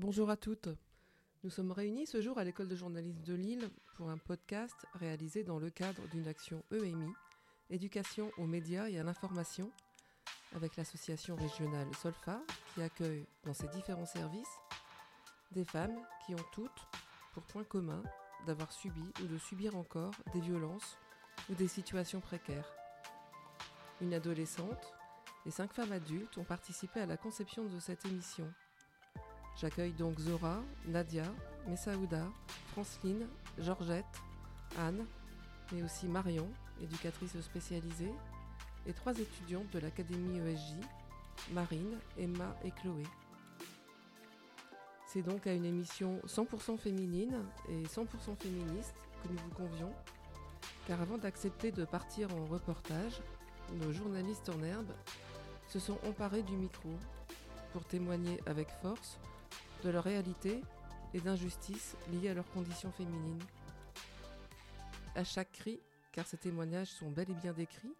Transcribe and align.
Bonjour 0.00 0.30
à 0.30 0.36
toutes. 0.38 0.70
Nous 1.44 1.50
sommes 1.50 1.72
réunis 1.72 2.06
ce 2.06 2.22
jour 2.22 2.38
à 2.38 2.44
l'école 2.44 2.68
de 2.68 2.74
journalisme 2.74 3.22
de 3.22 3.34
Lille 3.34 3.70
pour 3.96 4.08
un 4.08 4.16
podcast 4.16 4.74
réalisé 4.94 5.44
dans 5.44 5.58
le 5.58 5.68
cadre 5.68 6.08
d'une 6.08 6.26
action 6.26 6.64
EMI, 6.72 7.12
éducation 7.68 8.32
aux 8.38 8.46
médias 8.46 8.88
et 8.88 8.98
à 8.98 9.02
l'information, 9.02 9.70
avec 10.56 10.76
l'association 10.76 11.36
régionale 11.36 11.86
Solfa 11.94 12.40
qui 12.74 12.80
accueille 12.80 13.26
dans 13.44 13.52
ses 13.52 13.68
différents 13.68 14.06
services 14.06 14.58
des 15.52 15.66
femmes 15.66 16.00
toutes 16.52 16.86
pour 17.32 17.42
point 17.44 17.64
commun 17.64 18.02
d'avoir 18.46 18.72
subi 18.72 19.04
ou 19.22 19.26
de 19.26 19.38
subir 19.38 19.76
encore 19.76 20.12
des 20.32 20.40
violences 20.40 20.98
ou 21.48 21.54
des 21.54 21.68
situations 21.68 22.20
précaires. 22.20 22.72
Une 24.00 24.14
adolescente 24.14 24.94
et 25.46 25.50
cinq 25.50 25.72
femmes 25.72 25.92
adultes 25.92 26.38
ont 26.38 26.44
participé 26.44 27.00
à 27.00 27.06
la 27.06 27.16
conception 27.16 27.64
de 27.64 27.78
cette 27.78 28.04
émission. 28.06 28.52
J'accueille 29.56 29.92
donc 29.92 30.18
Zora, 30.18 30.62
Nadia, 30.86 31.24
Messaouda, 31.66 32.24
Franceline, 32.72 33.28
Georgette, 33.58 34.04
Anne, 34.78 35.06
mais 35.72 35.82
aussi 35.82 36.06
Marion, 36.06 36.48
éducatrice 36.80 37.38
spécialisée, 37.40 38.12
et 38.86 38.92
trois 38.92 39.18
étudiantes 39.18 39.70
de 39.70 39.78
l'Académie 39.78 40.38
ESJ, 40.38 40.74
Marine, 41.52 41.98
Emma 42.16 42.56
et 42.64 42.70
Chloé. 42.70 43.02
C'est 45.12 45.22
donc 45.22 45.48
à 45.48 45.52
une 45.52 45.64
émission 45.64 46.20
100% 46.24 46.78
féminine 46.78 47.34
et 47.68 47.82
100% 47.82 48.36
féministe 48.38 48.94
que 49.20 49.28
nous 49.28 49.38
vous 49.38 49.54
convions, 49.56 49.92
car 50.86 51.02
avant 51.02 51.18
d'accepter 51.18 51.72
de 51.72 51.84
partir 51.84 52.32
en 52.32 52.44
reportage, 52.44 53.20
nos 53.72 53.90
journalistes 53.90 54.48
en 54.50 54.62
herbe 54.62 54.92
se 55.66 55.80
sont 55.80 55.98
emparés 56.06 56.44
du 56.44 56.56
micro 56.56 56.90
pour 57.72 57.84
témoigner 57.86 58.40
avec 58.46 58.68
force 58.82 59.18
de 59.82 59.90
leur 59.90 60.04
réalité 60.04 60.60
et 61.12 61.20
d'injustices 61.20 61.96
liées 62.12 62.28
à 62.28 62.34
leurs 62.34 62.50
conditions 62.52 62.92
féminines. 62.92 63.42
À 65.16 65.24
chaque 65.24 65.50
cri, 65.50 65.80
car 66.12 66.24
ces 66.24 66.36
témoignages 66.36 66.92
sont 66.92 67.10
bel 67.10 67.28
et 67.28 67.34
bien 67.34 67.52
décrits, 67.52 67.96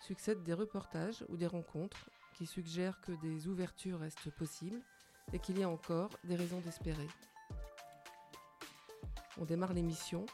succèdent 0.00 0.42
des 0.42 0.54
reportages 0.54 1.24
ou 1.28 1.36
des 1.36 1.46
rencontres 1.46 2.10
qui 2.34 2.46
suggèrent 2.46 3.00
que 3.00 3.12
des 3.12 3.46
ouvertures 3.46 4.00
restent 4.00 4.32
possibles 4.32 4.82
et 5.32 5.38
qu'il 5.38 5.58
y 5.58 5.62
a 5.62 5.68
encore 5.68 6.10
des 6.24 6.36
raisons 6.36 6.60
d'espérer. 6.60 7.06
On 9.40 9.44
démarre 9.44 9.72
l'émission 9.72 10.26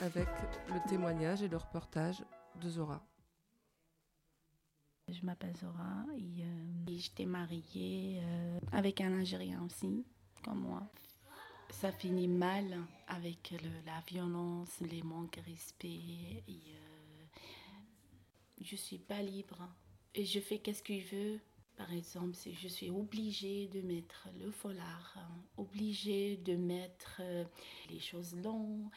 avec 0.00 0.28
le 0.68 0.88
témoignage 0.88 1.42
et 1.42 1.48
le 1.48 1.56
reportage 1.56 2.22
de 2.60 2.68
Zora. 2.68 3.02
Je 5.08 5.24
m'appelle 5.24 5.56
Zora 5.56 6.04
et, 6.16 6.42
euh, 6.42 6.84
j'étais 6.88 7.26
mariée 7.26 8.20
euh, 8.22 8.58
avec 8.72 9.00
un 9.00 9.18
Algérien 9.18 9.64
aussi 9.64 10.04
comme 10.44 10.60
moi. 10.60 10.82
Ça 11.70 11.92
finit 11.92 12.28
mal 12.28 12.76
avec 13.08 13.54
la 13.84 14.00
violence, 14.08 14.80
les 14.80 15.02
manques 15.02 15.36
de 15.36 15.50
respect. 15.50 16.42
Et, 16.48 16.62
euh, 16.68 17.24
je 18.60 18.76
suis 18.76 18.98
pas 18.98 19.22
libre. 19.22 19.68
Et 20.14 20.24
je 20.24 20.40
fais 20.40 20.58
qu'est-ce 20.58 20.82
que 20.82 20.98
je 20.98 21.16
veux. 21.16 21.40
Par 21.76 21.92
exemple, 21.92 22.34
si 22.34 22.54
je 22.54 22.68
suis 22.68 22.90
obligée 22.90 23.68
de 23.68 23.82
mettre 23.82 24.28
le 24.40 24.50
foulard, 24.50 25.14
hein, 25.16 25.28
obligée 25.58 26.38
de 26.38 26.56
mettre 26.56 27.20
euh, 27.20 27.44
les 27.90 28.00
choses 28.00 28.34
longues. 28.36 28.88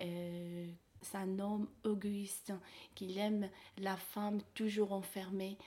Euh, 0.00 0.66
c'est 1.04 1.18
un 1.18 1.38
homme 1.38 1.68
Auguste 1.84 2.52
qui 2.94 3.18
aime 3.18 3.48
la 3.78 3.96
femme 3.96 4.40
toujours 4.54 4.92
enfermée 4.92 5.58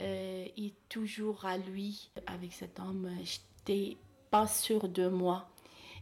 euh, 0.00 0.46
et 0.56 0.72
toujours 0.88 1.44
à 1.44 1.58
lui. 1.58 2.10
Avec 2.26 2.52
cet 2.52 2.80
homme, 2.80 3.10
j'étais 3.22 3.96
pas 4.30 4.46
sûr 4.46 4.88
de 4.88 5.08
moi. 5.08 5.48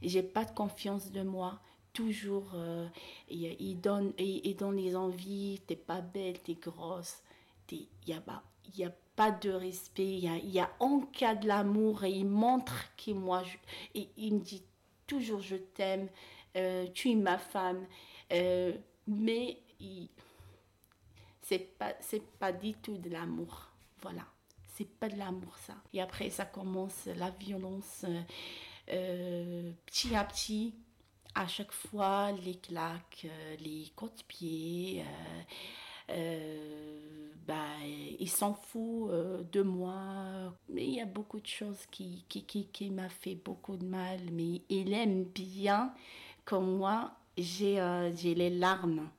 J'ai 0.03 0.23
pas 0.23 0.45
de 0.45 0.53
confiance 0.53 1.11
de 1.11 1.23
moi. 1.23 1.61
Toujours, 1.93 2.53
euh, 2.55 2.89
il, 3.29 3.81
donne, 3.81 4.13
il, 4.19 4.57
donne 4.57 4.77
les 4.77 4.97
envies. 4.97 5.61
T'es 5.67 5.77
pas 5.77 6.01
belle, 6.01 6.39
t'es 6.41 6.55
grosse. 6.55 7.19
Il 7.71 7.87
n'y 8.07 8.15
a, 8.15 8.23
a 8.87 8.93
pas 9.17 9.31
de 9.31 9.51
respect. 9.51 10.19
Il 10.19 10.51
y 10.51 10.61
a, 10.61 10.65
a 10.65 10.71
en 10.81 11.01
cas 11.01 11.35
de 11.35 11.47
l'amour 11.47 12.05
et 12.05 12.11
il 12.11 12.27
montre 12.27 12.85
que 12.97 13.13
moi, 13.13 13.43
et 13.95 14.09
il 14.17 14.35
me 14.35 14.41
dit 14.41 14.63
toujours 15.07 15.41
je 15.41 15.57
t'aime, 15.57 16.09
euh, 16.57 16.87
tu 16.95 17.11
es 17.11 17.17
ma 17.17 17.39
femme. 17.39 17.87
Euh, 18.33 18.73
mais 19.07 19.59
c'est 21.43 21.77
pas, 21.79 21.95
pas 22.39 22.53
du 22.53 22.75
tout 22.75 22.97
de 22.97 23.11
l'amour. 23.11 23.69
Voilà 24.01 24.23
c'est 24.75 24.89
pas 24.89 25.09
de 25.09 25.17
l'amour 25.17 25.57
ça. 25.59 25.75
Et 25.93 26.01
après 26.01 26.31
ça 26.31 26.45
commence 26.45 27.07
la 27.17 27.31
violence 27.31 28.05
euh, 28.91 29.73
petit 29.87 30.15
à 30.15 30.25
petit. 30.25 30.75
À 31.35 31.47
chaque 31.47 31.73
fois, 31.73 32.31
les 32.45 32.57
claques, 32.57 33.27
les 33.59 33.91
coups 33.97 34.15
de 34.17 34.23
pied, 34.25 35.05
bah, 37.47 37.77
il 38.19 38.29
s'en 38.29 38.55
fout 38.55 39.11
de 39.53 39.63
moi. 39.63 40.55
Mais 40.69 40.85
il 40.85 40.95
y 40.95 41.01
a 41.01 41.07
beaucoup 41.07 41.41
de 41.41 41.47
choses 41.47 41.87
qui, 41.91 42.25
qui, 42.29 42.45
qui, 42.45 42.91
m'a 42.91 43.09
fait 43.09 43.35
beaucoup 43.35 43.77
de 43.77 43.85
mal. 43.85 44.21
Mais 44.33 44.63
il 44.69 44.93
aime 44.93 45.25
bien 45.25 45.95
comme 46.45 46.77
moi, 46.77 47.13
j'ai 47.37 47.77
j'ai 48.17 48.35
les 48.35 48.51
larmes. 48.51 49.11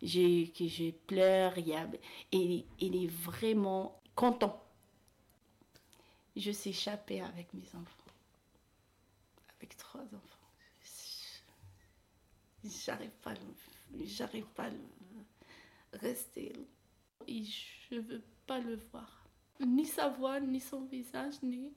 J'ai, 0.00 0.52
que 0.56 0.68
je 0.68 0.90
pleure, 0.92 1.54
il, 1.58 2.64
il 2.78 3.04
est 3.04 3.10
vraiment 3.10 4.00
content. 4.14 4.62
Je 6.36 6.52
s'échappais 6.52 7.20
avec 7.20 7.52
mes 7.52 7.66
enfants. 7.74 8.12
Avec 9.56 9.76
trois 9.76 10.02
enfants. 10.02 10.38
J'arrive 12.64 13.10
pas, 13.22 13.34
j'arrive 14.04 14.46
pas 14.46 14.70
rester. 15.92 16.52
Et 17.26 17.42
je 17.44 17.96
veux 17.96 18.22
pas 18.46 18.58
le 18.58 18.76
voir. 18.92 19.24
Ni 19.60 19.84
sa 19.84 20.08
voix, 20.08 20.40
ni 20.40 20.60
son 20.60 20.82
visage, 20.82 21.34
ni. 21.42 21.72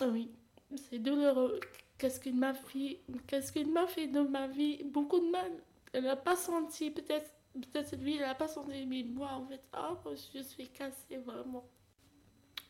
Ah 0.00 0.08
oui, 0.08 0.30
c'est 0.76 0.98
douloureux. 0.98 1.60
Qu'est-ce 1.98 2.18
qu'il 2.18 2.34
m'a 2.34 2.54
fait 2.54 3.00
Qu'est-ce 3.26 3.52
qu'il 3.52 3.70
m'a 3.70 3.86
fait 3.86 4.08
dans 4.08 4.28
ma 4.28 4.48
vie? 4.48 4.82
Beaucoup 4.84 5.20
de 5.20 5.30
mal. 5.30 5.52
Elle 5.92 6.04
n'a 6.04 6.16
pas 6.16 6.36
senti, 6.36 6.90
peut-être 6.90 7.30
Peut-être 7.54 7.96
lui, 7.96 8.14
il 8.14 8.20
n'a 8.20 8.34
pas 8.34 8.48
senti, 8.48 8.86
mais 8.86 9.02
moi, 9.02 9.32
en 9.32 9.46
fait, 9.46 9.60
oh, 9.76 10.14
je 10.34 10.42
suis 10.42 10.68
cassée 10.68 11.18
vraiment. 11.18 11.64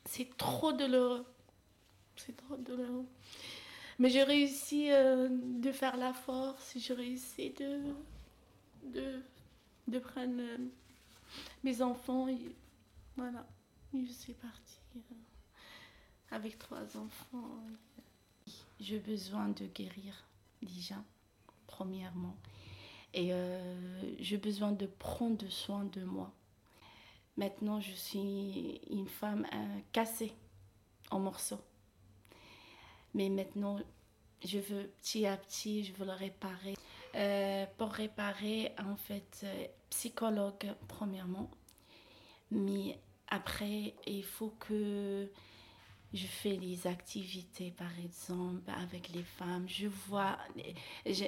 C'est 0.05 0.37
trop 0.37 0.73
douloureux. 0.73 1.25
C'est 2.17 2.37
trop 2.37 2.57
douloureux. 2.57 3.07
Mais 3.99 4.09
j'ai 4.09 4.25
réussi 4.25 4.91
euh, 4.91 5.29
de 5.31 5.71
faire 5.71 5.97
la 5.97 6.13
force, 6.13 6.73
j'ai 6.77 6.95
réussi 6.95 7.51
de, 7.51 7.81
de, 8.83 9.21
de 9.89 9.99
prendre 9.99 10.41
euh, 10.41 10.59
mes 11.65 11.83
enfants. 11.83 12.29
Et, 12.29 12.39
voilà, 13.17 13.47
je 13.95 14.11
suis 14.13 14.35
partie 14.35 14.81
euh, 14.97 15.01
avec 16.31 16.59
trois 16.59 16.97
enfants. 16.97 17.49
J'ai 18.81 18.99
besoin 18.99 19.49
de 19.49 19.67
guérir 19.67 20.25
déjà, 20.63 20.97
premièrement. 21.67 22.37
Et 23.15 23.33
euh, 23.33 24.17
j'ai 24.19 24.39
besoin 24.39 24.73
de 24.73 24.87
prendre 24.87 25.47
soin 25.49 25.85
de 25.85 26.03
moi. 26.03 26.33
Maintenant, 27.37 27.81
je 27.81 27.93
suis 27.93 28.81
une 28.91 29.09
femme 29.09 29.47
euh, 29.53 29.79
cassée 29.93 30.33
en 31.11 31.21
morceaux. 31.21 31.61
Mais 33.15 33.29
maintenant, 33.29 33.79
je 34.45 34.59
veux 34.59 34.89
petit 35.01 35.27
à 35.27 35.37
petit, 35.37 35.85
je 35.85 35.93
veux 35.93 36.07
le 36.07 36.13
réparer. 36.13 36.75
Euh, 37.15 37.67
pour 37.77 37.91
réparer, 37.91 38.73
en 38.79 38.97
fait, 38.97 39.45
psychologue 39.93 40.75
premièrement. 40.89 41.51
Mais 42.51 42.99
après, 43.29 43.95
il 44.07 44.25
faut 44.25 44.55
que 44.59 45.29
je 46.15 46.27
fais 46.27 46.57
les 46.57 46.87
activités, 46.87 47.71
par 47.77 47.93
exemple, 48.03 48.71
avec 48.83 49.11
les 49.11 49.23
femmes. 49.23 49.67
Je 49.69 49.89
vois, 50.09 50.39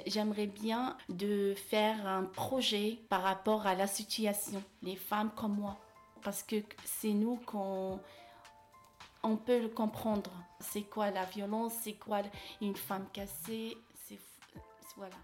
j'aimerais 0.07 0.47
bien 0.47 0.97
de 1.09 1.53
faire 1.55 2.07
un 2.07 2.23
projet 2.23 2.99
par 3.07 3.21
rapport 3.21 3.67
à 3.67 3.75
la 3.75 3.87
situation, 3.87 4.63
les 4.81 4.95
femmes 4.95 5.31
comme 5.35 5.57
moi. 5.57 5.77
Parce 6.23 6.41
que 6.41 6.57
c'est 6.83 7.13
nous 7.13 7.37
qu'on 7.45 7.99
on 9.21 9.37
peut 9.37 9.61
le 9.61 9.69
comprendre. 9.69 10.31
C'est 10.59 10.83
quoi 10.83 11.11
la 11.11 11.25
violence, 11.25 11.73
c'est 11.83 11.93
quoi 11.93 12.21
une 12.61 12.75
femme 12.75 13.07
cassée, 13.13 13.77
c'est 14.07 14.19
voilà. 14.97 15.15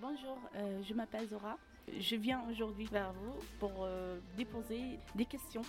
Bonjour, 0.00 0.38
euh, 0.56 0.82
je 0.82 0.94
m'appelle 0.94 1.28
Zora. 1.28 1.58
Je 1.98 2.16
viens 2.16 2.42
aujourd'hui 2.50 2.86
vers 2.86 3.12
vous 3.12 3.34
pour 3.58 3.82
euh, 3.82 4.18
déposer 4.34 4.98
des 5.14 5.26
questions. 5.26 5.62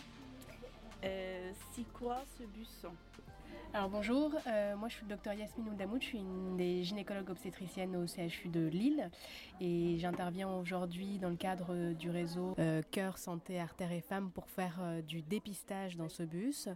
C'est 1.01 1.92
quoi 1.94 2.24
ce 2.38 2.44
bus? 2.44 2.86
Alors 3.74 3.89
bonjour, 3.89 4.33
euh, 4.48 4.75
moi 4.75 4.89
je 4.89 4.95
suis 4.95 5.04
le 5.04 5.10
docteur 5.12 5.33
Yasmine 5.33 5.69
Oudamoud, 5.69 6.01
je 6.01 6.07
suis 6.07 6.18
une 6.18 6.57
des 6.57 6.83
gynécologues 6.83 7.30
obstétriciennes 7.30 7.95
au 7.95 8.06
CHU 8.06 8.50
de 8.50 8.68
Lille 8.68 9.10
et 9.62 9.95
j'interviens 9.98 10.50
aujourd'hui 10.50 11.19
dans 11.19 11.30
le 11.30 11.38
cadre 11.38 11.94
du 11.94 12.10
réseau 12.10 12.54
euh, 12.60 12.81
Cœur, 12.92 13.18
Santé, 13.18 13.62
Artères 13.62 13.94
et 13.94 14.01
Femmes 14.01 14.30
pour 14.30 14.50
faire 14.50 14.78
euh, 14.81 15.01
du 15.01 15.22
dépistage 15.22 15.95
dans 15.95 16.10
ce 16.10 16.24
bus. 16.24 16.68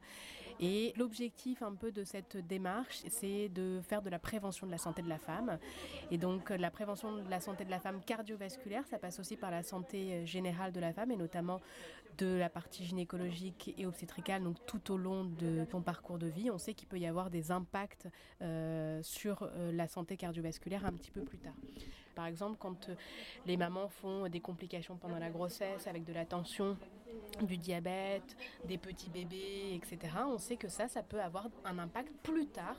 Et 0.60 0.94
l'objectif 0.98 1.62
un 1.62 1.74
peu 1.76 1.92
de 1.92 2.04
cette 2.04 2.38
démarche, 2.38 3.02
c'est 3.08 3.50
de 3.50 3.82
faire 3.88 4.02
de 4.02 4.10
la 4.10 4.20
prévention 4.20 4.66
de 4.66 4.72
la 4.72 4.78
santé 4.78 5.02
de 5.02 5.10
la 5.10 5.20
femme. 5.20 5.58
Et 6.12 6.18
donc 6.18 6.50
la 6.50 6.72
prévention 6.72 7.18
de 7.18 7.30
la 7.30 7.40
santé 7.40 7.66
de 7.66 7.72
la 7.72 7.80
femme 7.80 8.02
cardiovasculaire, 8.06 8.86
ça 8.88 8.98
passe 8.98 9.20
aussi 9.20 9.36
par 9.36 9.52
la 9.52 9.64
santé 9.64 10.26
générale 10.26 10.72
de 10.72 10.80
la 10.80 10.94
femme 10.94 11.12
et 11.12 11.18
notamment 11.18 11.62
de 12.18 12.38
la 12.38 12.50
partie 12.50 12.86
gynécologique 12.86 13.74
et 13.78 13.86
obstétricale, 13.86 14.44
donc 14.44 14.58
tout 14.66 14.92
au 14.92 14.98
long 14.98 15.26
de 15.26 15.66
son 15.72 15.82
parcours 15.82 16.18
de 16.18 16.28
vie. 16.28 16.50
On 16.50 16.58
sait 16.58 16.74
qu'il 16.74 16.88
peut 16.88 17.00
y 17.00 17.06
avoir 17.06 17.30
des 17.30 17.52
impacts 17.52 18.08
euh, 18.42 19.02
sur 19.04 19.44
euh, 19.44 19.72
la 19.72 19.88
santé 19.88 20.18
cardiovasculaire 20.18 20.86
un 20.86 20.94
petit 20.94 21.12
peu 21.12 21.22
plus 21.22 21.38
tard. 21.38 21.54
Par 22.16 22.26
exemple, 22.28 22.58
quand 22.60 22.90
euh, 22.90 22.96
les 23.46 23.58
mamans 23.58 23.90
font 23.90 24.30
des 24.30 24.40
complications 24.40 24.96
pendant 24.96 25.20
la 25.20 25.30
grossesse 25.30 25.88
avec 25.88 26.06
de 26.06 26.14
la 26.14 26.26
tension, 26.26 26.78
du 27.42 27.58
diabète, 27.58 28.36
des 28.66 28.78
petits 28.78 29.10
bébés, 29.10 29.76
etc. 29.76 30.14
On 30.28 30.38
sait 30.38 30.58
que 30.58 30.68
ça, 30.68 30.88
ça 30.88 31.04
peut 31.04 31.22
avoir 31.22 31.48
un 31.64 31.80
impact 31.80 32.12
plus 32.24 32.48
tard 32.48 32.78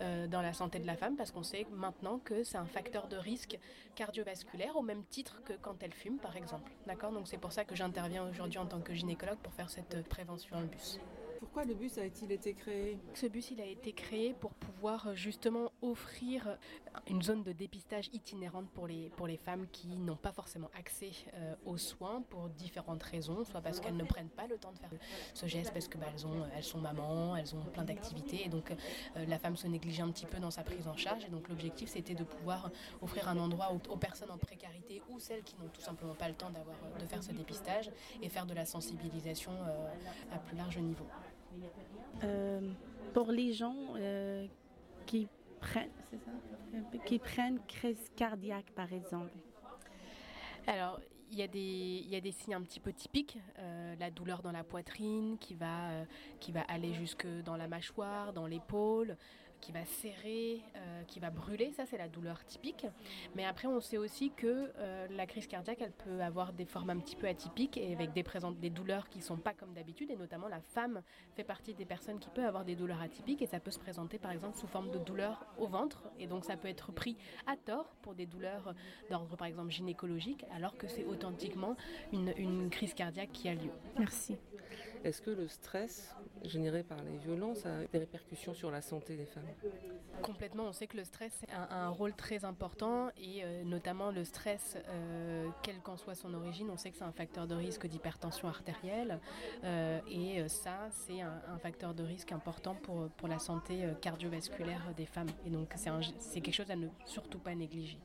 dans 0.00 0.42
la 0.42 0.52
santé 0.52 0.78
de 0.78 0.86
la 0.86 0.96
femme 0.96 1.16
parce 1.16 1.30
qu'on 1.30 1.42
sait 1.42 1.66
maintenant 1.72 2.18
que 2.18 2.44
c'est 2.44 2.58
un 2.58 2.66
facteur 2.66 3.08
de 3.08 3.16
risque 3.16 3.58
cardiovasculaire 3.94 4.76
au 4.76 4.82
même 4.82 5.04
titre 5.04 5.42
que 5.44 5.52
quand 5.54 5.82
elle 5.82 5.92
fume, 5.92 6.18
par 6.18 6.36
exemple. 6.36 6.70
D'accord? 6.86 7.12
Donc 7.12 7.28
c'est 7.28 7.38
pour 7.38 7.52
ça 7.52 7.64
que 7.64 7.74
j'interviens 7.74 8.28
aujourd'hui 8.28 8.58
en 8.58 8.66
tant 8.66 8.80
que 8.80 8.92
gynécologue 8.94 9.38
pour 9.38 9.52
faire 9.54 9.70
cette 9.70 10.06
prévention 10.08 10.56
en 10.56 10.64
bus. 10.64 11.00
Pourquoi 11.44 11.66
le 11.66 11.74
bus 11.74 11.98
a-t-il 11.98 12.32
été 12.32 12.54
créé 12.54 12.98
Ce 13.12 13.26
bus, 13.26 13.50
il 13.50 13.60
a 13.60 13.66
été 13.66 13.92
créé 13.92 14.32
pour 14.32 14.54
pouvoir 14.54 15.08
euh, 15.08 15.14
justement 15.14 15.72
offrir 15.82 16.48
euh, 16.48 16.56
une 17.06 17.20
zone 17.20 17.42
de 17.42 17.52
dépistage 17.52 18.08
itinérante 18.14 18.66
pour 18.70 18.86
les, 18.86 19.10
pour 19.10 19.26
les 19.26 19.36
femmes 19.36 19.66
qui 19.70 19.88
n'ont 19.88 20.16
pas 20.16 20.32
forcément 20.32 20.70
accès 20.74 21.10
euh, 21.34 21.54
aux 21.66 21.76
soins 21.76 22.22
pour 22.30 22.48
différentes 22.48 23.02
raisons, 23.02 23.44
soit 23.44 23.60
parce 23.60 23.78
qu'elles 23.78 23.98
ne 23.98 24.04
prennent 24.04 24.30
pas 24.30 24.46
le 24.46 24.56
temps 24.56 24.72
de 24.72 24.78
faire 24.78 24.88
ce 25.34 25.46
geste, 25.46 25.70
parce 25.74 25.86
qu'elles 25.86 26.00
bah, 26.00 26.26
ont, 26.26 26.46
elles 26.56 26.64
sont 26.64 26.78
mamans, 26.78 27.36
elles 27.36 27.54
ont 27.54 27.60
plein 27.74 27.84
d'activités, 27.84 28.46
et 28.46 28.48
donc 28.48 28.72
la 29.14 29.38
femme 29.38 29.56
se 29.56 29.66
néglige 29.66 30.00
un 30.00 30.10
petit 30.10 30.26
peu 30.26 30.38
dans 30.38 30.50
sa 30.50 30.62
prise 30.62 30.88
en 30.88 30.96
charge. 30.96 31.26
Et 31.26 31.30
donc 31.30 31.48
l'objectif, 31.50 31.90
c'était 31.90 32.14
de 32.14 32.24
pouvoir 32.24 32.70
offrir 33.02 33.28
un 33.28 33.36
endroit 33.36 33.70
aux, 33.90 33.96
personnes 33.98 34.30
en 34.30 34.38
précarité 34.38 35.02
ou 35.10 35.20
celles 35.20 35.42
qui 35.42 35.56
n'ont 35.56 35.68
tout 35.68 35.82
simplement 35.82 36.14
pas 36.14 36.28
le 36.28 36.34
temps 36.34 36.50
de 36.50 37.06
faire 37.06 37.22
ce 37.22 37.32
dépistage 37.32 37.90
et 38.22 38.30
faire 38.30 38.46
de 38.46 38.54
la 38.54 38.64
sensibilisation 38.64 39.52
à 40.32 40.38
plus 40.38 40.56
large 40.56 40.78
niveau. 40.78 41.04
Euh, 42.22 42.72
pour 43.12 43.30
les 43.30 43.52
gens 43.52 43.76
euh, 43.96 44.46
qui 45.06 45.28
prennent, 45.60 45.90
qui 47.04 47.18
prennent 47.18 47.60
crise 47.66 48.10
cardiaque 48.16 48.70
par 48.74 48.92
exemple. 48.92 49.32
Alors, 50.66 51.00
il 51.30 51.38
y, 51.38 51.42
a 51.42 51.48
des, 51.48 52.02
il 52.04 52.08
y 52.08 52.16
a 52.16 52.20
des 52.20 52.32
signes 52.32 52.54
un 52.54 52.62
petit 52.62 52.80
peu 52.80 52.92
typiques, 52.92 53.38
euh, 53.58 53.94
la 53.98 54.10
douleur 54.10 54.42
dans 54.42 54.52
la 54.52 54.64
poitrine 54.64 55.36
qui 55.38 55.54
va, 55.54 55.90
qui 56.40 56.52
va 56.52 56.62
aller 56.62 56.94
jusque 56.94 57.26
dans 57.44 57.56
la 57.56 57.68
mâchoire, 57.68 58.32
dans 58.32 58.46
l'épaule, 58.46 59.16
qui 59.64 59.72
va 59.72 59.84
serrer, 59.86 60.60
euh, 60.76 61.02
qui 61.04 61.20
va 61.20 61.30
brûler. 61.30 61.72
Ça, 61.72 61.86
c'est 61.86 61.96
la 61.96 62.08
douleur 62.08 62.44
typique. 62.44 62.86
Mais 63.34 63.46
après, 63.46 63.66
on 63.66 63.80
sait 63.80 63.96
aussi 63.96 64.30
que 64.30 64.70
euh, 64.76 65.06
la 65.10 65.26
crise 65.26 65.46
cardiaque, 65.46 65.78
elle 65.80 65.92
peut 65.92 66.20
avoir 66.20 66.52
des 66.52 66.66
formes 66.66 66.90
un 66.90 66.98
petit 66.98 67.16
peu 67.16 67.26
atypiques 67.26 67.78
et 67.78 67.94
avec 67.94 68.12
des, 68.12 68.70
douleurs 68.70 69.08
qui 69.08 69.18
ne 69.18 69.22
sont 69.22 69.38
pas 69.38 69.54
comme 69.54 69.72
d'habitude. 69.72 70.10
Et 70.10 70.16
notamment, 70.16 70.48
la 70.48 70.60
femme 70.60 71.00
fait 71.34 71.44
partie 71.44 71.72
des 71.72 71.86
personnes 71.86 72.18
qui 72.18 72.28
peuvent 72.28 72.44
avoir 72.44 72.66
des 72.66 72.76
douleurs 72.76 73.00
atypiques 73.00 73.40
et 73.40 73.46
ça 73.46 73.58
peut 73.58 73.70
se 73.70 73.78
présenter, 73.78 74.18
par 74.18 74.32
exemple, 74.32 74.58
sous 74.58 74.66
forme 74.66 74.90
de 74.90 74.98
douleur 74.98 75.46
au 75.56 75.66
ventre. 75.66 76.02
Et 76.18 76.26
donc, 76.26 76.44
ça 76.44 76.58
peut 76.58 76.68
être 76.68 76.92
pris 76.92 77.16
à 77.46 77.56
tort 77.56 77.94
pour 78.02 78.14
des 78.14 78.26
douleurs 78.26 78.74
d'ordre, 79.08 79.34
par 79.36 79.46
exemple, 79.46 79.70
gynécologique, 79.70 80.44
alors 80.54 80.76
que 80.76 80.88
c'est 80.88 81.06
authentiquement 81.06 81.74
une, 82.12 82.34
une 82.36 82.68
crise 82.68 82.92
cardiaque 82.92 83.32
qui 83.32 83.48
a 83.48 83.54
lieu. 83.54 83.72
Merci. 83.98 84.36
Est-ce 85.04 85.20
que 85.20 85.30
le 85.30 85.48
stress 85.48 86.14
généré 86.44 86.82
par 86.82 86.96
les 87.02 87.18
violences 87.18 87.66
a 87.66 87.84
des 87.92 87.98
répercussions 87.98 88.54
sur 88.54 88.70
la 88.70 88.80
santé 88.80 89.16
des 89.16 89.26
femmes? 89.26 89.44
Complètement, 90.22 90.64
on 90.64 90.72
sait 90.72 90.86
que 90.86 90.96
le 90.96 91.04
stress 91.04 91.44
a 91.52 91.84
un 91.84 91.90
rôle 91.90 92.14
très 92.14 92.46
important 92.46 93.10
et 93.18 93.44
euh, 93.44 93.64
notamment 93.64 94.10
le 94.10 94.24
stress, 94.24 94.78
euh, 94.88 95.46
quelle 95.62 95.80
qu'en 95.80 95.98
soit 95.98 96.14
son 96.14 96.32
origine, 96.32 96.70
on 96.70 96.78
sait 96.78 96.90
que 96.90 96.96
c'est 96.96 97.04
un 97.04 97.12
facteur 97.12 97.46
de 97.46 97.54
risque 97.54 97.86
d'hypertension 97.86 98.48
artérielle 98.48 99.20
euh, 99.64 100.00
et 100.08 100.48
ça, 100.48 100.88
c'est 100.90 101.20
un, 101.20 101.58
facteur 101.58 101.92
de 101.92 102.02
risque 102.02 102.32
important 102.32 102.74
pour, 102.74 103.08
pour 103.10 103.28
la 103.28 103.38
santé 103.38 103.86
cardiovasculaire 104.00 104.92
des 104.96 105.06
femmes. 105.06 105.28
Et 105.46 105.50
donc, 105.50 105.74
c'est 106.18 106.40
quelque 106.40 106.54
chose 106.54 106.70
à 106.70 106.76
ne 106.76 106.88
surtout 107.04 107.38
pas 107.38 107.54
négliger. 107.54 107.98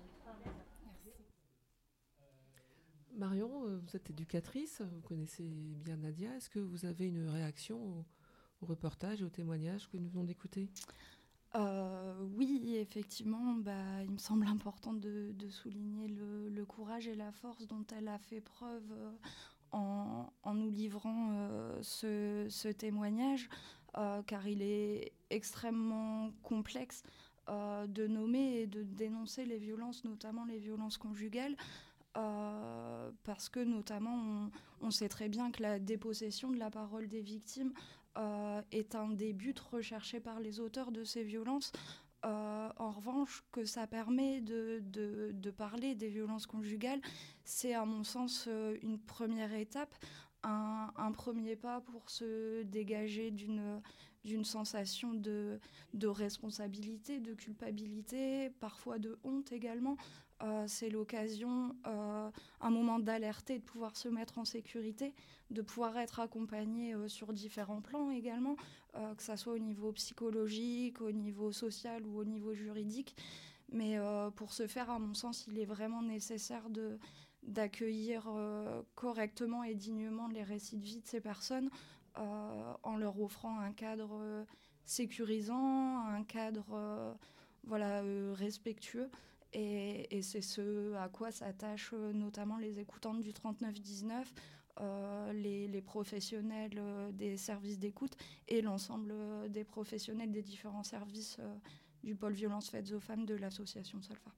Marion, 3.19 3.65
euh, 3.65 3.79
vous 3.83 3.95
êtes 3.97 4.09
éducatrice, 4.09 4.81
vous 4.81 5.01
connaissez 5.01 5.43
bien 5.43 5.97
Nadia. 5.97 6.33
Est-ce 6.37 6.49
que 6.49 6.59
vous 6.59 6.85
avez 6.85 7.05
une 7.05 7.27
réaction 7.27 7.77
au, 8.61 8.65
reportage 8.65 9.21
et 9.21 9.25
au 9.25 9.29
témoignage 9.29 9.89
que 9.89 9.97
nous 9.97 10.09
venons 10.09 10.23
d'écouter? 10.23 10.69
Euh, 11.55 12.15
oui, 12.35 12.75
effectivement, 12.77 13.55
bah, 13.55 14.03
il 14.03 14.11
me 14.11 14.17
semble 14.17 14.47
important 14.47 14.93
de, 14.93 15.33
souligner 15.49 16.07
le, 16.07 16.65
courage 16.65 17.07
et 17.07 17.15
la 17.15 17.31
force 17.31 17.67
dont 17.67 17.85
elle 17.97 18.07
a 18.07 18.19
fait 18.19 18.41
preuve 18.41 18.91
euh, 18.91 19.11
en, 19.71 20.53
nous 20.53 20.69
livrant 20.69 21.33
ce, 21.81 22.71
témoignage, 22.71 23.49
car 24.27 24.47
il 24.47 24.61
est 24.61 25.13
extrêmement 25.29 26.31
complexe 26.43 27.03
de 27.47 28.07
nommer 28.07 28.61
et 28.61 28.67
de 28.67 28.83
dénoncer 28.83 29.45
les 29.45 29.57
violences, 29.57 30.03
notamment 30.03 30.45
les 30.45 30.59
violences 30.59 30.97
conjugales. 30.97 31.55
Euh, 32.17 33.11
parce 33.23 33.49
que 33.49 33.59
notamment 33.59 34.49
on, 34.81 34.89
sait 34.89 35.09
très 35.09 35.29
bien 35.29 35.51
que 35.51 35.61
la 35.61 35.77
dépossession 35.77 36.49
de 36.49 36.57
la 36.57 36.71
parole 36.71 37.07
des 37.07 37.21
victimes 37.21 37.71
euh, 38.17 38.61
est 38.71 38.95
un 38.95 39.09
des 39.09 39.31
buts 39.31 39.53
recherchés 39.71 40.19
par 40.19 40.39
les 40.39 40.59
auteurs 40.59 40.91
de 40.91 41.03
ces 41.03 41.23
violences. 41.23 41.71
Euh, 42.25 42.69
en 42.77 42.91
revanche, 42.91 43.43
que 43.51 43.63
ça 43.63 43.85
permet 43.87 44.41
de, 44.41 44.81
de, 44.81 45.51
parler 45.51 45.95
des 45.95 46.09
violences 46.09 46.47
conjugales, 46.47 47.01
c'est 47.43 47.73
à 47.73 47.85
mon 47.85 48.03
sens 48.03 48.49
une 48.81 48.99
première 48.99 49.53
étape, 49.53 49.93
un, 50.43 50.91
un, 50.97 51.11
premier 51.11 51.55
pas 51.55 51.79
pour 51.81 52.09
se 52.09 52.63
dégager 52.63 53.31
d'une 53.31 53.81
d'une 54.25 54.43
sensation 54.43 55.13
de, 55.13 55.59
de 55.93 56.07
responsabilité, 56.07 57.19
de 57.19 57.33
culpabilité, 57.33 58.49
parfois 58.59 58.99
de 58.99 59.17
honte 59.23 59.51
également, 59.51 59.97
euh, 60.41 60.63
c'est 60.67 60.89
l'occasion, 60.89 61.75
euh, 61.85 62.29
un 62.61 62.69
moment 62.69 62.99
d'alerter, 62.99 63.59
de 63.59 63.63
pouvoir 63.63 63.95
se 63.97 64.07
mettre 64.07 64.37
en 64.37 64.45
sécurité, 64.45 65.13
de 65.49 65.61
pouvoir 65.61 65.97
être 65.97 66.19
accompagné 66.21 66.93
euh, 66.93 67.09
sur 67.09 67.33
différents 67.33 67.81
plans 67.81 68.09
également, 68.09 68.55
que 69.17 69.21
ce 69.21 69.35
soit 69.35 69.53
au 69.53 69.59
niveau 69.59 69.91
psychologique, 69.91 70.99
au 70.99 71.11
niveau 71.11 71.51
social 71.51 72.05
ou 72.07 72.17
au 72.17 72.25
niveau 72.25 72.55
juridique. 72.55 73.15
Mais 73.71 73.99
pour 74.35 74.51
ce 74.51 74.65
faire, 74.65 74.89
à 74.89 74.97
mon 74.97 75.13
sens, 75.13 75.45
il 75.47 75.59
est 75.59 75.65
vraiment 75.65 76.01
nécessaire 76.01 76.71
de, 76.71 76.97
d'accueillir 77.43 78.27
correctement 78.95 79.63
et 79.63 79.75
dignement 79.75 80.27
les 80.27 80.41
récits 80.41 80.77
de 80.77 80.83
vie 80.83 80.97
de 80.97 81.05
ces 81.05 81.21
personnes 81.21 81.69
en 82.15 82.97
leur 82.97 83.21
offrant 83.21 83.59
un 83.59 83.71
cadre 83.71 84.43
sécurisant, 84.85 85.99
un 85.99 86.23
cadre 86.23 87.15
voilà, 87.63 88.01
respectueux. 88.33 89.11
Et, 89.53 90.21
c'est 90.21 90.41
ce 90.41 90.93
à 90.95 91.09
quoi 91.09 91.31
s'attachent 91.31 91.93
euh, 91.93 92.13
notamment 92.13 92.57
les 92.57 92.79
écoutantes 92.79 93.21
du 93.21 93.31
39-19, 93.31 94.25
euh, 94.81 95.33
les, 95.33 95.81
professionnels 95.81 96.77
euh, 96.77 97.11
des 97.11 97.35
services 97.35 97.79
d'écoute 97.79 98.15
et 98.47 98.61
l'ensemble 98.61 99.13
des 99.49 99.63
professionnels 99.63 100.31
des 100.31 100.43
différents 100.43 100.83
services 100.83 101.39
du 102.03 102.15
pôle 102.15 102.33
violence 102.33 102.69
faites 102.69 102.91
aux 102.91 102.99
femmes 102.99 103.25
de 103.25 103.35
l'association 103.35 104.01
Solfa. 104.01 104.31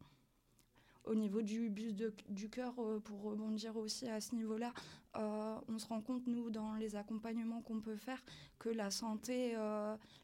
Au 1.03 1.15
niveau 1.15 1.41
du 1.41 1.69
bus 1.69 1.95
du 2.29 2.49
cœur, 2.49 2.75
pour 3.03 3.23
rebondir 3.23 3.75
aussi 3.75 4.07
à 4.07 4.21
ce 4.21 4.35
niveau-là, 4.35 4.71
on 5.15 5.79
se 5.79 5.87
rend 5.87 5.99
compte, 5.99 6.27
nous, 6.27 6.51
dans 6.51 6.75
les 6.75 6.95
accompagnements 6.95 7.61
qu'on 7.61 7.81
peut 7.81 7.95
faire, 7.95 8.23
que 8.59 8.69
la 8.69 8.91
santé, 8.91 9.57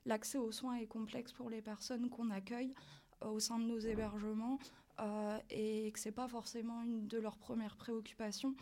l'accès 0.06 0.38
aux 0.38 0.52
soins 0.52 0.76
est 0.76 0.86
complexe 0.86 1.34
pour 1.34 1.50
les 1.50 1.64
personnes 1.64 2.10
qu'on 2.10 2.30
accueille 2.30 2.76
au 3.22 3.40
sein 3.40 3.60
de 3.60 3.66
nos 3.66 3.80
hébergements 3.80 4.60
euh, 5.00 5.38
et 5.50 5.92
que 5.92 6.00
ce 6.00 6.10
n'est 6.10 6.14
pas 6.14 6.28
forcément 6.28 6.84
une 6.84 7.08
de 7.08 7.20
leurs 7.20 7.38
premières 7.38 7.76
préoccupations. 7.78 8.56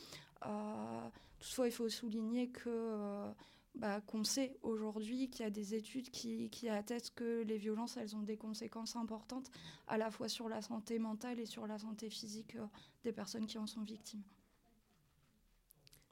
Euh, 0.46 1.10
toutefois, 1.40 1.68
il 1.68 1.72
faut 1.72 1.90
souligner 1.90 2.50
que 2.50 2.70
euh, 2.70 3.32
bah, 3.76 4.02
qu'on 4.02 4.24
sait 4.24 4.58
aujourd'hui 4.62 5.30
qu'il 5.30 5.44
y 5.44 5.48
a 5.48 5.52
des 5.52 5.76
études 5.76 6.10
qui, 6.10 6.50
qui, 6.50 6.68
attestent 6.68 7.14
que 7.16 7.44
les 7.44 7.58
violences, 7.58 7.98
elles 7.98 8.16
ont 8.16 8.22
des 8.22 8.38
conséquences 8.38 8.96
importantes 8.96 9.50
à 9.88 9.98
la 9.98 10.12
fois 10.12 10.28
sur 10.28 10.50
la 10.50 10.62
santé 10.62 11.00
mentale 11.00 11.40
et 11.40 11.46
sur 11.46 11.68
la 11.68 11.78
santé 11.78 12.10
physique 12.10 12.58
des 13.04 13.14
personnes 13.14 13.48
qui 13.48 13.58
en 13.58 13.68
sont 13.68 13.84
victimes. 13.84 14.24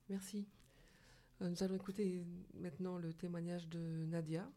Merci. 0.10 0.46
nous 1.40 1.64
allons 1.64 1.76
écouter 1.76 2.24
maintenant 2.54 2.98
le 2.98 3.14
témoignage 3.14 3.68
de 3.70 4.06
Nadia, 4.06 4.50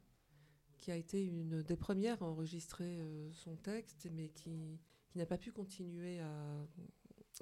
qui 0.81 0.91
a 0.91 0.97
été 0.97 1.25
une 1.25 1.63
des 1.63 1.77
premières 1.77 2.23
à 2.23 2.27
enregistrer 2.27 2.99
son 3.33 3.57
texte, 3.57 4.09
mais 4.13 4.29
qui, 4.29 4.79
n'a 5.15 5.27
pas 5.27 5.39
pu 5.39 5.51
continuer 5.51 6.21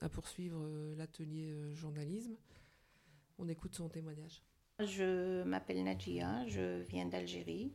à, 0.00 0.08
poursuivre 0.08 0.60
l'atelier 0.96 1.74
journalisme. 1.74 2.36
On 3.38 3.48
écoute 3.48 3.74
son 3.74 3.88
témoignage. 3.88 4.42
Je 4.80 5.42
m'appelle 5.44 5.82
Nadia, 5.84 6.46
je 6.48 6.82
viens 6.82 7.06
d'Algérie. 7.06 7.72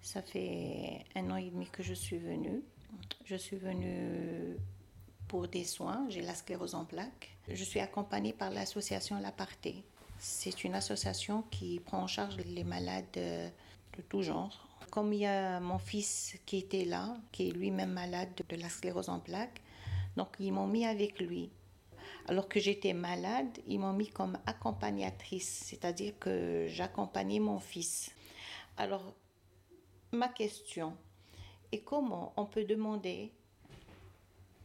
Ça 0.00 0.20
fait 0.20 1.04
un 1.14 1.30
an 1.30 1.36
et 1.36 1.50
demi 1.50 1.66
que 1.66 1.82
je 1.82 1.94
suis 1.94 2.18
venue. 2.18 2.62
Je 3.24 3.36
suis 3.36 3.56
venue 3.56 4.56
pour 5.28 5.48
des 5.48 5.64
soins, 5.64 6.06
j'ai 6.08 6.22
la 6.22 6.34
sclérose 6.34 6.74
en 6.74 6.84
plaques. 6.84 7.36
Je 7.48 7.64
suis 7.64 7.80
accompagnée 7.80 8.32
par 8.32 8.50
l'association 8.50 9.18
L'Aparté. 9.20 9.84
C'est 10.18 10.64
une 10.64 10.74
association 10.74 11.42
qui 11.50 11.80
prend 11.80 12.02
en 12.02 12.06
charge 12.06 12.36
les 12.36 12.64
malades 12.64 13.04
de 13.14 14.02
tout 14.08 14.22
genre. 14.22 14.63
Comme 14.94 15.12
il 15.12 15.22
y 15.22 15.26
a 15.26 15.58
mon 15.58 15.78
fils 15.78 16.36
qui 16.46 16.58
était 16.58 16.84
là, 16.84 17.16
qui 17.32 17.48
est 17.48 17.50
lui-même 17.50 17.90
malade 17.90 18.28
de 18.48 18.54
la 18.54 18.68
sclérose 18.68 19.08
en 19.08 19.18
plaques, 19.18 19.60
donc 20.14 20.28
ils 20.38 20.52
m'ont 20.52 20.68
mis 20.68 20.86
avec 20.86 21.18
lui. 21.18 21.50
Alors 22.28 22.48
que 22.48 22.60
j'étais 22.60 22.92
malade, 22.92 23.58
ils 23.66 23.80
m'ont 23.80 23.92
mis 23.92 24.06
comme 24.06 24.38
accompagnatrice, 24.46 25.64
c'est-à-dire 25.66 26.16
que 26.20 26.66
j'accompagnais 26.68 27.40
mon 27.40 27.58
fils. 27.58 28.12
Alors, 28.76 29.16
ma 30.12 30.28
question 30.28 30.96
est 31.72 31.80
comment 31.80 32.32
on 32.36 32.46
peut 32.46 32.64
demander, 32.64 33.32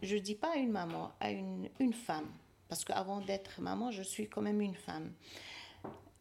je 0.03 0.13
ne 0.13 0.21
dis 0.21 0.36
pas 0.36 0.53
à 0.53 0.57
une 0.57 0.71
maman, 0.71 1.12
à 1.19 1.31
une, 1.31 1.69
une 1.79 1.93
femme, 1.93 2.29
parce 2.67 2.86
qu'avant 2.86 3.19
d'être 3.21 3.62
maman, 3.62 3.89
je 3.89 4.03
suis 4.03 4.29
quand 4.29 4.43
même 4.43 4.62
une 4.62 4.75
femme, 4.75 5.12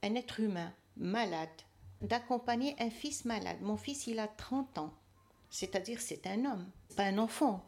un 0.02 0.14
être 0.14 0.40
humain 0.40 0.72
malade, 0.96 1.50
d'accompagner 2.02 2.76
un 2.78 2.90
fils 2.90 3.24
malade. 3.24 3.58
Mon 3.60 3.76
fils, 3.76 4.06
il 4.06 4.18
a 4.18 4.28
30 4.28 4.78
ans, 4.78 4.92
c'est-à-dire 5.50 6.00
c'est 6.00 6.26
un 6.26 6.44
homme, 6.44 6.66
pas 6.96 7.04
un 7.04 7.18
enfant. 7.18 7.64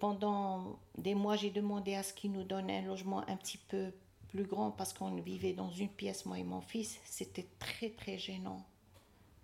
Pendant 0.00 0.78
des 0.98 1.14
mois, 1.14 1.36
j'ai 1.36 1.50
demandé 1.50 1.94
à 1.94 2.02
ce 2.02 2.12
qu'il 2.12 2.32
nous 2.32 2.44
donne 2.44 2.70
un 2.70 2.82
logement 2.82 3.26
un 3.28 3.36
petit 3.36 3.58
peu 3.58 3.92
plus 4.28 4.44
grand 4.44 4.70
parce 4.70 4.92
qu'on 4.92 5.14
vivait 5.16 5.54
dans 5.54 5.70
une 5.70 5.88
pièce, 5.88 6.26
moi 6.26 6.38
et 6.38 6.44
mon 6.44 6.60
fils. 6.60 7.00
C'était 7.04 7.46
très, 7.58 7.90
très 7.90 8.18
gênant. 8.18 8.64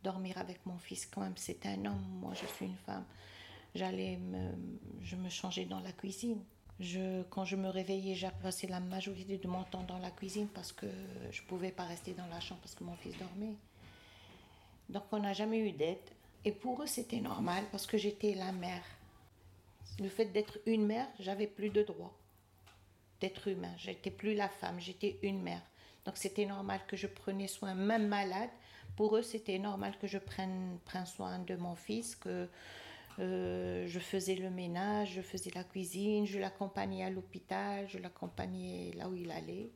Dormir 0.02 0.37
avec 0.38 0.64
mon 0.66 0.78
fils, 0.78 1.06
quand 1.06 1.20
même, 1.20 1.37
c'est 1.37 1.64
un 1.66 1.84
homme, 1.87 2.04
moi 2.20 2.32
je 2.34 2.46
suis 2.46 2.66
une 2.66 2.76
femme. 2.76 3.04
J'allais 3.75 4.16
me, 4.16 4.52
je 5.00 5.16
me 5.16 5.28
changeais 5.28 5.64
dans 5.64 5.80
la 5.80 5.92
cuisine. 5.92 6.42
Je, 6.80 7.22
quand 7.25 7.44
je 7.44 7.56
me 7.56 7.68
réveillais, 7.68 8.14
j'ai 8.14 8.28
passé 8.42 8.66
la 8.66 8.80
majorité 8.80 9.38
de 9.38 9.46
mon 9.46 9.62
temps 9.64 9.84
dans 9.84 9.99
la 9.99 10.11
cuisine 10.11 10.49
parce 10.49 10.72
que 10.72 10.87
je 11.30 11.42
ne 11.42 11.46
pouvais 11.46 11.70
pas 11.70 11.84
rester 11.84 12.12
dans 12.12 12.26
la 12.26 12.40
chambre 12.40 12.61
parce 12.61 12.75
que 12.75 12.84
mon 12.84 12.96
fils 12.96 13.16
dormait. 13.16 13.54
Donc 14.92 15.04
on 15.11 15.18
n'a 15.18 15.32
jamais 15.32 15.58
eu 15.58 15.72
d'aide. 15.72 15.99
Et 16.44 16.52
pour 16.52 16.82
eux, 16.82 16.87
c'était 16.87 17.20
normal 17.20 17.64
parce 17.70 17.87
que 17.87 17.99
j'étais 17.99 18.34
la 18.34 18.52
mère 18.52 18.84
le 20.00 20.08
fait 20.08 20.26
d'être 20.26 20.58
une 20.66 20.87
mère, 20.87 21.06
j'avais 21.18 21.46
plus 21.46 21.70
de 21.70 21.82
droits 21.82 22.16
d'être 23.20 23.49
humain. 23.49 23.72
J'étais 23.76 24.11
plus 24.11 24.34
la 24.34 24.49
femme, 24.49 24.80
j'étais 24.80 25.18
une 25.22 25.42
mère. 25.42 25.62
Donc 26.04 26.16
c'était 26.16 26.46
normal 26.46 26.80
que 26.88 26.96
je 26.96 27.06
prenais 27.06 27.46
soin, 27.46 27.75
même 27.75 28.08
malade. 28.08 28.50
Pour 28.96 29.16
eux, 29.16 29.22
c'était 29.22 29.58
normal 29.58 29.96
que 30.00 30.06
je 30.06 30.18
prenne, 30.18 30.78
prenne, 30.84 31.06
soin 31.06 31.38
de 31.38 31.54
mon 31.54 31.76
fils, 31.76 32.16
que 32.16 32.49
euh, 33.18 33.87
je 33.87 33.99
faisais 34.00 34.34
le 34.34 34.50
ménage, 34.50 35.12
je 35.12 35.22
faisais 35.22 35.50
la 35.54 35.64
cuisine, 35.64 36.26
je 36.26 36.38
l'accompagnais 36.38 37.04
à 37.04 37.11
l'hôpital, 37.11 37.88
je 37.88 37.99
l'accompagnais 37.99 38.92
là 38.96 39.08
où 39.08 39.14
il 39.14 39.30
allait. 39.30 39.70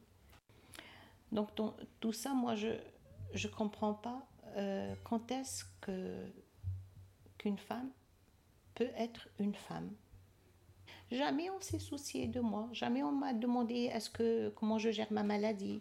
Donc 1.30 1.50
tout 2.00 2.12
ça, 2.12 2.34
moi, 2.34 2.56
je 2.56 2.68
ne 2.68 3.52
comprends 3.54 3.94
pas 3.94 4.26
euh, 4.56 4.94
quand 5.04 5.30
est-ce 5.30 5.64
que 5.80 6.24
qu'une 7.38 7.58
femme 7.58 7.90
peut 8.74 8.90
être 8.96 9.28
une 9.38 9.54
femme? 9.54 9.90
Jamais 11.10 11.50
on 11.50 11.60
s'est 11.60 11.78
soucié 11.78 12.26
de 12.26 12.40
moi. 12.40 12.68
Jamais 12.72 13.02
on 13.02 13.12
m'a 13.12 13.32
demandé 13.32 13.90
est-ce 13.92 14.10
que 14.10 14.48
comment 14.56 14.78
je 14.78 14.90
gère 14.90 15.12
ma 15.12 15.22
maladie, 15.22 15.80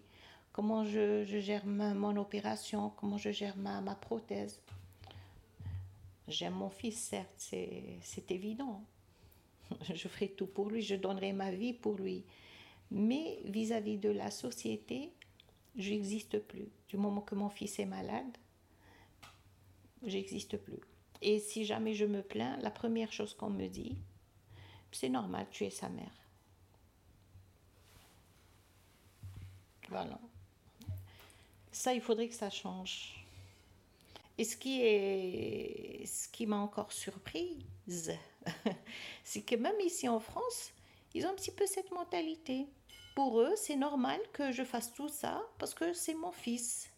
comment 0.52 0.84
je, 0.84 1.26
gère 1.26 1.66
mon 1.66 2.16
opération, 2.18 2.92
comment 2.98 3.18
je 3.18 3.32
gère 3.32 3.58
ma, 3.58 3.82
prothèse. 3.96 4.62
J'aime 6.28 6.54
mon 6.54 6.70
fils, 6.70 6.98
certes, 6.98 7.34
c'est 7.38 8.32
évident. 8.32 8.84
Je 9.94 10.08
ferai 10.08 10.30
tout 10.30 10.46
pour 10.46 10.70
lui, 10.70 10.84
je 10.84 10.96
donnerai 10.96 11.34
ma 11.34 11.50
vie 11.50 11.74
pour 11.74 11.96
lui. 11.96 12.24
Mais 12.92 13.40
vis-à-vis 13.46 13.98
-vis 13.98 14.00
de 14.00 14.10
la 14.10 14.30
société, 14.30 15.12
je 15.76 15.90
n'existe 15.90 16.38
plus. 16.40 16.68
Du 16.88 16.98
moment 16.98 17.22
que 17.22 17.36
mon 17.36 17.50
fils 17.50 17.80
est 17.80 17.86
malade, 17.86 18.38
j'existe 20.06 20.58
plus. 20.58 20.80
Et 21.22 21.40
si 21.40 21.66
jamais 21.66 21.94
je 21.94 22.06
me 22.06 22.22
plains, 22.22 22.58
la 22.58 22.72
première 22.72 23.12
chose 23.12 23.34
qu'on 23.34 23.50
me 23.50 23.68
dit, 23.68 23.98
c'est 24.92 25.10
normal, 25.10 25.48
tu 25.52 25.66
es 25.66 25.70
sa 25.70 25.90
mère. 25.90 26.14
Voilà. 29.90 30.20
Ça, 31.72 31.94
il 31.94 32.02
faudrait 32.02 32.30
que 32.30 32.36
ça 32.36 32.50
change. 32.50 33.26
Et 34.38 34.44
ce 34.44 34.58
qui 34.58 34.82
est, 34.82 36.06
ce 36.06 36.28
qui 36.28 36.46
m'a 36.46 36.58
encore 36.58 36.92
surprise, 36.92 38.12
c'est 39.24 39.42
que 39.42 39.56
même 39.56 39.80
ici 39.80 40.08
en 40.10 40.20
France, 40.20 40.72
ils 41.14 41.26
ont 41.26 41.30
un 41.30 41.36
petit 41.36 41.52
peu 41.52 41.66
cette 41.66 41.92
mentalité. 41.92 42.68
Pour 43.16 43.40
eux, 43.40 43.54
c'est 43.56 43.78
normal 43.78 44.20
que 44.34 44.52
je 44.52 44.64
fasse 44.64 44.94
tout 44.94 45.08
ça 45.08 45.42
parce 45.58 45.74
que 45.74 45.94
c'est 45.94 46.16
mon 46.16 46.32
fils. 46.32 46.90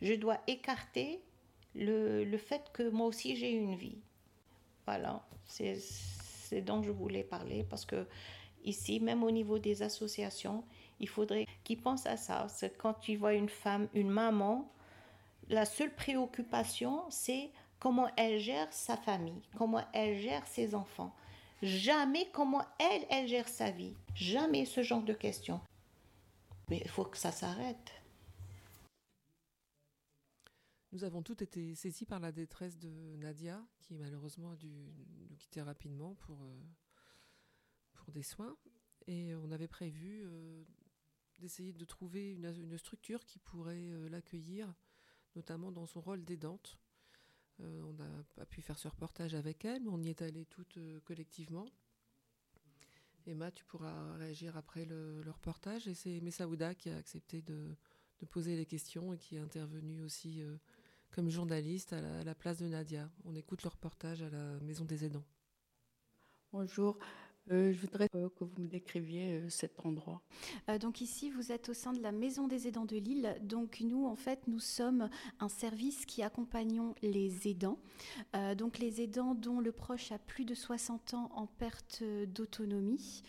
Je 0.00 0.14
dois 0.14 0.38
écarter 0.46 1.20
le, 1.74 2.24
le 2.24 2.38
fait 2.38 2.70
que 2.72 2.88
moi 2.88 3.06
aussi 3.06 3.36
j'ai 3.36 3.52
une 3.52 3.76
vie. 3.76 3.98
Voilà, 4.86 5.22
c'est 5.44 6.62
dont 6.62 6.82
je 6.82 6.90
voulais 6.90 7.24
parler 7.24 7.64
parce 7.68 7.84
que 7.84 8.06
ici, 8.64 9.00
même 9.00 9.22
au 9.22 9.30
niveau 9.30 9.58
des 9.58 9.82
associations, 9.82 10.64
il 11.00 11.08
faudrait 11.08 11.46
qu'ils 11.64 11.80
pensent 11.80 12.06
à 12.06 12.16
ça. 12.16 12.46
Quand 12.78 12.94
tu 12.94 13.16
vois 13.16 13.34
une 13.34 13.48
femme, 13.48 13.88
une 13.94 14.10
maman, 14.10 14.70
la 15.48 15.64
seule 15.64 15.94
préoccupation, 15.94 17.02
c'est 17.10 17.50
comment 17.78 18.08
elle 18.16 18.38
gère 18.38 18.72
sa 18.72 18.96
famille, 18.96 19.42
comment 19.56 19.84
elle 19.92 20.18
gère 20.18 20.46
ses 20.46 20.74
enfants. 20.74 21.14
Jamais 21.62 22.28
comment 22.32 22.62
elle, 22.78 23.04
elle 23.10 23.26
gère 23.26 23.48
sa 23.48 23.70
vie. 23.70 23.94
Jamais 24.14 24.64
ce 24.64 24.82
genre 24.82 25.02
de 25.02 25.12
questions. 25.12 25.60
Mais 26.68 26.80
il 26.84 26.88
faut 26.88 27.04
que 27.04 27.16
ça 27.16 27.32
s'arrête. 27.32 27.92
Nous 30.92 31.04
avons 31.04 31.22
toutes 31.22 31.42
été 31.42 31.74
saisis 31.74 32.06
par 32.06 32.18
la 32.18 32.32
détresse 32.32 32.78
de 32.78 33.16
Nadia, 33.16 33.62
qui 33.78 33.94
malheureusement 33.94 34.52
a 34.52 34.56
dû 34.56 34.70
nous 35.28 35.36
quitter 35.36 35.60
rapidement 35.60 36.14
pour, 36.14 36.42
euh, 36.44 36.62
pour 37.92 38.10
des 38.10 38.22
soins. 38.22 38.56
Et 39.06 39.34
on 39.34 39.50
avait 39.50 39.68
prévu 39.68 40.22
euh, 40.24 40.64
d'essayer 41.40 41.74
de 41.74 41.84
trouver 41.84 42.32
une, 42.32 42.78
structure 42.78 43.26
qui 43.26 43.38
pourrait 43.38 43.90
euh, 43.90 44.08
l'accueillir, 44.08 44.72
notamment 45.36 45.72
dans 45.72 45.84
son 45.84 46.00
rôle 46.00 46.24
d'aidante. 46.24 46.78
on 47.58 47.92
n'a 47.92 48.24
pas 48.34 48.46
pu 48.46 48.62
faire 48.62 48.78
ce 48.78 48.88
reportage 48.88 49.34
avec 49.34 49.66
elle, 49.66 49.82
mais 49.82 49.90
on 49.90 50.00
y 50.00 50.08
est 50.08 50.22
allé 50.22 50.46
toutes 50.46 50.78
collectivement. 51.04 51.66
Emma, 53.26 53.50
tu 53.50 53.66
pourras 53.66 54.16
réagir 54.16 54.56
après 54.56 54.86
le, 54.86 55.22
reportage. 55.26 55.86
Et 55.86 55.94
c'est 55.94 56.20
Messaouda 56.22 56.74
qui 56.74 56.88
a 56.88 56.96
accepté 56.96 57.42
de, 57.42 57.76
de, 58.20 58.26
poser 58.26 58.56
les 58.56 58.64
questions 58.64 59.12
et 59.12 59.18
qui 59.18 59.36
est 59.36 59.40
intervenu 59.40 60.00
aussi 60.00 60.42
comme 61.10 61.30
journaliste 61.30 61.92
à 61.92 62.24
la, 62.24 62.34
place 62.34 62.58
de 62.58 62.66
Nadia. 62.66 63.10
On 63.24 63.34
écoute 63.34 63.62
le 63.62 63.68
reportage 63.68 64.22
à 64.22 64.30
la 64.30 64.58
Maison 64.60 64.84
des 64.84 65.04
Aidants. 65.04 65.24
Bonjour, 66.52 66.98
euh, 67.50 67.72
je 67.72 67.80
voudrais 67.80 68.08
euh, 68.14 68.28
que 68.38 68.44
vous 68.44 68.62
me 68.62 68.68
décriviez 68.68 69.38
euh, 69.38 69.48
cet 69.48 69.84
endroit. 69.84 70.20
donc 70.80 71.00
ici, 71.00 71.30
vous 71.30 71.52
êtes 71.52 71.68
au 71.68 71.74
sein 71.74 71.92
de 71.92 72.02
la 72.02 72.12
Maison 72.12 72.46
des 72.48 72.68
aidants 72.68 72.84
de 72.84 72.96
Lille. 72.96 73.36
Donc 73.42 73.80
nous, 73.80 74.06
en 74.06 74.16
fait, 74.16 74.46
nous 74.48 74.58
sommes 74.58 75.08
un 75.40 75.48
service 75.48 76.04
qui 76.04 76.22
accompagnons 76.22 76.94
les 77.02 77.48
aidants. 77.48 77.78
donc 78.56 78.78
les 78.78 79.00
aidants 79.00 79.34
dont 79.34 79.60
le 79.60 79.72
proche 79.72 80.12
a 80.12 80.18
plus 80.18 80.44
de 80.44 80.54
60 80.54 81.14
ans 81.14 81.30
en 81.34 81.46
perte 81.46 82.02
d'autonomie 82.26 83.22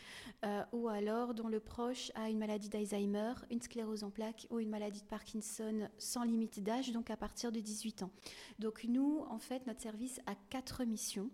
ou 0.72 0.88
alors 0.88 1.34
dont 1.34 1.48
le 1.48 1.60
proche 1.60 2.12
a 2.16 2.30
une 2.30 2.40
maladie 2.40 2.70
d'Alzheimer, 2.70 3.34
une 3.52 3.62
sclérose 3.62 4.04
en 4.04 4.10
plaques 4.10 4.48
ou 4.50 4.60
une 4.60 4.70
maladie 4.70 5.02
de 5.02 5.08
Parkinson 5.08 5.90
sans 5.98 6.24
limite 6.24 6.62
d'âge, 6.64 6.92
donc 6.92 7.10
à 7.10 7.18
partir 7.18 7.52
de 7.52 7.60
18 7.60 8.04
ans. 8.04 8.12
Donc 8.58 8.86
nous, 8.88 9.24
en 9.30 9.40
fait, 9.40 9.66
notre 9.68 9.82
service 9.82 10.20
a 10.26 10.36
quatre 10.50 10.84
missions. 10.86 11.30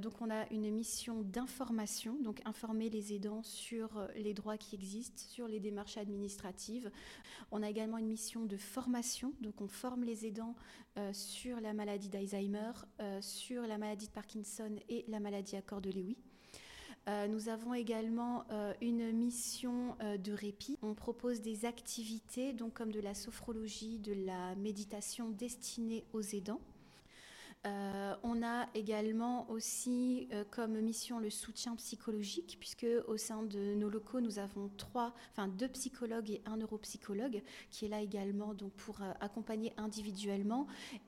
donc 0.00 0.20
on 0.20 0.30
a 0.30 0.48
une 0.50 0.70
mission 0.70 1.22
d'information 1.22 2.07
donc 2.22 2.40
informer 2.44 2.90
les 2.90 3.12
aidants 3.12 3.42
sur 3.42 3.96
euh, 3.96 4.06
les 4.16 4.34
droits 4.34 4.56
qui 4.56 4.74
existent, 4.74 5.22
sur 5.28 5.48
les 5.48 5.60
démarches 5.60 5.96
administratives. 5.96 6.90
On 7.50 7.62
a 7.62 7.70
également 7.70 7.98
une 7.98 8.06
mission 8.06 8.44
de 8.44 8.56
formation, 8.56 9.32
donc 9.40 9.60
on 9.60 9.68
forme 9.68 10.04
les 10.04 10.26
aidants 10.26 10.54
euh, 10.98 11.12
sur 11.12 11.60
la 11.60 11.72
maladie 11.72 12.08
d'Alzheimer, 12.08 12.72
euh, 13.00 13.20
sur 13.20 13.62
la 13.62 13.78
maladie 13.78 14.06
de 14.06 14.12
Parkinson 14.12 14.76
et 14.88 15.04
la 15.08 15.20
maladie 15.20 15.56
à 15.56 15.62
corps 15.62 15.80
de 15.80 15.90
Lewy. 15.90 16.16
nous 17.30 17.48
avons 17.48 17.72
également 17.72 18.44
une 18.82 19.12
mission 19.12 19.96
de 20.00 20.32
répit. 20.32 20.76
On 20.82 20.94
propose 20.94 21.40
des 21.40 21.64
activités, 21.64 22.52
donc 22.52 22.74
comme 22.74 22.92
de 22.92 23.00
la 23.00 23.14
sophrologie, 23.14 23.98
de 23.98 24.12
la 24.12 24.54
méditation 24.56 25.30
destinée 25.30 26.04
aux 26.12 26.20
aidants. 26.20 26.60
Euh, 27.68 28.14
on 28.22 28.42
a 28.42 28.68
également 28.74 29.50
aussi 29.50 30.28
euh, 30.32 30.44
comme 30.50 30.80
mission 30.80 31.18
le 31.18 31.30
soutien 31.30 31.76
psychologique, 31.76 32.56
puisque 32.58 32.86
au 33.06 33.16
sein 33.16 33.42
de 33.42 33.74
nos 33.74 33.88
locaux, 33.88 34.20
nous 34.20 34.38
avons 34.38 34.70
trois, 34.76 35.14
enfin 35.32 35.48
deux 35.48 35.68
psychologues 35.68 36.30
et 36.30 36.42
un 36.46 36.56
neuropsychologue 36.56 37.42
qui 37.70 37.84
est 37.84 37.88
là 37.88 38.00
également 38.00 38.54
donc 38.54 38.72
pour 38.72 39.02
euh, 39.02 39.12
accompagner 39.20 39.72
individuellement, 39.76 40.66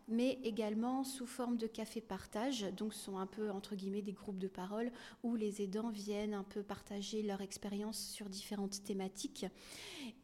mais 0.09 0.38
également 0.45 1.02
sous 1.05 1.26
forme 1.26 1.57
de 1.57 1.67
café 1.67 2.00
partage. 2.00 2.67
Donc, 2.76 2.95
sont 2.95 3.19
un 3.19 3.26
peu 3.26 3.50
entre 3.50 3.75
guillemets 3.75 4.02
des 4.02 4.12
groupes 4.12 4.38
de 4.38 4.49
parole 4.49 4.90
où 5.23 5.37
les 5.37 5.62
aidants 5.62 5.90
viennent 5.90 6.35
un 6.35 6.45
peu 6.45 6.62
partager 6.62 7.23
leur 7.23 7.40
expérience 7.40 7.99
sur 7.99 8.29
différentes 8.29 8.83
thématiques. 8.85 9.47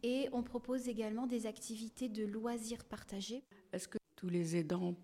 Et 0.02 0.28
on 0.32 0.42
propose 0.42 0.88
également 0.88 1.26
des 1.26 1.46
activités 1.46 2.08
de 2.08 2.24
loisirs 2.24 2.84
partagés. 2.84 3.42
Est-ce 3.72 3.88
que 3.88 3.98
tous 4.16 4.28
les 4.28 4.56
aidants 4.56 4.94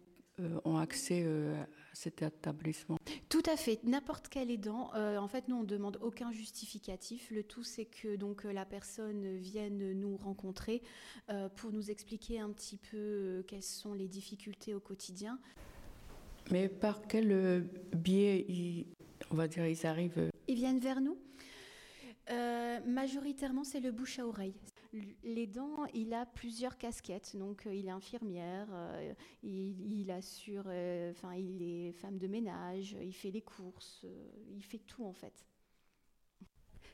euh, 0.41 0.61
ont 0.65 0.79
accès 0.79 1.25
euh, 1.27 1.63
à 1.63 1.67
cet 1.93 2.23
établissement 2.23 2.97
Tout 3.29 3.43
à 3.53 3.57
fait. 3.59 3.85
N'importe 3.85 4.29
quel 4.31 4.51
aidant. 4.51 4.91
Euh, 4.95 5.19
en 5.19 5.29
fait, 5.29 5.47
nous, 5.49 5.57
on 5.57 5.61
ne 5.61 5.67
demande 5.67 5.99
aucun 6.01 6.33
justificatif. 6.33 7.31
Le 7.31 7.43
tout, 7.43 7.65
c'est 7.65 7.85
que 7.85 8.17
donc 8.17 8.45
la 8.45 8.65
personne 8.65 9.37
vienne 9.37 9.93
nous 9.93 10.17
rencontrer 10.17 10.83
pour 11.57 11.71
nous 11.71 11.91
expliquer 11.91 12.41
un 12.41 12.51
petit 12.51 12.79
peu 12.79 13.45
quelles 13.47 13.63
sont 13.63 13.93
les 13.93 14.09
difficultés 14.09 14.75
au 14.75 14.81
quotidien. 14.81 15.39
Mais 16.51 16.69
par 16.69 17.03
quel 17.07 17.69
biais, 17.95 18.87
on 19.31 19.37
va 19.37 19.49
dire, 19.49 19.67
ils 19.67 19.87
arrivent 19.87 20.31
Ils 20.49 20.57
viennent 20.57 20.81
vers 20.81 21.03
nous 21.03 21.19
majoritairement, 22.87 23.65
c'est 23.65 23.81
le 23.81 23.93
bouche 23.93 24.19
à 24.19 24.27
oreille 24.27 24.55
dents, 25.47 25.87
il 25.95 26.13
a 26.15 26.27
plusieurs 26.27 26.77
casquettes. 26.77 27.37
Donc, 27.37 27.67
euh, 27.67 27.75
il 27.75 27.87
est 27.87 27.91
infirmière, 27.91 28.69
euh, 28.73 29.15
il, 29.43 30.11
assure, 30.11 30.65
euh, 30.67 31.11
enfin, 31.11 31.35
il 31.35 31.63
est 31.63 31.93
femme 31.93 32.19
de 32.19 32.27
ménage, 32.27 32.97
il 33.01 33.13
fait 33.13 33.31
les 33.31 33.43
courses, 33.43 34.05
il 34.51 34.63
fait 34.63 34.79
tout 34.79 35.05
en 35.05 35.13
fait. 35.13 35.47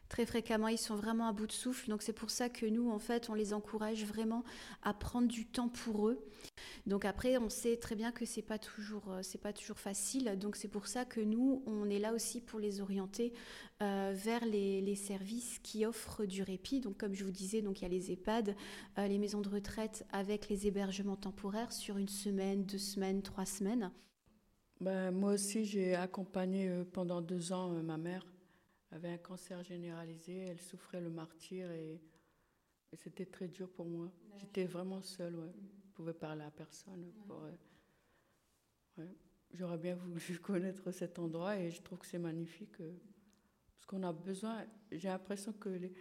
Très 0.08 0.26
fréquemment, 0.26 0.68
ils 0.68 0.78
sont 0.78 0.96
vraiment 0.96 1.28
à 1.28 1.32
bout 1.32 1.46
de 1.46 1.52
souffle. 1.52 1.90
Donc, 1.90 2.02
c'est 2.02 2.12
pour 2.12 2.30
ça 2.30 2.48
que 2.48 2.66
nous, 2.66 2.90
en 2.90 2.98
fait, 2.98 3.28
on 3.30 3.34
les 3.34 3.52
encourage 3.52 4.04
vraiment 4.04 4.44
à 4.82 4.94
prendre 4.94 5.28
du 5.28 5.46
temps 5.46 5.68
pour 5.68 6.08
eux. 6.08 6.24
Donc 6.86 7.04
après, 7.04 7.36
on 7.38 7.48
sait 7.48 7.76
très 7.76 7.94
bien 7.94 8.12
que 8.12 8.24
c'est 8.24 8.42
pas 8.42 8.58
toujours, 8.58 9.14
c'est 9.22 9.40
pas 9.40 9.52
toujours 9.52 9.78
facile. 9.78 10.36
Donc 10.38 10.56
c'est 10.56 10.68
pour 10.68 10.86
ça 10.86 11.04
que 11.04 11.20
nous, 11.20 11.62
on 11.66 11.88
est 11.90 11.98
là 11.98 12.12
aussi 12.14 12.40
pour 12.40 12.58
les 12.58 12.80
orienter 12.80 13.32
euh, 13.82 14.12
vers 14.14 14.44
les, 14.44 14.94
services 14.96 15.58
qui 15.62 15.86
offrent 15.86 16.24
du 16.24 16.42
répit. 16.42 16.80
Donc, 16.80 16.96
comme 16.96 17.14
je 17.14 17.24
vous 17.24 17.30
disais, 17.30 17.62
donc 17.62 17.80
il 17.80 17.82
y 17.82 17.86
a 17.86 17.88
les 17.88 18.10
EHPAD, 18.10 18.56
euh, 18.98 19.06
les 19.06 19.18
maisons 19.18 19.40
de 19.40 19.48
retraite 19.48 20.04
avec 20.12 20.48
les 20.48 20.66
hébergements 20.66 21.16
temporaires 21.16 21.72
sur 21.72 21.98
une 21.98 22.08
semaine, 22.08 22.64
deux 22.64 22.78
semaines, 22.78 23.22
trois 23.22 23.46
semaines. 23.46 23.92
Ben, 24.80 25.10
moi 25.10 25.32
aussi, 25.32 25.64
j'ai 25.64 25.94
accompagné 25.94 26.68
euh, 26.68 26.84
pendant 26.90 27.20
deux 27.20 27.52
ans 27.52 27.68
ma 27.82 27.98
mère. 27.98 28.24
Elle 28.90 28.96
avait 28.98 29.08
un 29.10 29.18
cancer 29.18 29.62
généralisé, 29.62 30.38
elle 30.38 30.60
souffrait 30.60 31.00
le 31.00 31.10
martyr 31.10 31.70
et, 31.70 32.00
c'était 32.94 33.26
très 33.26 33.48
dur 33.48 33.68
pour 33.70 33.84
moi. 33.84 34.10
J'étais 34.38 34.64
vraiment 34.64 35.02
seule, 35.02 35.36
ouais. 35.36 35.52
Je 35.84 35.90
pouvais 35.92 36.14
parler 36.14 36.44
à 36.44 36.50
personne. 36.50 37.12
J'aurais 39.52 39.76
bien 39.76 39.94
voulu 39.94 40.38
connaître 40.42 40.90
cet 40.90 41.18
endroit 41.18 41.58
et 41.58 41.70
je 41.70 41.82
trouve 41.82 41.98
que 41.98 42.06
c'est 42.06 42.18
magnifique 42.18 42.76
qu'on 43.86 44.02
a 44.04 44.12
besoin. 44.12 44.64
J'ai 44.90 45.08
l'impression 45.08 45.52
que 45.52 45.68
les, 45.68 45.92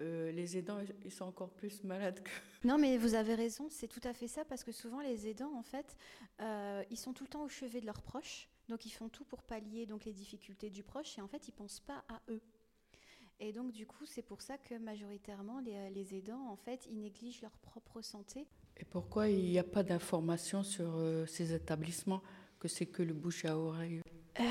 euh, 0.00 0.32
les 0.32 0.56
aidants, 0.56 0.80
ils 1.04 1.12
sont 1.12 1.24
encore 1.24 1.50
plus 1.50 1.82
malades 1.84 2.20
que. 2.22 2.30
Non, 2.64 2.78
mais 2.78 2.96
vous 2.96 3.14
avez 3.14 3.34
raison, 3.34 3.68
c'est 3.70 3.88
tout 3.88 4.00
à 4.04 4.14
fait 4.14 4.26
ça, 4.26 4.44
parce 4.44 4.64
que 4.64 4.72
souvent 4.72 5.00
les 5.00 5.28
aidants, 5.28 5.54
en 5.54 5.62
fait, 5.62 5.96
euh, 6.40 6.82
ils 6.90 6.96
sont 6.96 7.12
tout 7.12 7.24
le 7.24 7.28
temps 7.28 7.44
au 7.44 7.48
chevet 7.48 7.80
de 7.80 7.86
leurs 7.86 8.00
proches, 8.00 8.48
donc 8.68 8.86
ils 8.86 8.90
font 8.90 9.08
tout 9.08 9.24
pour 9.24 9.42
pallier 9.42 9.86
donc 9.86 10.04
les 10.04 10.12
difficultés 10.12 10.70
du 10.70 10.82
proche, 10.82 11.18
et 11.18 11.22
en 11.22 11.28
fait, 11.28 11.48
ils 11.48 11.52
pensent 11.52 11.80
pas 11.80 12.04
à 12.08 12.20
eux. 12.28 12.42
Et 13.40 13.52
donc, 13.52 13.72
du 13.72 13.86
coup, 13.86 14.06
c'est 14.06 14.22
pour 14.22 14.42
ça 14.42 14.58
que 14.58 14.76
majoritairement, 14.78 15.60
les, 15.60 15.90
les, 15.90 16.14
aidants, 16.14 16.48
en 16.48 16.56
fait, 16.56 16.86
ils 16.90 17.00
négligent 17.00 17.42
leur 17.42 17.58
propre 17.58 18.00
santé. 18.00 18.46
Et 18.76 18.84
pourquoi 18.84 19.28
il 19.28 19.44
n'y 19.44 19.58
a 19.58 19.64
pas 19.64 19.82
d'informations 19.82 20.62
sur 20.62 20.96
euh, 20.96 21.26
ces 21.26 21.52
établissements, 21.52 22.22
que 22.60 22.68
c'est 22.68 22.86
que 22.86 23.02
le 23.02 23.12
bouche 23.12 23.44
à 23.44 23.58
oreille? 23.58 24.02
Euh, 24.40 24.42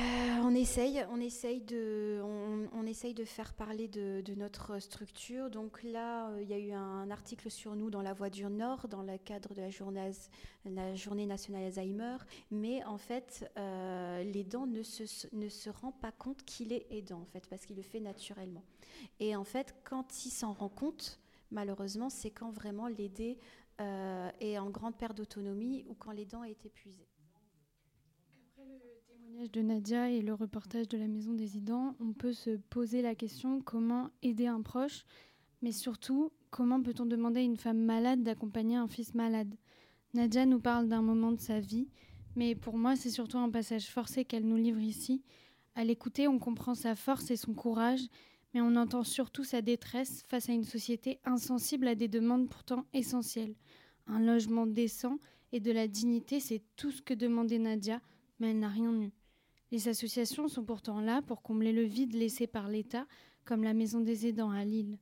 on 0.43 0.56
essaye, 0.56 1.04
on 1.12 1.19
essaye 1.19 1.60
de, 1.60 2.22
on, 2.24 2.86
essaye 2.86 3.13
de 3.13 3.26
faire 3.26 3.54
parler 3.54 3.89
de, 3.89 4.34
notre 4.36 4.80
structure. 4.80 5.50
Donc 5.50 5.84
là, 5.84 6.30
euh, 6.30 6.41
il 6.41 6.50
y 6.50 6.54
a 6.54 6.58
eu 6.58 6.72
un 6.72 7.12
article 7.12 7.52
sur 7.52 7.76
nous 7.76 7.89
dans 7.89 8.02
La 8.02 8.13
Voix 8.13 8.30
du 8.30 8.46
Nord, 8.46 8.88
dans 8.88 9.02
le 9.02 9.17
cadre 9.17 9.54
de 9.54 9.62
la 9.62 9.69
journée, 10.96 11.26
nationale 11.26 11.63
Alzheimer. 11.63 12.17
Mais 12.50 12.84
en 12.86 12.98
fait, 12.98 13.52
euh, 13.58 14.24
l'aidant 14.24 14.65
ne 14.65 14.84
se, 14.84 15.04
ne 15.34 15.72
rend 15.82 15.91
pas 15.91 16.13
compte 16.13 16.46
qu'il 16.46 16.72
est 16.72 16.88
aidant, 16.89 17.19
en 17.19 17.26
fait, 17.26 17.46
parce 17.50 17.65
qu'il 17.65 17.76
le 17.76 17.82
fait 17.82 18.00
naturellement. 18.00 18.63
Et 19.19 19.36
en 19.36 19.43
fait, 19.43 19.76
quand 19.84 20.26
il 20.26 20.30
s'en 20.30 20.54
rend 20.54 20.69
compte, 20.69 21.19
malheureusement, 21.52 22.10
c'est 22.10 22.32
quand 22.32 22.52
vraiment 22.52 22.88
l'aider 22.88 23.38
est 24.39 24.58
en 24.58 24.69
grande 24.69 24.96
perte 24.96 25.17
d'autonomie 25.17 25.84
ou 25.89 25.96
quand 25.96 26.12
l'aidant 26.12 26.46
est 26.46 26.65
épuisé 26.65 27.06
de 29.52 29.62
Nadia 29.62 30.12
et 30.12 30.22
le 30.22 30.34
reportage 30.34 30.88
de 30.88 30.98
la 30.98 31.08
Maison 31.08 31.34
des 31.34 31.58
Aidants, 31.58 31.96
on 32.00 32.13
peut 32.13 32.34
se 32.34 32.58
poser 32.69 33.02
la 33.02 33.15
question 33.15 33.62
comment 33.62 34.12
aider 34.22 34.46
un 34.46 34.62
proche, 34.62 35.06
mais 35.63 35.72
surtout 35.72 36.32
comment 36.52 36.82
peut-on 36.82 37.08
demander 37.08 37.39
à 37.39 37.43
une 37.43 37.58
femme 37.58 37.80
malade 37.80 38.22
d'accompagner 38.22 38.76
un 38.76 38.88
fils 38.88 39.15
malade? 39.15 39.56
Nadia 40.13 40.46
nous 40.46 40.60
parle 40.60 40.88
d'un 40.88 41.02
moment 41.02 41.32
de 41.32 41.39
sa 41.39 41.60
vie, 41.60 41.88
mais 42.36 42.54
pour 42.54 42.78
moi 42.78 42.96
c'est 42.96 43.10
surtout 43.10 43.39
un 43.39 43.50
passage 43.50 43.88
forcé 43.88 44.24
qu'elle 44.24 44.46
nous 44.46 44.58
livre 44.58 44.80
ici. 44.80 45.24
À 45.74 45.84
l'écouter, 45.84 46.28
on 46.28 46.38
comprend 46.38 46.76
sa 46.76 46.96
force 46.96 47.32
et 47.32 47.36
son 47.36 47.56
courage, 47.56 48.08
mais 48.54 48.62
on 48.62 48.76
entend 48.76 49.04
surtout 49.04 49.43
sa 49.43 49.63
détresse 49.63 50.24
face 50.28 50.48
à 50.48 50.54
une 50.54 50.63
société 50.63 51.19
insensible 51.26 51.88
à 51.88 51.96
des 51.96 52.08
demandes 52.08 52.50
pourtant 52.50 52.86
essentielles. 52.93 53.56
Un 54.06 54.19
logement 54.19 54.67
décent 54.67 55.17
et 55.52 55.60
de 55.60 55.72
la 55.72 55.88
dignité, 55.88 56.39
c'est 56.39 56.62
tout 56.76 56.91
ce 56.91 57.02
que 57.02 57.15
demandait 57.15 57.58
Nadia, 57.58 58.00
mais 58.39 58.52
elle 58.52 58.60
n'a 58.60 58.69
rien 58.69 58.93
eu. 59.02 59.12
Les 59.74 59.88
associations 59.88 60.48
sont 60.48 60.64
pourtant 60.64 61.02
là 61.02 61.24
pour 61.24 61.42
combler 61.42 61.74
le 61.74 61.82
vide 61.82 62.14
laissé 62.14 62.46
par 62.46 62.68
l'État, 62.68 63.08
comme 63.44 63.64
la 63.64 63.74
Maison 63.74 64.02
des 64.02 64.28
aidants 64.28 64.52
à 64.52 64.64
Lille. 64.64 65.00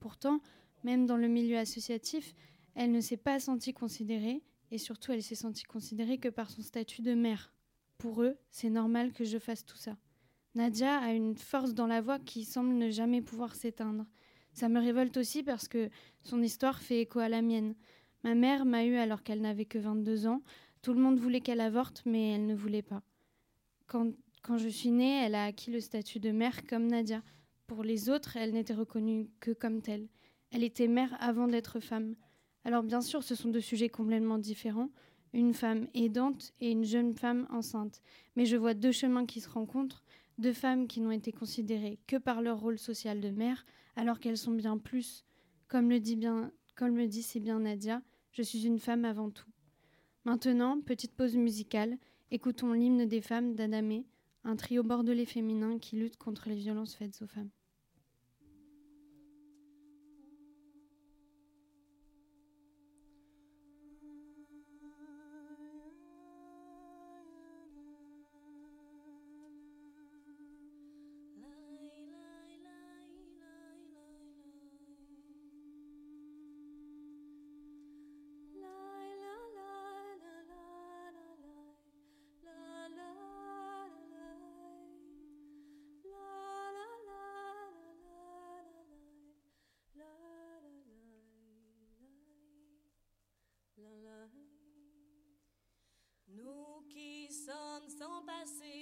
Pourtant, 0.00 0.40
même 0.82 1.04
dans 1.04 1.18
le 1.18 1.28
milieu 1.28 1.58
associatif, 1.58 2.34
elle 2.74 2.90
ne 2.90 3.02
s'est 3.02 3.18
pas 3.18 3.38
sentie 3.38 3.74
considérée, 3.74 4.42
et 4.70 4.78
surtout 4.78 5.12
elle 5.12 5.22
s'est 5.22 5.34
sentie 5.34 5.64
considérée 5.64 6.16
que 6.16 6.30
par 6.30 6.48
son 6.48 6.62
statut 6.62 7.02
de 7.02 7.12
mère. 7.12 7.52
Pour 7.98 8.22
eux, 8.22 8.38
c'est 8.50 8.70
normal 8.70 9.12
que 9.12 9.24
je 9.24 9.36
fasse 9.36 9.66
tout 9.66 9.76
ça. 9.76 9.98
Nadia 10.54 11.00
a 11.00 11.12
une 11.12 11.36
force 11.36 11.74
dans 11.74 11.86
la 11.86 12.00
voix 12.00 12.18
qui 12.18 12.46
semble 12.46 12.72
ne 12.76 12.88
jamais 12.88 13.20
pouvoir 13.20 13.54
s'éteindre. 13.54 14.06
Ça 14.54 14.70
me 14.70 14.80
révolte 14.80 15.18
aussi 15.18 15.42
parce 15.42 15.68
que 15.68 15.90
son 16.22 16.42
histoire 16.42 16.80
fait 16.80 17.02
écho 17.02 17.18
à 17.18 17.28
la 17.28 17.42
mienne. 17.42 17.74
Ma 18.24 18.34
mère 18.34 18.64
m'a 18.64 18.86
eue 18.86 18.96
alors 18.96 19.22
qu'elle 19.22 19.42
n'avait 19.42 19.66
que 19.66 19.78
22 19.78 20.28
ans. 20.28 20.40
Tout 20.80 20.94
le 20.94 21.00
monde 21.02 21.18
voulait 21.18 21.42
qu'elle 21.42 21.60
avorte, 21.60 22.04
mais 22.06 22.32
elle 22.32 22.46
ne 22.46 22.54
voulait 22.54 22.80
pas. 22.80 23.02
Quand, 23.88 24.12
je 24.58 24.68
suis 24.68 24.90
née, 24.90 25.24
elle 25.24 25.34
a 25.34 25.44
acquis 25.44 25.70
le 25.70 25.80
statut 25.80 26.20
de 26.20 26.30
mère 26.30 26.66
comme 26.66 26.86
Nadia. 26.86 27.22
Pour 27.66 27.82
les 27.82 28.10
autres, 28.10 28.36
elle 28.36 28.52
n'était 28.52 28.74
reconnue 28.74 29.30
que 29.40 29.50
comme 29.50 29.80
telle. 29.80 30.08
Elle 30.50 30.62
était 30.62 30.88
mère 30.88 31.16
avant 31.20 31.48
d'être 31.48 31.80
femme. 31.80 32.14
Alors 32.64 32.82
bien 32.82 33.00
sûr, 33.00 33.22
ce 33.22 33.34
sont 33.34 33.48
deux 33.48 33.62
sujets 33.62 33.88
complètement 33.88 34.36
différents, 34.36 34.90
une 35.32 35.54
femme 35.54 35.88
aidante 35.94 36.52
et 36.60 36.70
une 36.70 36.84
jeune 36.84 37.14
femme 37.14 37.46
enceinte. 37.50 38.02
Mais 38.36 38.44
je 38.44 38.56
vois 38.56 38.74
deux 38.74 38.92
chemins 38.92 39.24
qui 39.24 39.40
se 39.40 39.48
rencontrent, 39.48 40.04
deux 40.36 40.52
femmes 40.52 40.86
qui 40.86 41.00
n'ont 41.00 41.10
été 41.10 41.32
considérées 41.32 41.98
que 42.06 42.16
par 42.16 42.42
leur 42.42 42.60
rôle 42.60 42.78
social 42.78 43.20
de 43.20 43.30
mère, 43.30 43.64
alors 43.96 44.20
qu'elles 44.20 44.36
sont 44.36 44.52
bien 44.52 44.76
plus. 44.76 45.24
Comme 45.66 45.88
le 45.88 45.98
dit 45.98 46.16
bien, 46.16 46.52
comme 46.76 46.96
le 46.96 47.08
dit 47.08 47.22
si 47.22 47.40
bien 47.40 47.60
Nadia, 47.60 48.02
je 48.32 48.42
suis 48.42 48.66
une 48.66 48.78
femme 48.78 49.06
avant 49.06 49.30
tout. 49.30 49.48
Maintenant, 50.24 50.78
petite 50.82 51.14
pause 51.14 51.36
musicale, 51.36 51.96
Écoutons 52.30 52.74
l'hymne 52.74 53.06
des 53.06 53.22
femmes 53.22 53.54
d'Adamé, 53.54 54.04
un 54.44 54.54
trio 54.54 54.82
bordelais 54.82 55.24
féminin 55.24 55.78
qui 55.78 55.96
lutte 55.96 56.18
contre 56.18 56.50
les 56.50 56.56
violences 56.56 56.94
faites 56.94 57.22
aux 57.22 57.26
femmes. 57.26 57.48
canção 97.88 98.22
passiva. 98.22 98.77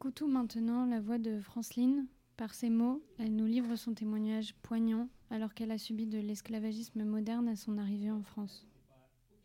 Écoutons 0.00 0.28
maintenant 0.28 0.86
la 0.86 0.98
voix 0.98 1.18
de 1.18 1.42
Franceline. 1.42 2.06
Par 2.38 2.54
ces 2.54 2.70
mots, 2.70 3.02
elle 3.18 3.36
nous 3.36 3.44
livre 3.44 3.76
son 3.76 3.92
témoignage 3.92 4.54
poignant 4.62 5.10
alors 5.28 5.52
qu'elle 5.52 5.70
a 5.70 5.76
subi 5.76 6.06
de 6.06 6.18
l'esclavagisme 6.18 7.04
moderne 7.04 7.48
à 7.48 7.54
son 7.54 7.76
arrivée 7.76 8.10
en 8.10 8.22
France. 8.22 8.66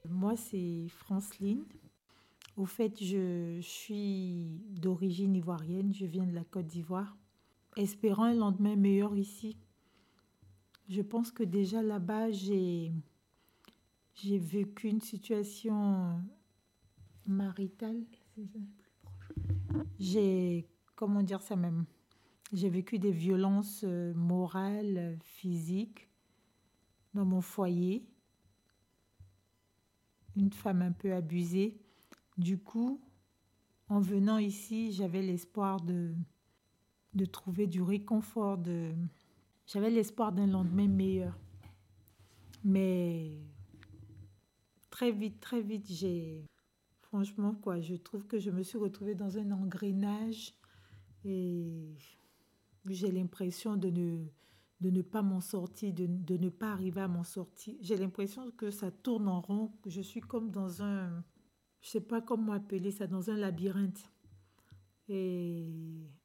Moi, 0.10 0.38
c'est 0.38 0.88
Franceline. 0.88 1.66
Au 2.56 2.66
fait, 2.66 3.04
je 3.04 3.60
suis 3.60 4.62
d'origine 4.70 5.36
ivoirienne, 5.36 5.94
je 5.94 6.06
viens 6.06 6.26
de 6.26 6.34
la 6.34 6.46
Côte 6.46 6.68
d'Ivoire, 6.68 7.18
espérant 7.76 8.24
un 8.24 8.36
lendemain 8.36 8.78
meilleur 8.78 9.18
ici. 9.18 9.58
Je 10.88 11.02
pense 11.02 11.32
que 11.32 11.44
déjà 11.44 11.84
là-bas, 11.84 12.32
j'ai, 12.32 12.94
vécu 14.24 14.88
une 14.88 15.02
situation 15.02 16.18
maritale. 17.26 18.06
J'ai, 20.00 20.68
comment 20.96 21.24
dire 21.24 21.42
ça 21.42 21.56
même? 21.56 21.86
J'ai 22.54 22.70
vécu 22.70 23.00
des 23.00 23.12
violences 23.12 23.84
euh, 23.84 24.14
morales, 24.14 25.18
physiques 25.22 26.10
dans 27.14 27.26
mon 27.26 27.42
foyer. 27.42 28.06
Une 30.36 30.52
femme 30.52 30.82
un 30.82 30.92
peu 30.92 31.14
abusée. 31.14 31.80
Du 32.38 32.58
coup, 32.58 33.02
en 33.88 34.00
venant 34.00 34.38
ici, 34.38 34.92
j'avais 34.92 35.22
l'espoir 35.22 35.82
de, 35.82 36.14
de 37.14 37.26
trouver 37.26 37.68
du 37.68 37.82
réconfort, 37.82 38.58
de... 38.58 38.94
j'avais 39.66 39.90
l'espoir 39.90 40.32
d'un 40.34 40.48
lendemain 40.48 40.88
meilleur. 40.88 41.40
Mais 42.64 43.32
très 44.90 45.12
vite, 45.12 45.40
très 45.40 45.62
vite, 45.62 45.86
j'ai... 45.88 46.46
Franchement, 47.16 47.56
quoi, 47.56 47.80
je 47.80 47.96
trouve 47.96 48.28
que 48.28 48.40
je 48.40 48.52
me 48.52 48.62
suis 48.62 48.78
retrouvée 48.78 49.16
dans 49.16 49.38
un 49.38 49.50
engrenage 49.52 50.54
et 51.24 51.96
j'ai 52.90 53.10
l'impression 53.10 53.78
de 53.78 53.90
ne, 53.90 54.26
de 54.82 54.90
ne 54.90 55.02
pas 55.02 55.22
m'en 55.22 55.40
sortir, 55.40 55.94
de, 55.94 56.08
de 56.08 56.36
ne 56.36 56.50
pas 56.50 56.74
arriver 56.74 57.00
à 57.00 57.08
m'en 57.08 57.24
sortir. 57.24 57.74
J'ai 57.80 57.96
l'impression 57.96 58.52
que 58.52 58.70
ça 58.70 58.92
tourne 58.92 59.30
en 59.30 59.40
rond, 59.40 59.72
je 59.86 60.02
suis 60.02 60.20
comme 60.20 60.52
dans 60.52 60.84
un, 60.84 61.24
je 61.80 61.88
sais 61.88 62.02
pas 62.02 62.20
comment 62.20 62.52
appeler 62.52 62.92
ça, 62.92 63.08
dans 63.08 63.30
un 63.30 63.38
labyrinthe. 63.38 64.12
Et 65.08 65.72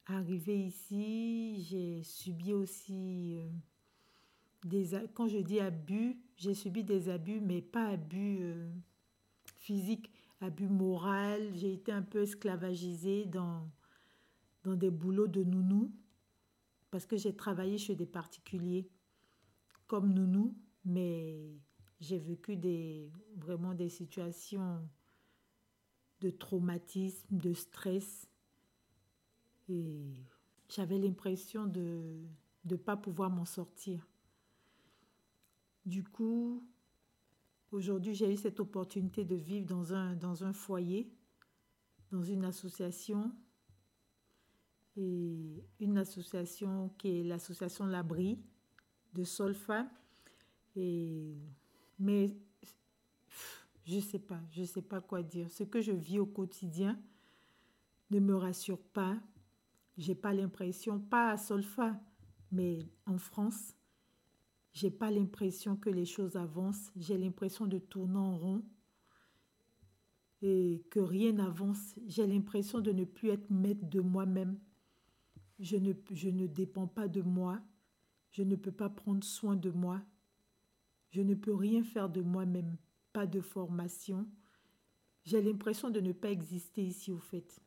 arrivé 0.07 0.59
ici, 0.59 1.63
j'ai 1.69 2.03
subi 2.03 2.53
aussi 2.53 3.37
euh, 3.39 3.49
des, 4.65 4.91
quand 5.15 5.29
je 5.29 5.39
dis 5.39 5.61
abus, 5.61 6.21
j'ai 6.37 6.55
subi 6.55 6.83
des 6.83 7.09
abus, 7.09 7.41
mais 7.41 7.63
pas 7.63 7.91
abus 7.91 8.39
euh, 8.41 8.69
physiques, 9.57 10.10
abus 10.41 10.69
moral. 10.69 11.55
J'ai 11.55 11.73
été 11.73 11.93
un 11.93 12.03
peu 12.03 12.23
esclavagisée 12.23 13.27
dans, 13.27 13.69
dans 14.65 14.75
des 14.75 14.91
boulots 14.91 15.29
de 15.29 15.45
nounou 15.45 15.93
parce 16.91 17.07
que 17.07 17.17
j'ai 17.17 17.35
travaillé 17.35 17.79
chez 17.79 17.95
des 17.95 18.07
particuliers 18.07 18.91
comme 19.87 20.13
nounou, 20.13 20.57
mais 20.85 21.59
j'ai 22.01 22.19
vécu 22.19 22.57
des, 22.57 23.11
vraiment 23.37 23.75
des 23.75 23.89
situations 23.89 24.89
de 26.21 26.31
traumatisme, 26.31 27.37
de 27.37 27.53
stress. 27.53 28.29
Et 29.69 30.25
j'avais 30.69 30.99
l'impression 30.99 31.67
de 31.67 32.23
ne 32.65 32.77
pas 32.77 32.97
pouvoir 32.97 33.31
m'en 33.31 33.45
sortir. 33.45 34.07
Du 35.87 36.05
coup, 36.05 36.65
aujourd'hui, 37.73 38.15
j'ai 38.15 38.33
eu 38.33 38.37
cette 38.37 38.61
opportunité 38.61 39.25
de 39.25 39.37
vivre 39.37 39.67
dans 39.67 39.93
un, 39.93 40.15
dans 40.15 40.45
un 40.45 40.53
foyer, 40.53 41.13
dans 42.11 42.23
une 42.23 42.45
association, 42.45 43.33
et 44.97 45.65
une 45.79 45.99
association 45.99 46.91
qui 46.99 47.21
est 47.21 47.25
l'association 47.25 47.87
Labri 47.87 48.39
de 49.15 49.25
Solfa. 49.25 49.89
Et, 50.77 51.37
mais 51.99 52.37
je 53.85 53.97
ne 53.97 54.01
sais 54.01 54.19
pas, 54.19 54.41
je 54.51 54.63
ne 54.63 54.67
sais 54.67 54.83
pas 54.83 55.01
quoi 55.01 55.23
dire. 55.23 55.51
Ce 55.51 55.65
que 55.65 55.81
je 55.81 55.93
vis 55.93 56.19
au 56.19 56.27
quotidien 56.27 57.01
ne 58.11 58.19
me 58.21 58.35
rassure 58.35 58.81
pas. 58.81 59.17
J'ai 59.97 60.15
pas 60.15 60.33
l'impression, 60.33 60.99
pas 60.99 61.31
à 61.31 61.37
Solfa, 61.37 62.01
mais 62.51 62.87
en 63.07 63.19
France, 63.19 63.75
j'ai 64.73 64.91
pas 64.91 65.11
l'impression 65.11 65.77
que 65.77 65.91
les 65.91 66.05
choses 66.05 66.37
avancent. 66.37 66.93
J'ai 66.97 67.19
l'impression 67.19 67.67
de 67.67 67.79
tourner 67.79 68.19
en 68.19 68.37
rond 68.37 68.63
et 70.43 70.85
que 70.91 71.01
rien 71.01 71.33
n'avance. 71.33 71.95
J'ai 72.07 72.27
l'impression 72.27 72.81
de 72.81 72.93
ne 72.93 73.05
plus 73.05 73.31
être 73.31 73.51
maître 73.51 73.85
de 73.85 74.01
moi-même. 74.01 74.59
Je 75.59 75.77
ne, 75.77 75.93
je 76.13 76.31
ne 76.31 76.47
dépends 76.47 76.87
pas 76.87 77.09
de 77.09 77.21
moi. 77.21 77.61
Je 78.31 78.43
ne 78.43 78.57
peux 78.57 78.73
pas 78.73 78.89
prendre 78.89 79.25
soin 79.25 79.57
de 79.57 79.71
moi. 79.71 80.01
Je 81.11 81.21
ne 81.21 81.35
peux 81.35 81.55
rien 81.55 81.83
faire 81.83 82.09
de 82.09 82.23
moi-même. 82.23 82.77
Pas 83.13 83.27
de 83.27 83.41
formation. 83.41 84.27
J'ai 85.25 85.43
l'impression 85.43 85.91
de 85.91 86.01
ne 86.01 86.13
pas 86.13 86.31
exister 86.31 86.83
ici 86.83 87.11
au 87.11 87.19
fait. 87.19 87.61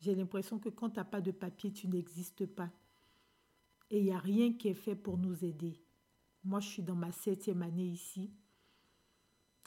J'ai 0.00 0.14
l'impression 0.14 0.58
que 0.58 0.68
quand 0.68 0.90
tu 0.90 0.96
n'as 0.96 1.04
pas 1.04 1.20
de 1.20 1.30
papier, 1.30 1.72
tu 1.72 1.86
n'existes 1.86 2.46
pas. 2.46 2.70
Et 3.90 3.98
il 3.98 4.04
n'y 4.04 4.12
a 4.12 4.18
rien 4.18 4.52
qui 4.52 4.68
est 4.68 4.74
fait 4.74 4.96
pour 4.96 5.16
nous 5.16 5.44
aider. 5.44 5.80
Moi, 6.44 6.60
je 6.60 6.68
suis 6.68 6.82
dans 6.82 6.94
ma 6.94 7.12
septième 7.12 7.62
année 7.62 7.86
ici. 7.86 8.30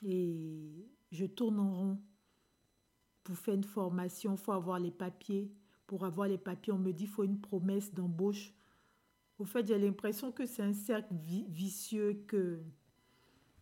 Et 0.03 0.89
je 1.11 1.25
tourne 1.25 1.59
en 1.59 1.73
rond. 1.73 2.01
Pour 3.23 3.37
faire 3.37 3.53
une 3.53 3.63
formation, 3.63 4.33
il 4.33 4.37
faut 4.37 4.51
avoir 4.51 4.79
les 4.79 4.91
papiers. 4.91 5.51
Pour 5.87 6.05
avoir 6.05 6.27
les 6.27 6.37
papiers, 6.37 6.73
on 6.73 6.79
me 6.79 6.91
dit 6.91 7.05
qu'il 7.05 7.13
faut 7.13 7.23
une 7.23 7.39
promesse 7.39 7.93
d'embauche. 7.93 8.53
Au 9.39 9.45
fait, 9.45 9.65
j'ai 9.67 9.77
l'impression 9.77 10.31
que 10.31 10.45
c'est 10.45 10.63
un 10.63 10.73
cercle 10.73 11.13
vicieux 11.49 12.23
que 12.27 12.61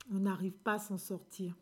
on 0.09 0.19
n'arrive 0.19 0.57
pas 0.57 0.73
à 0.73 0.79
s'en 0.79 0.97
sortir. 0.97 1.55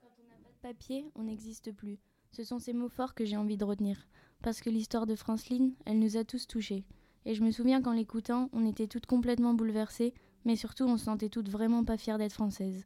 Quand 0.00 0.08
on 0.18 0.28
n'a 0.28 0.36
pas 0.36 0.50
de 0.50 0.74
papier, 0.74 1.10
on 1.14 1.24
n'existe 1.24 1.72
plus. 1.72 1.98
Ce 2.30 2.44
sont 2.44 2.58
ces 2.58 2.72
mots 2.72 2.88
forts 2.88 3.14
que 3.14 3.24
j'ai 3.24 3.36
envie 3.36 3.56
de 3.56 3.64
retenir. 3.64 4.06
Parce 4.42 4.60
que 4.60 4.70
l'histoire 4.70 5.06
de 5.06 5.14
Franceline, 5.14 5.74
elle 5.84 5.98
nous 5.98 6.16
a 6.16 6.24
tous 6.24 6.46
touchés. 6.46 6.84
Et 7.24 7.34
je 7.34 7.42
me 7.42 7.50
souviens 7.50 7.80
qu'en 7.82 7.92
l'écoutant, 7.92 8.48
on 8.52 8.66
était 8.66 8.86
toutes 8.86 9.06
complètement 9.06 9.54
bouleversées, 9.54 10.14
mais 10.44 10.56
surtout 10.56 10.84
on 10.84 10.96
se 10.96 11.04
sentait 11.04 11.28
toutes 11.28 11.48
vraiment 11.48 11.84
pas 11.84 11.96
fières 11.96 12.18
d'être 12.18 12.32
françaises. 12.32 12.84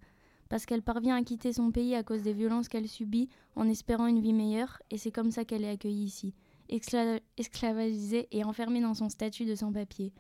Parce 0.49 0.67
qu'elle 0.67 0.83
parvient 0.83 1.17
à 1.17 1.23
quitter 1.23 1.53
son 1.53 1.71
pays 1.73 1.95
à 1.95 2.03
cause 2.03 2.23
des 2.23 2.33
violences 2.33 2.69
qu'elle 2.69 2.89
subit 2.89 3.29
en 3.57 3.69
espérant 3.69 4.07
une 4.07 4.21
vie 4.21 4.33
meilleure, 4.33 4.81
et 4.91 4.99
c'est 4.99 5.11
comme 5.11 5.31
ça 5.31 5.45
qu'elle 5.45 5.65
est 5.65 5.71
accueillie 5.71 6.05
ici, 6.05 6.35
esclavagisée 6.69 8.29
et 8.31 8.45
enfermée 8.45 8.81
dans 8.81 8.95
son 8.95 9.09
statut 9.09 9.45
de 9.45 9.55
sans-papier. 9.55 10.13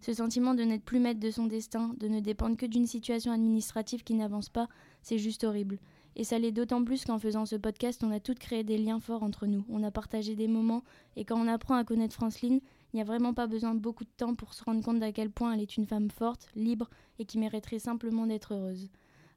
Ce 0.00 0.12
sentiment 0.12 0.54
de 0.54 0.62
n'être 0.62 0.84
plus 0.84 1.00
maître 1.00 1.20
de 1.20 1.30
son 1.30 1.46
destin, 1.46 1.94
de 1.98 2.08
ne 2.08 2.20
dépendre 2.20 2.56
que 2.56 2.66
d'une 2.66 2.86
situation 2.86 3.32
administrative 3.32 4.04
qui 4.04 4.14
n'avance 4.14 4.48
pas, 4.48 4.68
c'est 5.02 5.18
juste 5.18 5.44
horrible. 5.44 5.78
Et 6.14 6.24
ça 6.24 6.38
l'est 6.38 6.52
d'autant 6.52 6.82
plus 6.84 7.04
qu'en 7.04 7.18
faisant 7.18 7.44
ce 7.44 7.56
podcast, 7.56 8.02
on 8.04 8.10
a 8.10 8.20
toutes 8.20 8.38
créé 8.38 8.62
des 8.62 8.78
liens 8.78 9.00
forts 9.00 9.22
entre 9.22 9.46
nous. 9.46 9.64
On 9.68 9.82
a 9.82 9.90
partagé 9.90 10.34
des 10.34 10.48
moments, 10.48 10.84
et 11.16 11.24
quand 11.24 11.38
on 11.38 11.48
apprend 11.48 11.74
à 11.74 11.84
connaître 11.84 12.14
Franceline, 12.14 12.60
il 12.96 13.00
n'y 13.00 13.02
a 13.02 13.04
vraiment 13.04 13.34
pas 13.34 13.46
besoin 13.46 13.74
de 13.74 13.78
beaucoup 13.78 14.04
de 14.04 14.10
temps 14.16 14.34
pour 14.34 14.54
se 14.54 14.64
rendre 14.64 14.82
compte 14.82 15.00
d'à 15.00 15.12
quel 15.12 15.30
point 15.30 15.52
elle 15.52 15.60
est 15.60 15.76
une 15.76 15.84
femme 15.84 16.10
forte, 16.10 16.48
libre, 16.54 16.88
et 17.18 17.26
qui 17.26 17.36
mériterait 17.36 17.78
simplement 17.78 18.26
d'être 18.26 18.54
heureuse. 18.54 18.88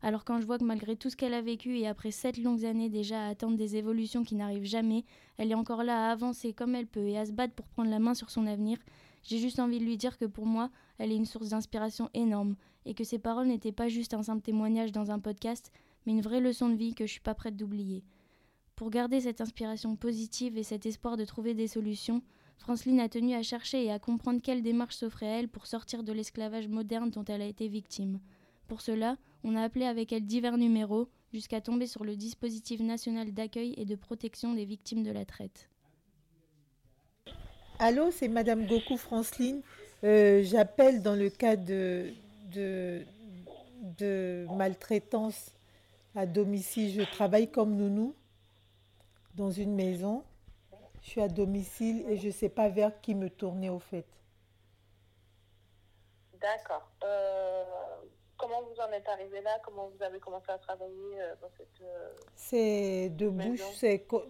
Alors 0.01 0.23
quand 0.23 0.39
je 0.39 0.45
vois 0.45 0.57
que 0.57 0.63
malgré 0.63 0.95
tout 0.95 1.09
ce 1.09 1.17
qu'elle 1.17 1.33
a 1.33 1.41
vécu 1.41 1.77
et 1.77 1.85
après 1.85 2.11
sept 2.11 2.37
longues 2.37 2.63
années 2.63 2.87
déjà 2.87 3.25
à 3.25 3.27
attendre 3.27 3.57
des 3.57 3.75
évolutions 3.75 4.23
qui 4.23 4.35
n'arrivent 4.35 4.63
jamais, 4.63 5.03
elle 5.37 5.51
est 5.51 5.55
encore 5.55 5.83
là 5.83 6.07
à 6.07 6.11
avancer 6.13 6.53
comme 6.53 6.73
elle 6.73 6.87
peut 6.87 7.05
et 7.09 7.17
à 7.17 7.25
se 7.25 7.33
battre 7.33 7.53
pour 7.53 7.67
prendre 7.67 7.89
la 7.89 7.99
main 7.99 8.13
sur 8.13 8.29
son 8.29 8.47
avenir, 8.47 8.77
j'ai 9.23 9.39
juste 9.39 9.59
envie 9.59 9.79
de 9.79 9.83
lui 9.83 9.97
dire 9.97 10.17
que 10.17 10.23
pour 10.23 10.45
moi, 10.45 10.69
elle 10.97 11.11
est 11.11 11.17
une 11.17 11.25
source 11.25 11.49
d'inspiration 11.49 12.09
énorme 12.13 12.55
et 12.85 12.93
que 12.93 13.03
ses 13.03 13.19
paroles 13.19 13.47
n'étaient 13.47 13.73
pas 13.73 13.89
juste 13.89 14.13
un 14.13 14.23
simple 14.23 14.41
témoignage 14.41 14.93
dans 14.93 15.11
un 15.11 15.19
podcast, 15.19 15.69
mais 16.05 16.13
une 16.13 16.21
vraie 16.21 16.39
leçon 16.39 16.69
de 16.69 16.75
vie 16.75 16.95
que 16.95 17.05
je 17.05 17.11
suis 17.11 17.19
pas 17.19 17.35
prête 17.35 17.57
d'oublier. 17.57 18.05
Pour 18.77 18.89
garder 18.89 19.19
cette 19.19 19.41
inspiration 19.41 19.97
positive 19.97 20.57
et 20.57 20.63
cet 20.63 20.85
espoir 20.85 21.17
de 21.17 21.25
trouver 21.25 21.53
des 21.53 21.67
solutions, 21.67 22.21
Franceline 22.59 22.99
a 22.99 23.09
tenu 23.09 23.33
à 23.33 23.41
chercher 23.41 23.85
et 23.85 23.91
à 23.91 23.99
comprendre 23.99 24.41
quelle 24.43 24.61
démarche 24.61 24.95
s'offrait 24.95 25.27
à 25.27 25.39
elle 25.39 25.47
pour 25.47 25.65
sortir 25.65 26.03
de 26.03 26.13
l'esclavage 26.13 26.67
moderne 26.67 27.09
dont 27.09 27.25
elle 27.25 27.41
a 27.41 27.45
été 27.45 27.67
victime. 27.67 28.19
Pour 28.67 28.81
cela, 28.81 29.17
on 29.43 29.55
a 29.55 29.63
appelé 29.63 29.85
avec 29.85 30.13
elle 30.13 30.25
divers 30.25 30.57
numéros 30.57 31.07
jusqu'à 31.33 31.61
tomber 31.61 31.87
sur 31.87 32.03
le 32.03 32.15
dispositif 32.15 32.81
national 32.81 33.33
d'accueil 33.33 33.73
et 33.77 33.85
de 33.85 33.95
protection 33.95 34.53
des 34.53 34.65
victimes 34.65 35.03
de 35.03 35.11
la 35.11 35.25
traite. 35.25 35.69
Allô, 37.79 38.11
c'est 38.11 38.27
Madame 38.27 38.65
Goku 38.65 38.97
Franceline. 38.97 39.61
Euh, 40.03 40.43
J'appelle 40.43 41.01
dans 41.01 41.15
le 41.15 41.29
cas 41.29 41.55
de, 41.55 42.13
maltraitance 44.53 45.51
à 46.13 46.25
domicile. 46.25 46.93
Je 46.93 47.09
travaille 47.09 47.49
comme 47.49 47.75
nounou 47.75 48.13
dans 49.35 49.49
une 49.49 49.73
maison. 49.75 50.23
Je 51.01 51.09
suis 51.09 51.21
à 51.21 51.27
domicile 51.27 52.05
et 52.09 52.17
je 52.17 52.27
ne 52.27 52.31
sais 52.31 52.49
pas 52.49 52.69
vers 52.69 52.99
qui 53.01 53.15
me 53.15 53.29
tourner 53.29 53.69
au 53.69 53.79
fait. 53.79 54.05
D'accord. 56.39 56.89
Euh, 57.03 57.63
comment 58.37 58.61
vous 58.63 58.79
en 58.81 58.91
êtes 58.91 59.07
arrivé 59.07 59.41
là? 59.41 59.59
Comment 59.63 59.89
vous 59.89 60.03
avez 60.03 60.19
commencé 60.19 60.49
à 60.49 60.57
travailler 60.57 61.21
euh, 61.21 61.35
dans 61.41 61.49
cette. 61.57 61.81
Euh, 61.81 62.09
c'est 62.35 63.09
de 63.09 63.29
bouche, 63.29 63.63
c'est 63.75 63.99
co 63.99 64.23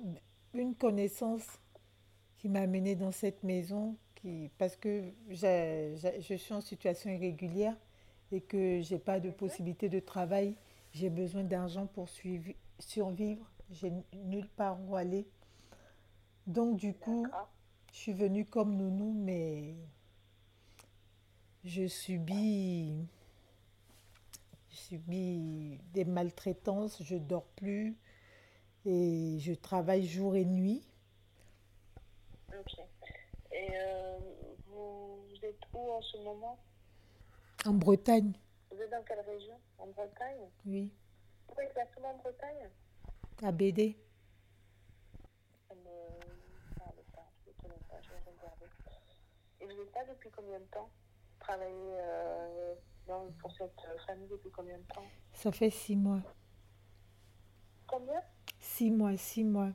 une 0.54 0.76
connaissance 0.76 1.46
qui 2.38 2.50
m'a 2.50 2.62
amenée 2.62 2.96
dans 2.96 3.12
cette 3.12 3.44
maison 3.44 3.96
qui, 4.16 4.50
parce 4.58 4.76
que 4.76 5.12
je 5.30 6.36
suis 6.38 6.54
en 6.54 6.62
situation 6.62 7.12
irrégulière 7.12 7.76
et 8.32 8.42
que 8.42 8.82
je 8.82 8.94
n'ai 8.94 9.00
pas 9.00 9.20
de 9.20 9.30
possibilité 9.30 9.90
de 9.90 10.00
travail. 10.00 10.56
J'ai 10.92 11.10
besoin 11.12 11.44
d'argent 11.44 11.86
pour 11.86 12.10
suivre, 12.10 12.52
survivre. 12.80 13.46
J'ai 13.70 13.92
nulle 14.14 14.50
part 14.50 14.80
où 14.88 14.96
aller. 14.96 15.28
Donc, 16.50 16.78
du 16.78 16.96
coup, 16.96 17.28
je 17.94 17.98
suis 17.98 18.12
venue 18.12 18.44
comme 18.44 18.76
nounou, 18.76 19.14
mais 19.14 19.76
je 21.64 21.88
subis, 21.88 23.08
je 24.72 24.76
subis 24.76 25.80
des 25.94 26.06
maltraitances, 26.06 27.04
je 27.04 27.18
dors 27.18 27.46
plus 27.50 27.96
et 28.84 29.38
je 29.40 29.54
travaille 29.54 30.08
jour 30.08 30.36
et 30.36 30.44
nuit. 30.44 30.82
Ok. 32.60 32.80
Et 33.52 33.70
euh, 33.72 34.18
vous, 34.70 35.20
êtes 35.44 35.62
où 35.72 35.92
en 35.92 36.02
ce 36.02 36.18
moment? 36.18 36.58
En 37.64 37.74
Bretagne. 37.74 38.34
Vous 38.72 38.82
êtes 38.82 38.90
dans 38.90 39.04
quelle 39.04 39.20
région? 39.20 39.60
En 39.78 39.86
Bretagne? 39.86 40.50
Oui. 40.66 40.92
Où 41.56 41.62
exactement 41.62 42.10
en 42.10 42.18
Bretagne? 42.18 42.70
À 43.44 43.52
BD. 43.52 43.96
Et 49.62 49.66
vous 49.66 49.72
êtes 49.72 49.94
là 49.94 50.02
depuis 50.10 50.30
combien 50.36 50.60
de 50.60 50.66
temps 50.66 50.90
Travailler 51.40 51.98
euh, 52.00 52.76
dans, 53.08 53.26
pour 53.40 53.52
cette 53.52 53.80
famille 54.06 54.28
depuis 54.28 54.52
combien 54.52 54.78
de 54.78 54.84
temps 54.94 55.06
Ça 55.34 55.52
fait 55.52 55.70
six 55.70 55.96
mois. 55.96 56.22
Combien 57.88 58.22
Six 58.60 58.92
mois, 58.92 59.18
six 59.18 59.44
mois. 59.44 59.72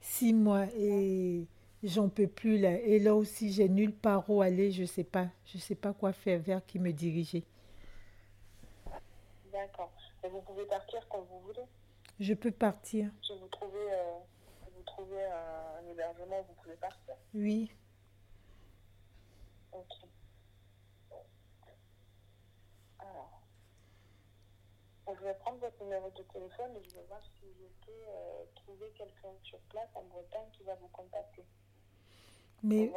Six 0.00 0.34
mois 0.34 0.66
et 0.76 1.46
j'en 1.82 2.08
peux 2.08 2.26
plus 2.26 2.58
là. 2.58 2.72
Et 2.80 2.98
là 2.98 3.14
aussi, 3.14 3.52
j'ai 3.52 3.68
nulle 3.68 3.94
part 3.94 4.28
où 4.28 4.42
aller, 4.42 4.70
je 4.70 4.84
sais 4.84 5.04
pas. 5.04 5.28
Je 5.46 5.58
sais 5.58 5.74
pas 5.74 5.92
quoi 5.92 6.12
faire, 6.12 6.40
vers 6.40 6.64
qui 6.64 6.78
me 6.78 6.92
diriger. 6.92 7.44
D'accord. 9.52 9.92
Et 10.22 10.28
vous 10.28 10.40
pouvez 10.42 10.64
partir 10.66 11.06
quand 11.08 11.22
vous 11.22 11.40
voulez 11.40 11.66
Je 12.18 12.34
peux 12.34 12.50
partir. 12.50 13.10
Si 13.22 13.32
vous 13.38 13.48
trouvez, 13.48 13.92
euh, 13.92 14.18
trouvez 14.94 15.24
un 15.24 15.86
hébergement, 15.90 16.42
vous 16.42 16.54
pouvez 16.62 16.76
partir 16.76 17.14
Oui. 17.34 17.70
Ok. 19.72 19.88
Alors, 22.98 23.42
je 25.08 25.24
vais 25.24 25.34
prendre 25.34 25.58
votre 25.58 25.82
numéro 25.82 26.10
de 26.10 26.22
téléphone 26.32 26.76
et 26.76 26.88
je 26.88 26.94
vais 26.94 27.04
voir 27.08 27.20
si 27.22 27.46
je 27.58 27.86
peux 27.86 27.92
euh, 27.92 28.44
trouver 28.54 28.90
quelqu'un 28.96 29.32
sur 29.42 29.58
place 29.70 29.88
en 29.94 30.04
Bretagne 30.04 30.48
qui 30.52 30.62
va 30.62 30.74
vous 30.76 30.88
contacter. 30.88 31.44
Mais 32.62 32.90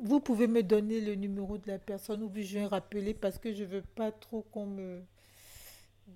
vous- 0.00 0.20
pouvez 0.20 0.46
me 0.46 0.62
donner 0.62 1.00
le 1.00 1.14
numéro 1.14 1.56
de 1.56 1.68
la 1.68 1.78
personne 1.78 2.22
ou 2.22 2.30
je 2.34 2.58
vais 2.58 2.66
rappeler 2.66 3.14
parce 3.14 3.38
que 3.38 3.54
je 3.54 3.64
veux 3.64 3.80
pas 3.82 4.12
trop 4.12 4.42
qu'on 4.42 4.66
me. 4.66 5.02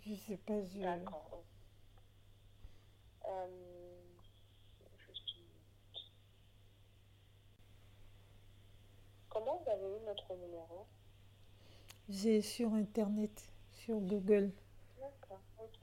Je 0.05 0.15
sais 0.15 0.37
pas. 0.37 0.63
Je... 0.65 0.81
D'accord. 0.81 1.43
Euh, 3.27 3.47
juste 4.99 5.33
une 5.37 5.45
minute. 5.45 6.13
Vous 9.45 9.71
avez 9.71 9.97
eu 9.97 10.01
notre 10.07 10.35
numéro? 10.35 10.87
J'ai 12.09 12.41
sur 12.41 12.73
Internet, 12.73 13.51
sur 13.73 13.99
Google. 13.99 14.51
D'accord, 14.99 15.41
ok. 15.59 15.79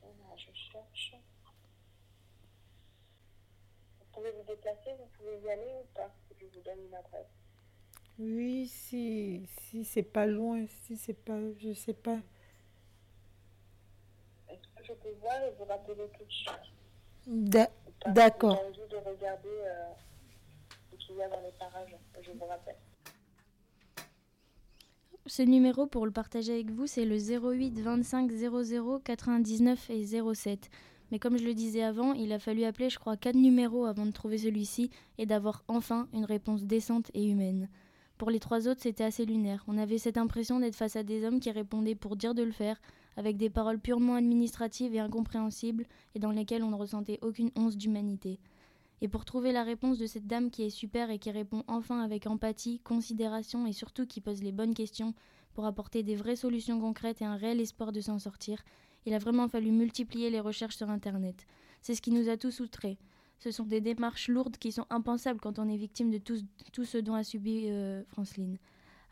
Voilà, 0.00 0.36
je 0.36 0.52
cherche. 0.72 1.16
Vous 3.98 4.06
pouvez 4.12 4.30
vous 4.32 4.44
déplacer, 4.44 4.90
vous 4.98 5.08
pouvez 5.18 5.38
y 5.40 5.50
aller 5.50 5.72
ou 5.82 5.86
pas? 5.94 6.10
Je 6.38 6.46
vous 6.46 6.60
donne 6.62 6.86
une 6.86 6.94
adresse. 6.94 7.26
Oui, 8.18 8.66
si, 8.66 9.46
si 9.62 9.84
c'est 9.84 10.02
pas 10.02 10.26
loin, 10.26 10.66
si 10.84 10.96
c'est 10.96 11.14
pas, 11.14 11.38
je 11.58 11.72
sais 11.72 11.94
pas. 11.94 12.18
Est-ce 14.48 14.66
que 14.76 14.84
je 14.84 14.92
peux 14.92 15.12
voir 15.20 15.42
et 15.42 15.52
vous 15.58 15.64
rappeler 15.64 16.08
tout 16.18 16.24
de 16.24 16.32
suite? 16.32 16.72
D'accord. 18.06 18.62
J'ai 18.74 18.80
envie 18.82 18.90
de 18.90 18.96
regarder 18.96 19.48
euh, 19.48 19.92
Je 22.22 22.30
vous 22.32 22.44
rappelle. 22.44 22.76
Ce 25.26 25.42
numéro, 25.42 25.86
pour 25.86 26.06
le 26.06 26.12
partager 26.12 26.52
avec 26.52 26.70
vous, 26.70 26.86
c'est 26.86 27.04
le 27.04 27.16
08 27.16 27.80
25 27.80 28.30
00 28.30 28.98
99 29.00 29.90
et 29.90 30.04
07. 30.04 30.70
Mais 31.10 31.18
comme 31.18 31.38
je 31.38 31.44
le 31.44 31.54
disais 31.54 31.82
avant, 31.82 32.12
il 32.12 32.32
a 32.32 32.38
fallu 32.38 32.64
appeler, 32.64 32.88
je 32.88 32.98
crois, 32.98 33.16
quatre 33.16 33.36
numéros 33.36 33.84
avant 33.84 34.06
de 34.06 34.12
trouver 34.12 34.38
celui-ci 34.38 34.90
et 35.18 35.26
d'avoir 35.26 35.64
enfin 35.68 36.08
une 36.12 36.24
réponse 36.24 36.64
décente 36.64 37.10
et 37.14 37.28
humaine. 37.28 37.68
Pour 38.16 38.30
les 38.30 38.38
trois 38.38 38.68
autres, 38.68 38.82
c'était 38.82 39.04
assez 39.04 39.24
lunaire. 39.24 39.64
On 39.66 39.78
avait 39.78 39.98
cette 39.98 40.18
impression 40.18 40.60
d'être 40.60 40.76
face 40.76 40.96
à 40.96 41.02
des 41.02 41.24
hommes 41.24 41.40
qui 41.40 41.50
répondaient 41.50 41.94
pour 41.94 42.16
dire 42.16 42.34
de 42.34 42.42
le 42.42 42.52
faire, 42.52 42.80
avec 43.16 43.36
des 43.36 43.50
paroles 43.50 43.80
purement 43.80 44.14
administratives 44.14 44.94
et 44.94 45.00
incompréhensibles, 45.00 45.86
et 46.14 46.18
dans 46.18 46.30
lesquelles 46.30 46.62
on 46.62 46.70
ne 46.70 46.76
ressentait 46.76 47.18
aucune 47.22 47.50
once 47.56 47.76
d'humanité. 47.76 48.38
Et 49.02 49.08
pour 49.08 49.24
trouver 49.24 49.52
la 49.52 49.62
réponse 49.62 49.98
de 49.98 50.06
cette 50.06 50.26
dame 50.26 50.50
qui 50.50 50.62
est 50.62 50.70
super 50.70 51.10
et 51.10 51.18
qui 51.18 51.30
répond 51.30 51.64
enfin 51.66 52.00
avec 52.00 52.26
empathie, 52.26 52.80
considération 52.80 53.66
et 53.66 53.72
surtout 53.72 54.06
qui 54.06 54.20
pose 54.20 54.42
les 54.42 54.52
bonnes 54.52 54.74
questions 54.74 55.14
pour 55.54 55.64
apporter 55.64 56.02
des 56.02 56.16
vraies 56.16 56.36
solutions 56.36 56.80
concrètes 56.80 57.22
et 57.22 57.24
un 57.24 57.36
réel 57.36 57.60
espoir 57.60 57.92
de 57.92 58.00
s'en 58.00 58.18
sortir, 58.18 58.62
il 59.06 59.14
a 59.14 59.18
vraiment 59.18 59.48
fallu 59.48 59.70
multiplier 59.70 60.30
les 60.30 60.40
recherches 60.40 60.76
sur 60.76 60.90
Internet. 60.90 61.46
C'est 61.80 61.94
ce 61.94 62.02
qui 62.02 62.10
nous 62.10 62.28
a 62.28 62.36
tous 62.36 62.60
outrés. 62.60 62.98
Ce 63.38 63.50
sont 63.50 63.64
des 63.64 63.80
démarches 63.80 64.28
lourdes 64.28 64.58
qui 64.58 64.70
sont 64.70 64.84
impensables 64.90 65.40
quand 65.40 65.58
on 65.58 65.68
est 65.68 65.78
victime 65.78 66.10
de 66.10 66.18
tout, 66.18 66.84
ce 66.84 66.98
dont 66.98 67.14
a 67.14 67.24
subi 67.24 67.68
euh, 67.68 68.02
Franceline. 68.04 68.58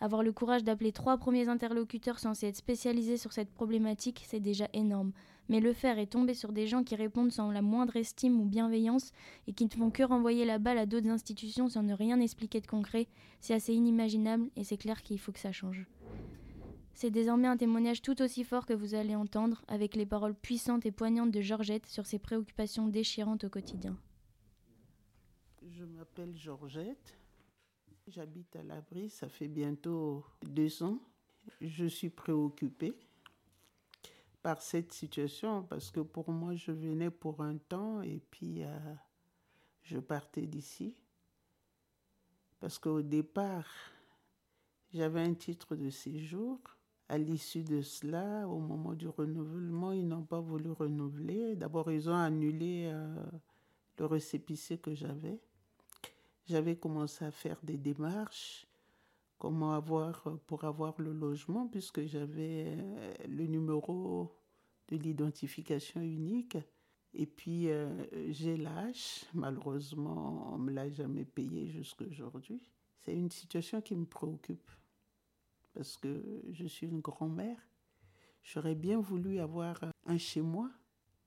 Avoir 0.01 0.22
le 0.22 0.33
courage 0.33 0.64
d'appeler 0.64 0.92
trois 0.92 1.16
premiers 1.16 1.48
interlocuteurs 1.48 2.18
censés 2.18 2.46
être 2.46 2.57
spécialisés 2.57 3.16
sur 3.16 3.33
cette 3.33 3.51
problématique, 3.51 4.22
c'est 4.27 4.38
déjà 4.38 4.68
énorme. 4.74 5.12
Mais 5.49 5.61
le 5.61 5.73
faire 5.73 5.99
et 5.99 6.07
tomber 6.07 6.35
sur 6.35 6.53
des 6.53 6.67
gens 6.67 6.85
qui 6.85 6.95
répondent 6.95 7.33
sans 7.33 7.51
la 7.51 7.63
moindre 7.63 7.97
estime 7.97 8.41
ou 8.41 8.45
bienveillance 8.45 9.13
et 9.47 9.53
qui 9.53 9.65
ne 9.65 9.71
font 9.71 9.91
que 9.91 10.03
renvoyer 10.03 10.45
la 10.45 10.59
balle 10.59 10.79
à 10.79 10.87
d'autres 10.87 11.09
institutions 11.09 11.69
sans 11.69 11.83
ne 11.83 11.95
rien 11.95 12.21
expliquer 12.21 12.61
de 12.61 12.67
concret, 12.67 13.09
c'est 13.41 13.55
assez 13.55 13.73
inimaginable 13.75 14.51
et 14.57 14.65
c'est 14.65 14.77
clair 14.77 15.03
qu'il 15.03 15.19
faut 15.19 15.33
que 15.33 15.39
ça 15.39 15.53
change. 15.53 15.87
C'est 16.93 17.11
désormais 17.11 17.47
un 17.47 17.57
témoignage 17.57 18.03
tout 18.03 18.21
aussi 18.23 18.43
fort 18.43 18.67
que 18.67 18.73
vous 18.73 18.95
allez 18.95 19.15
entendre 19.15 19.63
avec 19.69 19.95
les 19.95 20.05
paroles 20.05 20.35
puissantes 20.35 20.85
et 20.85 20.91
poignantes 20.91 21.31
de 21.31 21.41
Georgette 21.41 21.87
sur 21.87 22.07
ses 22.07 22.19
préoccupations 22.19 22.89
déchirantes 22.89 23.45
au 23.45 23.49
quotidien. 23.49 23.97
Je 25.63 25.85
m'appelle 25.85 26.37
Georgette. 26.37 27.17
J'habite 28.09 28.57
à 28.57 28.63
l'abri, 28.65 29.11
ça 29.11 29.29
fait 29.29 29.49
bientôt 29.49 30.25
deux 30.43 30.83
ans. 30.83 30.99
Je 31.61 31.87
suis 31.87 32.11
préoccupée 32.11 32.95
par 34.49 34.63
cette 34.63 34.95
situation 34.95 35.63
parce 35.63 35.91
que 35.91 36.01
pour 36.01 36.31
moi, 36.31 36.55
je 36.55 36.73
venais 36.73 37.11
pour 37.11 37.43
un 37.43 37.59
temps 37.59 38.01
et 38.01 38.19
puis 38.31 38.65
euh, 38.65 38.95
je 39.83 39.99
partais 39.99 40.47
d'ici. 40.47 40.97
Parce 42.59 42.79
qu'au 42.79 43.03
départ, 43.03 43.67
j'avais 44.95 45.21
un 45.21 45.35
titre 45.35 45.77
de 45.77 45.91
séjour. 45.91 46.59
À 47.11 47.19
l'issue 47.19 47.63
de 47.63 47.83
cela, 47.83 48.49
au 48.49 48.59
moment 48.59 48.95
du 48.95 49.07
renouvellement, 49.07 49.93
ils 49.93 50.09
n'ont 50.09 50.25
pas 50.25 50.41
voulu 50.41 50.71
renouveler. 50.71 51.55
D'abord, 51.55 51.93
ils 51.93 52.09
ont 52.09 52.17
annulé 52.17 52.89
euh, 52.91 53.23
le 53.99 54.07
récépissé 54.07 54.79
que 54.79 54.95
j'avais. 54.95 55.39
J'avais 56.47 56.77
commencé 56.77 57.23
à 57.23 57.31
faire 57.31 57.59
des 57.63 57.77
démarches, 57.77 58.67
comment 59.39 59.75
avoir 59.75 60.23
pour 60.47 60.65
avoir 60.65 60.95
le 60.97 61.13
logement, 61.13 61.67
puisque 61.69 62.07
j'avais 62.07 62.65
euh, 62.79 63.15
le 63.29 63.47
numéro 63.47 64.33
de 64.88 64.96
l'identification 64.96 66.01
unique. 66.01 66.57
Et 67.14 67.27
puis, 67.27 67.68
euh, 67.68 67.88
j'ai 68.31 68.57
l'âge. 68.57 69.24
Malheureusement, 69.35 70.53
on 70.53 70.59
ne 70.59 70.64
me 70.64 70.72
l'a 70.72 70.90
jamais 70.90 71.24
payé 71.24 71.68
jusqu'à 71.68 72.05
aujourd'hui. 72.05 72.70
C'est 73.01 73.14
une 73.14 73.31
situation 73.31 73.81
qui 73.81 73.94
me 73.94 74.05
préoccupe 74.05 74.70
parce 75.74 75.96
que 75.96 76.42
je 76.51 76.66
suis 76.66 76.87
une 76.87 77.01
grand-mère. 77.01 77.59
J'aurais 78.42 78.74
bien 78.74 79.01
voulu 79.01 79.38
avoir 79.38 79.79
un 80.07 80.18
chez 80.18 80.40
moi 80.40 80.70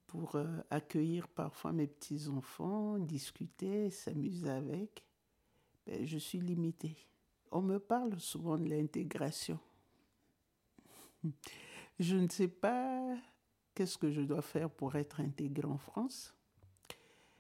pour 0.08 0.36
euh, 0.36 0.60
accueillir 0.70 1.28
parfois 1.30 1.72
mes 1.72 1.88
petits-enfants, 1.88 3.00
discuter, 3.00 3.90
s'amuser 3.90 4.50
avec. 4.50 5.06
Ben, 5.86 6.06
je 6.06 6.18
suis 6.18 6.40
limitée. 6.40 6.98
On 7.52 7.62
me 7.62 7.80
parle 7.80 8.20
souvent 8.20 8.58
de 8.58 8.68
l'intégration. 8.70 9.60
Je 12.00 12.16
ne 12.16 12.28
sais 12.28 12.48
pas 12.48 13.16
qu'est-ce 13.74 13.98
que 13.98 14.12
je 14.12 14.22
dois 14.22 14.42
faire 14.42 14.70
pour 14.70 14.96
être 14.96 15.20
intégrée 15.20 15.68
en 15.68 15.78
France? 15.78 16.34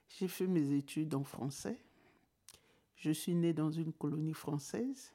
J'ai 0.07 0.27
fait 0.27 0.47
mes 0.47 0.71
études 0.73 1.15
en 1.15 1.23
français. 1.23 1.77
Je 2.95 3.11
suis 3.11 3.33
née 3.33 3.53
dans 3.53 3.71
une 3.71 3.93
colonie 3.93 4.33
française 4.33 5.13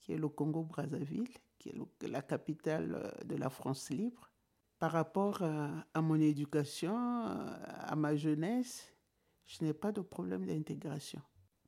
qui 0.00 0.12
est 0.12 0.18
le 0.18 0.28
Congo-Brazzaville, 0.28 1.28
qui 1.58 1.70
est 1.70 2.08
la 2.08 2.22
capitale 2.22 2.94
euh, 2.94 3.24
de 3.24 3.36
la 3.36 3.50
France 3.50 3.90
libre. 3.90 4.30
Par 4.78 4.92
rapport 4.92 5.42
à, 5.42 5.86
à 5.94 6.00
mon 6.00 6.20
éducation, 6.20 6.96
euh, 6.96 7.56
à 7.66 7.94
ma 7.94 8.16
jeunesse, 8.16 8.92
je 9.44 9.64
n'ai 9.64 9.72
pas 9.72 9.92
de 9.92 10.00
problème 10.00 10.44
d'intégration. 10.46 11.20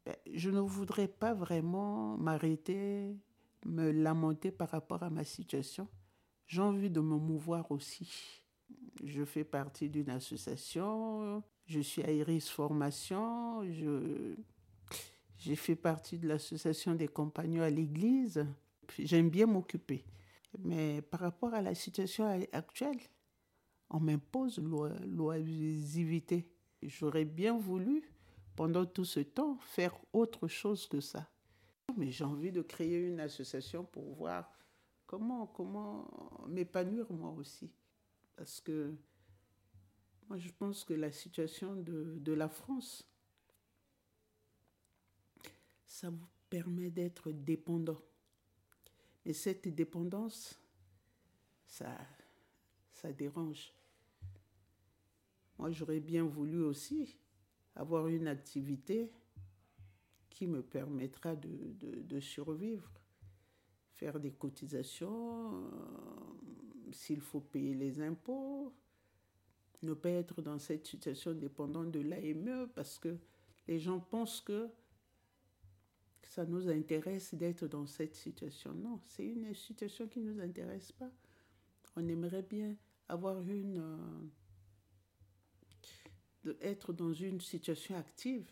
Ben, 0.05 0.16
je 0.33 0.51
ne 0.51 0.61
voudrais 0.61 1.09
pas 1.09 1.33
vraiment 1.33 2.16
m'arrêter, 2.16 3.16
me 3.64 3.90
lamenter 3.90 4.51
par 4.51 4.70
rapport 4.70 5.03
à 5.03 5.11
ma 5.11 5.25
situation. 5.25 5.88
J'ai 6.46 6.61
envie 6.61 6.90
de 6.90 7.00
me 7.00 7.16
mouvoir 7.16 7.70
aussi. 7.70 8.42
Je 9.02 9.24
fais 9.24 9.44
partie 9.44 9.88
d'une 9.88 10.11
association, 10.11 11.42
je 11.66 11.80
suis 11.80 12.02
à 12.02 12.11
Iris 12.11 12.48
Formation, 12.48 13.64
je, 13.72 14.35
j'ai 15.37 15.57
fait 15.57 15.76
partie 15.76 16.18
de 16.18 16.28
l'association 16.28 16.94
des 16.94 17.09
compagnons 17.09 17.62
à 17.62 17.70
l'église. 17.70 18.46
J'aime 18.98 19.30
bien 19.30 19.46
m'occuper. 19.46 20.04
Mais 20.59 21.02
par 21.02 21.20
rapport 21.20 21.52
à 21.54 21.61
la 21.61 21.74
situation 21.74 22.26
actuelle, 22.52 23.00
on 23.90 24.00
m'impose 24.00 24.59
l'oi- 24.59 24.92
l'oisivité. 25.07 26.48
J'aurais 26.83 27.24
bien 27.24 27.59
voulu, 27.59 28.02
pendant 28.54 28.87
tout 28.87 29.04
ce 29.04 29.20
temps, 29.20 29.59
faire 29.61 29.96
autre 30.12 30.46
chose 30.48 30.87
que 30.87 31.00
ça. 31.00 31.28
Mais 31.96 32.11
j'ai 32.11 32.24
envie 32.24 32.52
de 32.52 32.62
créer 32.62 33.09
une 33.09 33.20
association 33.20 33.85
pour 33.85 34.14
voir 34.14 34.50
comment, 35.07 35.47
comment 35.47 36.09
m'épanouir 36.49 37.11
moi 37.12 37.31
aussi. 37.31 37.71
Parce 38.37 38.61
que 38.61 38.95
moi, 40.29 40.38
je 40.38 40.51
pense 40.51 40.85
que 40.85 40.95
la 40.95 41.12
situation 41.12 41.77
de, 41.77 42.33
la 42.33 42.49
France, 42.49 43.07
ça 45.85 46.11
vous 46.11 46.27
permet 46.49 46.90
d'être 46.90 47.31
dépendant. 47.31 48.01
Mais 49.25 49.33
cette 49.33 49.69
dépendance, 49.69 50.59
ça, 51.67 51.96
dérange. 53.19 53.75
Moi, 55.59 55.71
j'aurais 55.71 56.00
bien 56.00 56.25
voulu 56.25 56.63
aussi 56.63 57.19
avoir 57.77 58.09
une 58.09 58.29
activité 58.29 59.13
qui 60.31 60.46
me 60.46 60.63
permettra 60.63 61.37
de 61.37 62.19
survivre, 62.19 62.90
faire 63.95 64.19
des 64.21 64.33
cotisations, 64.33 65.55
euh, 65.55 66.92
s'il 66.92 67.21
faut 67.21 67.40
payer 67.40 67.75
les 67.75 68.01
impôts, 68.01 68.75
ne 69.83 69.95
pas 69.95 70.11
être 70.11 70.42
dans 70.42 70.59
cette 70.59 70.87
situation 70.87 71.33
dépendante 71.33 71.90
de 71.90 72.01
l'AME 72.01 72.69
parce 72.75 72.99
que 72.99 73.17
les 73.69 73.79
gens 73.79 74.01
pensent 74.01 74.40
que 74.40 74.69
ça 76.23 76.45
nous 76.45 76.69
intéresse 76.69 77.35
d'être 77.35 77.67
dans 77.69 77.87
cette 77.87 78.15
situation. 78.15 78.75
Non, 78.75 78.99
c'est 79.05 79.27
une 79.27 79.55
situation 79.55 80.09
qui 80.09 80.21
ne 80.21 80.33
nous 80.33 80.40
intéresse 80.40 80.90
pas. 80.92 81.11
On 81.97 82.09
aimerait 82.09 82.42
bien 82.42 82.77
avoir 83.09 83.40
une... 83.49 83.79
euh, 86.47 86.55
être 86.61 86.92
dans 86.92 87.13
une 87.13 87.40
situation 87.40 87.97
active 87.97 88.51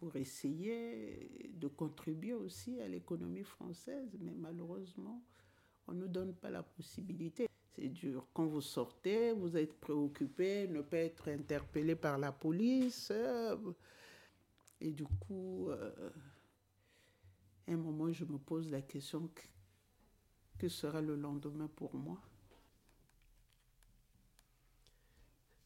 pour 0.00 0.16
essayer 0.16 1.50
de 1.52 1.68
contribuer 1.68 2.32
aussi 2.32 2.80
à 2.80 2.88
l'économie 2.88 3.44
française, 3.44 4.16
mais 4.18 4.32
malheureusement, 4.34 5.22
on 5.86 5.92
ne 5.92 6.00
nous 6.00 6.08
donne 6.08 6.34
pas 6.34 6.48
la 6.48 6.62
possibilité. 6.62 7.46
C'est 7.76 7.88
dur. 7.88 8.26
Quand 8.32 8.46
vous 8.46 8.62
sortez, 8.62 9.32
vous 9.32 9.56
êtes 9.58 9.78
préoccupé, 9.78 10.66
ne 10.68 10.80
pas 10.80 10.96
être 10.96 11.28
interpellé 11.28 11.94
par 11.96 12.16
la 12.18 12.32
police. 12.32 13.10
euh, 13.12 13.56
Et 14.80 14.90
du 14.90 15.04
coup, 15.04 15.68
euh, 15.68 16.10
à 17.68 17.72
un 17.72 17.76
moment, 17.76 18.10
je 18.10 18.24
me 18.24 18.38
pose 18.38 18.70
la 18.70 18.80
question 18.80 19.28
que, 19.28 19.42
que 20.58 20.68
sera 20.70 21.02
le 21.02 21.14
lendemain 21.14 21.68
pour 21.68 21.94
moi? 21.94 22.18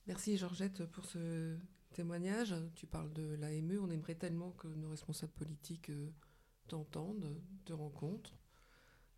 Merci 0.09 0.37
Georgette 0.37 0.85
pour 0.87 1.05
ce 1.05 1.57
témoignage. 1.95 2.55
Tu 2.74 2.86
parles 2.86 3.12
de 3.12 3.34
l'AME. 3.36 3.78
On 3.80 3.90
aimerait 3.90 4.16
tellement 4.16 4.51
que 4.53 4.68
nos 4.68 4.90
responsables 4.90 5.32
politiques 5.32 5.90
euh, 5.90 6.11
t'entendent, 6.68 7.40
te 7.64 7.72
rencontrent, 7.72 8.38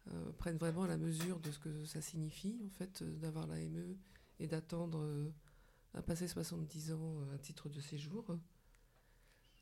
euh, 0.08 0.32
prennent 0.32 0.58
vraiment 0.58 0.86
la 0.86 0.96
mesure 0.96 1.40
de 1.40 1.50
ce 1.50 1.58
que 1.58 1.84
ça 1.84 2.00
signifie, 2.00 2.60
en 2.64 2.70
fait, 2.70 3.02
euh, 3.02 3.16
d'avoir 3.16 3.46
l'AME 3.46 3.96
et 4.38 4.46
d'attendre 4.46 5.32
à 5.94 6.02
passer 6.02 6.28
70 6.28 6.92
ans 6.92 7.22
à 7.34 7.38
titre 7.38 7.70
de 7.70 7.80
séjour. 7.80 8.36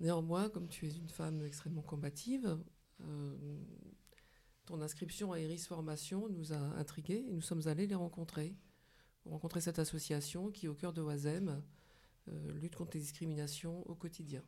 Néanmoins, 0.00 0.50
comme 0.50 0.66
tu 0.66 0.88
es 0.88 0.90
une 0.90 1.08
femme 1.08 1.44
extrêmement 1.44 1.82
combative, 1.82 2.58
ton 4.66 4.82
inscription 4.82 5.30
à 5.30 5.38
Iris 5.38 5.68
Formation 5.68 6.28
nous 6.28 6.52
a 6.52 6.56
intrigués 6.56 7.24
et 7.28 7.32
nous 7.32 7.40
sommes 7.40 7.68
allés 7.68 7.86
les 7.86 7.94
rencontrer 7.94 8.56
rencontrer 9.24 9.60
cette 9.60 9.78
association 9.78 10.50
qui, 10.50 10.68
au 10.68 10.74
cœur 10.74 10.92
de 10.92 11.02
Oisem, 11.02 11.62
lutte 12.27 12.77
contre 12.77 12.93
les 12.95 13.01
discriminations 13.01 13.83
au 13.89 13.95
quotidien. 13.95 14.43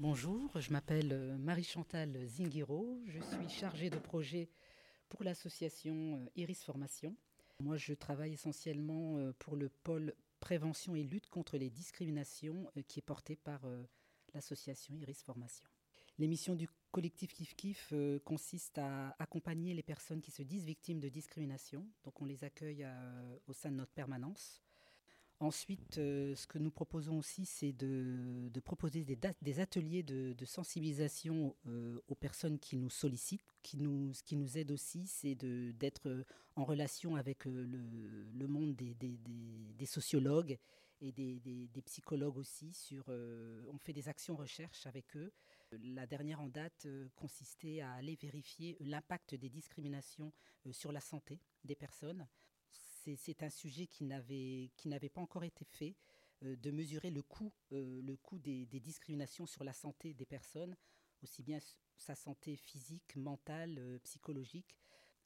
Bonjour, 0.00 0.60
je 0.60 0.72
m'appelle 0.72 1.12
euh, 1.12 1.38
Marie-Chantal 1.38 2.26
Zinguiro, 2.26 3.00
je 3.06 3.18
suis 3.20 3.48
chargée 3.48 3.90
de 3.90 3.98
projet 3.98 4.48
pour 5.08 5.24
l'association 5.24 6.20
euh, 6.20 6.30
Iris 6.36 6.62
Formation. 6.62 7.16
Moi, 7.60 7.76
je 7.76 7.92
travaille 7.92 8.34
essentiellement 8.34 9.32
pour 9.40 9.56
le 9.56 9.68
pôle 9.68 10.14
prévention 10.38 10.94
et 10.94 11.02
lutte 11.02 11.28
contre 11.28 11.58
les 11.58 11.70
discriminations 11.70 12.70
qui 12.86 13.00
est 13.00 13.02
porté 13.02 13.34
par 13.34 13.62
l'association 14.32 14.94
Iris 14.94 15.24
Formation. 15.24 15.66
L'émission 16.18 16.56
du 16.56 16.68
collectif 16.90 17.32
Kif 17.32 17.54
Kif 17.54 17.90
euh, 17.92 18.18
consiste 18.24 18.78
à 18.78 19.14
accompagner 19.20 19.72
les 19.72 19.84
personnes 19.84 20.20
qui 20.20 20.32
se 20.32 20.42
disent 20.42 20.64
victimes 20.64 20.98
de 20.98 21.08
discrimination. 21.08 21.86
Donc 22.02 22.20
on 22.20 22.24
les 22.24 22.42
accueille 22.42 22.82
euh, 22.84 23.36
au 23.46 23.52
sein 23.52 23.70
de 23.70 23.76
notre 23.76 23.92
permanence. 23.92 24.60
Ensuite, 25.40 25.98
euh, 25.98 26.34
ce 26.34 26.48
que 26.48 26.58
nous 26.58 26.70
proposons 26.70 27.18
aussi, 27.18 27.46
c'est 27.46 27.72
de, 27.72 28.50
proposer 28.60 29.04
des, 29.04 29.60
ateliers 29.60 30.02
de, 30.02 30.44
sensibilisation 30.44 31.54
aux 32.08 32.14
personnes 32.14 32.58
qui 32.58 32.76
nous 32.76 32.90
sollicitent. 32.90 33.42
Qui 33.62 33.76
nous, 33.76 34.14
ce 34.14 34.22
qui 34.22 34.36
nous 34.36 34.56
aide 34.58 34.70
aussi, 34.70 35.06
c'est 35.06 35.34
d'être 35.34 36.24
en 36.56 36.64
relation 36.64 37.16
avec 37.16 37.44
le, 37.44 38.46
monde 38.46 38.74
des, 38.74 39.86
sociologues 39.86 40.58
et 41.00 41.12
des, 41.12 41.82
psychologues 41.84 42.36
aussi. 42.38 42.72
On 43.06 43.78
fait 43.78 43.92
des 43.92 44.08
actions 44.08 44.36
recherche 44.36 44.86
avec 44.86 45.16
eux 45.16 45.32
la 45.72 46.06
dernière 46.06 46.40
en 46.40 46.48
date 46.48 46.86
euh, 46.86 47.08
consistait 47.16 47.80
à 47.80 47.92
aller 47.92 48.16
vérifier 48.16 48.76
l'impact 48.80 49.34
des 49.34 49.48
discriminations 49.48 50.32
euh, 50.66 50.72
sur 50.72 50.92
la 50.92 51.00
santé 51.00 51.40
des 51.64 51.74
personnes. 51.74 52.26
C'est 53.16 53.42
un 53.42 53.50
sujet 53.50 53.86
qui 53.86 54.04
n'avait 54.04 55.08
pas 55.12 55.20
encore 55.20 55.44
été 55.44 55.64
fait, 55.64 55.96
euh, 56.44 56.56
de 56.56 56.70
mesurer 56.70 57.10
le 57.10 57.22
coût, 57.22 57.52
le 57.70 58.14
coût 58.16 58.38
des, 58.38 58.66
discriminations 58.66 59.46
sur 59.46 59.64
la 59.64 59.72
santé 59.72 60.14
des 60.14 60.26
personnes, 60.26 60.76
aussi 61.22 61.42
bien 61.42 61.58
sa 61.96 62.14
santé 62.14 62.56
physique, 62.56 63.16
mentale, 63.16 63.98
psychologique. 64.04 64.76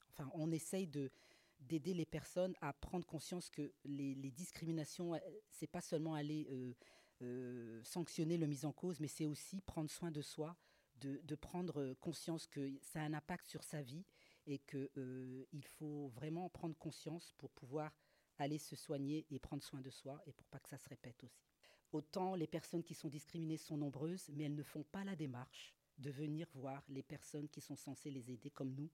Enfin, 0.09 0.29
on 0.33 0.51
essaye 0.51 0.87
de 0.87 1.11
d'aider 1.59 1.93
les 1.93 2.05
personnes 2.05 2.53
à 2.59 2.73
prendre 2.73 3.05
conscience 3.05 3.49
que 3.49 3.71
les, 3.85 4.15
les 4.15 4.31
discriminations, 4.31 5.17
c'est 5.49 5.67
pas 5.67 5.79
seulement 5.79 6.13
aller 6.13 6.75
euh, 7.23 7.81
sanctionner 7.83 8.37
le 8.37 8.47
mise 8.47 8.65
en 8.65 8.73
cause, 8.73 8.99
mais 8.99 9.07
c'est 9.07 9.25
aussi 9.25 9.61
prendre 9.61 9.89
soin 9.89 10.11
de 10.11 10.21
soi, 10.21 10.57
de, 10.99 11.35
prendre 11.35 11.93
conscience 11.95 12.47
que 12.47 12.73
ça 12.81 13.01
a 13.01 13.03
un 13.03 13.13
impact 13.13 13.45
sur 13.45 13.63
sa 13.63 13.81
vie 13.81 14.05
et 14.45 14.59
qu'il 14.59 14.89
euh, 14.97 15.45
faut 15.63 16.07
vraiment 16.09 16.49
prendre 16.49 16.75
conscience 16.77 17.33
pour 17.37 17.51
pouvoir 17.51 17.91
aller 18.37 18.57
se 18.57 18.75
soigner 18.75 19.25
et 19.29 19.39
prendre 19.39 19.63
soin 19.63 19.81
de 19.81 19.89
soi 19.89 20.21
et 20.25 20.33
pour 20.33 20.47
pas 20.47 20.59
que 20.59 20.69
ça 20.69 20.77
se 20.77 20.89
répète 20.89 21.23
aussi. 21.23 21.45
Autant 21.91 22.35
les 22.35 22.47
personnes 22.47 22.83
qui 22.83 22.95
sont 22.95 23.09
discriminées 23.09 23.57
sont 23.57 23.77
nombreuses, 23.77 24.29
mais 24.33 24.45
elles 24.45 24.55
ne 24.55 24.63
font 24.63 24.83
pas 24.83 25.03
la 25.03 25.15
démarche 25.15 25.75
de 25.99 26.09
venir 26.09 26.47
voir 26.55 26.83
les 26.89 27.03
personnes 27.03 27.47
qui 27.47 27.61
sont 27.61 27.75
censées 27.75 28.09
les 28.09 28.31
aider, 28.31 28.49
comme 28.49 28.73
nous, 28.73 28.89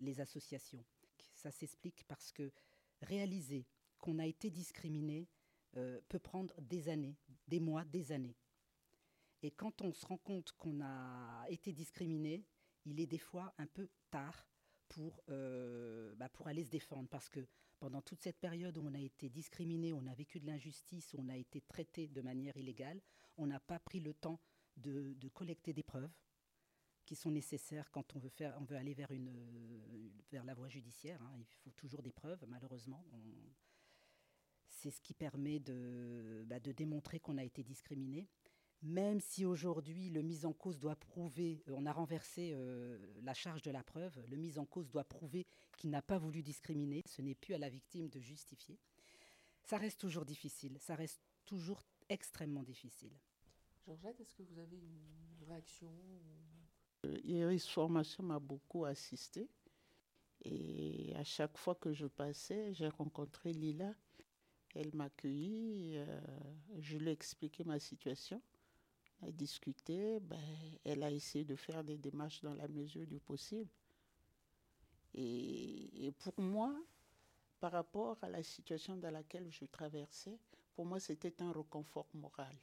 les 0.00 0.20
associations. 0.20 0.84
Ça 1.32 1.52
s'explique 1.52 2.04
parce 2.08 2.32
que 2.32 2.50
réaliser 3.02 3.66
qu'on 3.98 4.18
a 4.18 4.26
été 4.26 4.50
discriminé, 4.50 5.28
euh, 5.76 6.00
peut 6.08 6.18
prendre 6.18 6.52
des 6.60 6.88
années, 6.88 7.16
des 7.46 7.60
mois, 7.60 7.84
des 7.84 8.10
années. 8.10 8.36
Et 9.42 9.52
quand 9.52 9.82
on 9.82 9.92
se 9.92 10.04
rend 10.04 10.18
compte 10.18 10.52
qu'on 10.52 10.80
a 10.82 11.46
été 11.48 11.72
discriminé, 11.72 12.44
il 12.84 12.98
est 12.98 13.06
des 13.06 13.18
fois 13.18 13.54
un 13.58 13.66
peu 13.66 13.88
tard 14.10 14.48
pour, 14.90 15.22
euh, 15.30 16.14
bah, 16.16 16.28
pour 16.28 16.48
aller 16.48 16.64
se 16.64 16.70
défendre. 16.70 17.08
Parce 17.08 17.28
que 17.28 17.46
pendant 17.78 18.02
toute 18.02 18.20
cette 18.20 18.38
période 18.38 18.76
où 18.76 18.82
on 18.84 18.94
a 18.94 19.00
été 19.00 19.30
discriminé, 19.30 19.92
on 19.94 20.06
a 20.06 20.14
vécu 20.14 20.38
de 20.38 20.46
l'injustice, 20.46 21.14
on 21.16 21.28
a 21.28 21.36
été 21.36 21.62
traité 21.62 22.08
de 22.08 22.20
manière 22.20 22.56
illégale, 22.56 23.00
on 23.38 23.46
n'a 23.46 23.60
pas 23.60 23.78
pris 23.78 24.00
le 24.00 24.12
temps 24.12 24.38
de, 24.76 25.16
collecter 25.32 25.72
des 25.72 25.82
preuves 25.82 26.12
qui 27.06 27.16
sont 27.16 27.30
nécessaires 27.30 27.90
quand 27.90 28.14
on 28.14 28.18
veut, 28.18 28.28
faire, 28.28 28.56
on 28.60 28.64
veut 28.64 28.76
aller 28.76 28.94
vers, 28.94 29.10
une, 29.10 29.32
vers 30.30 30.44
la 30.44 30.54
voie 30.54 30.68
judiciaire. 30.68 31.20
Hein. 31.22 31.32
Il 31.38 31.46
faut 31.46 31.70
toujours 31.70 32.02
des 32.02 32.12
preuves, 32.12 32.44
malheureusement. 32.48 33.04
C'est 34.68 34.90
ce 34.90 35.00
qui 35.00 35.14
permet 35.14 35.58
de, 35.58 36.44
bah, 36.46 36.60
de 36.60 36.72
démontrer 36.72 37.20
qu'on 37.20 37.38
a 37.38 37.44
été 37.44 37.62
discriminé. 37.62 38.28
Même 38.82 39.20
si 39.20 39.44
aujourd'hui 39.44 40.08
le 40.08 40.22
mis 40.22 40.46
en 40.46 40.52
cause 40.52 40.78
doit 40.78 40.96
prouver, 40.96 41.62
euh, 41.68 41.74
on 41.76 41.84
a 41.84 41.92
renversé 41.92 42.52
euh, 42.54 42.98
la 43.22 43.34
charge 43.34 43.62
de 43.62 43.70
la 43.70 43.82
preuve, 43.82 44.18
le 44.28 44.36
mis 44.36 44.58
en 44.58 44.64
cause 44.64 44.88
doit 44.88 45.04
prouver 45.04 45.46
qu'il 45.76 45.90
n'a 45.90 46.00
pas 46.00 46.18
voulu 46.18 46.42
discriminer, 46.42 47.02
ce 47.06 47.20
n'est 47.20 47.34
plus 47.34 47.54
à 47.54 47.58
la 47.58 47.68
victime 47.68 48.08
de 48.08 48.20
justifier. 48.20 48.78
Ça 49.64 49.76
reste 49.76 50.00
toujours 50.00 50.24
difficile, 50.24 50.78
ça 50.78 50.94
reste 50.94 51.20
toujours 51.44 51.84
extrêmement 52.08 52.62
difficile. 52.62 53.12
Georgette, 53.86 54.18
est-ce 54.20 54.34
que 54.34 54.42
vous 54.42 54.58
avez 54.58 54.78
une 54.78 55.44
réaction 55.46 55.92
euh, 57.06 57.18
Iris 57.24 57.68
Formation 57.68 58.22
m'a 58.22 58.38
beaucoup 58.38 58.84
assisté. 58.84 59.48
Et 60.42 61.12
à 61.16 61.24
chaque 61.24 61.58
fois 61.58 61.74
que 61.74 61.92
je 61.92 62.06
passais, 62.06 62.72
j'ai 62.72 62.88
rencontré 62.88 63.52
Lila 63.52 63.94
elle 64.74 64.94
m'a 64.94 65.04
accueilli, 65.04 65.94
euh, 65.96 66.20
je 66.78 66.96
lui 66.96 67.08
ai 67.08 67.12
expliqué 67.12 67.64
ma 67.64 67.78
situation. 67.78 68.40
A 69.22 69.30
discuté, 69.30 70.18
ben, 70.20 70.38
elle 70.84 71.02
a 71.02 71.10
essayé 71.10 71.44
de 71.44 71.54
faire 71.54 71.84
des 71.84 71.98
démarches 71.98 72.40
dans 72.40 72.54
la 72.54 72.68
mesure 72.68 73.06
du 73.06 73.18
possible. 73.18 73.68
Et, 75.14 76.12
pour 76.18 76.38
moi, 76.40 76.74
par 77.58 77.72
rapport 77.72 78.16
à 78.22 78.28
la 78.28 78.42
situation 78.42 78.96
dans 78.96 79.10
laquelle 79.10 79.50
je 79.50 79.64
traversais, 79.66 80.38
pour 80.74 80.86
moi, 80.86 81.00
c'était 81.00 81.42
un 81.42 81.52
reconfort 81.52 82.06
moral. 82.14 82.56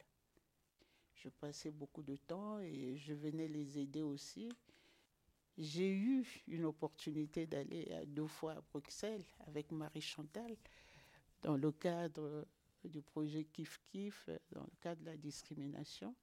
Je 1.14 1.28
passais 1.28 1.70
beaucoup 1.70 2.02
de 2.02 2.16
temps 2.16 2.58
et 2.60 2.96
je 2.96 3.12
venais 3.14 3.48
les 3.48 3.78
aider 3.78 4.02
aussi. 4.02 4.48
J'ai 5.56 5.90
eu 5.92 6.24
une 6.46 6.64
opportunité 6.64 7.46
d'aller 7.46 7.88
deux 8.06 8.26
fois 8.26 8.52
à 8.52 8.60
Bruxelles 8.72 9.24
avec 9.46 9.70
Marie 9.72 10.00
Chantal 10.00 10.56
dans 11.42 11.56
le 11.56 11.70
cadre 11.72 12.46
du 12.84 13.02
projet 13.02 13.44
Kif 13.44 13.80
Kif, 13.84 14.30
dans 14.52 14.62
le 14.62 14.76
cadre 14.80 15.00
de 15.02 15.06
la 15.06 15.16
discrimination. 15.16 16.14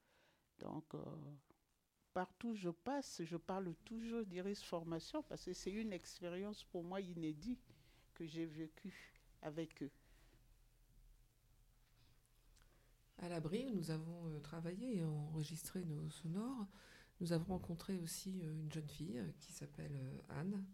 Donc, 0.59 0.85
euh, 0.93 0.99
partout 2.13 2.49
où 2.49 2.55
je 2.55 2.69
passe, 2.69 3.21
je 3.23 3.37
parle 3.37 3.73
toujours 3.85 4.25
d'Iris 4.25 4.63
Formation 4.63 5.23
parce 5.23 5.45
que 5.45 5.53
c'est 5.53 5.71
une 5.71 5.93
expérience 5.93 6.63
pour 6.63 6.83
moi 6.83 7.01
inédite 7.01 7.73
que 8.13 8.25
j'ai 8.25 8.45
vécue 8.45 9.13
avec 9.41 9.83
eux. 9.83 9.91
À 13.17 13.29
l'abri, 13.29 13.71
nous 13.73 13.91
avons 13.91 14.27
euh, 14.27 14.39
travaillé 14.39 14.97
et 14.97 15.03
enregistré 15.03 15.83
nos 15.85 16.09
sonores. 16.09 16.67
Nous 17.21 17.31
avons 17.31 17.53
rencontré 17.53 17.97
aussi 17.97 18.41
euh, 18.43 18.53
une 18.61 18.71
jeune 18.71 18.89
fille 18.89 19.23
qui 19.39 19.53
s'appelle 19.53 19.99
Anne, 20.29 20.65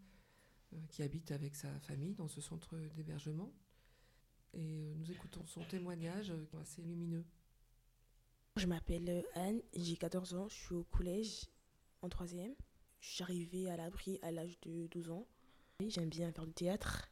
qui 0.88 1.02
habite 1.02 1.32
avec 1.32 1.54
sa 1.54 1.68
famille 1.80 2.14
dans 2.14 2.28
ce 2.28 2.40
centre 2.40 2.78
d'hébergement 2.96 3.52
et 4.54 4.94
nous 4.96 5.10
écoutons 5.10 5.44
son 5.46 5.62
témoignage 5.64 6.32
assez 6.60 6.82
lumineux. 6.82 7.24
Je 8.56 8.66
m'appelle 8.66 9.08
euh, 9.08 9.22
Anne, 9.34 9.62
j'ai 9.74 9.96
14 9.96 10.34
ans, 10.34 10.48
je 10.48 10.54
suis 10.54 10.74
au 10.74 10.84
collège 10.84 11.46
en 12.02 12.08
troisième. 12.08 12.54
Je 13.00 13.10
suis 13.10 13.22
arrivée 13.22 13.70
à 13.70 13.76
l'abri 13.76 14.18
à 14.22 14.30
l'âge 14.30 14.60
de 14.60 14.86
12 14.88 15.10
ans. 15.10 15.26
J'aime 15.86 16.10
bien 16.10 16.30
faire 16.32 16.46
du 16.46 16.52
théâtre. 16.52 17.10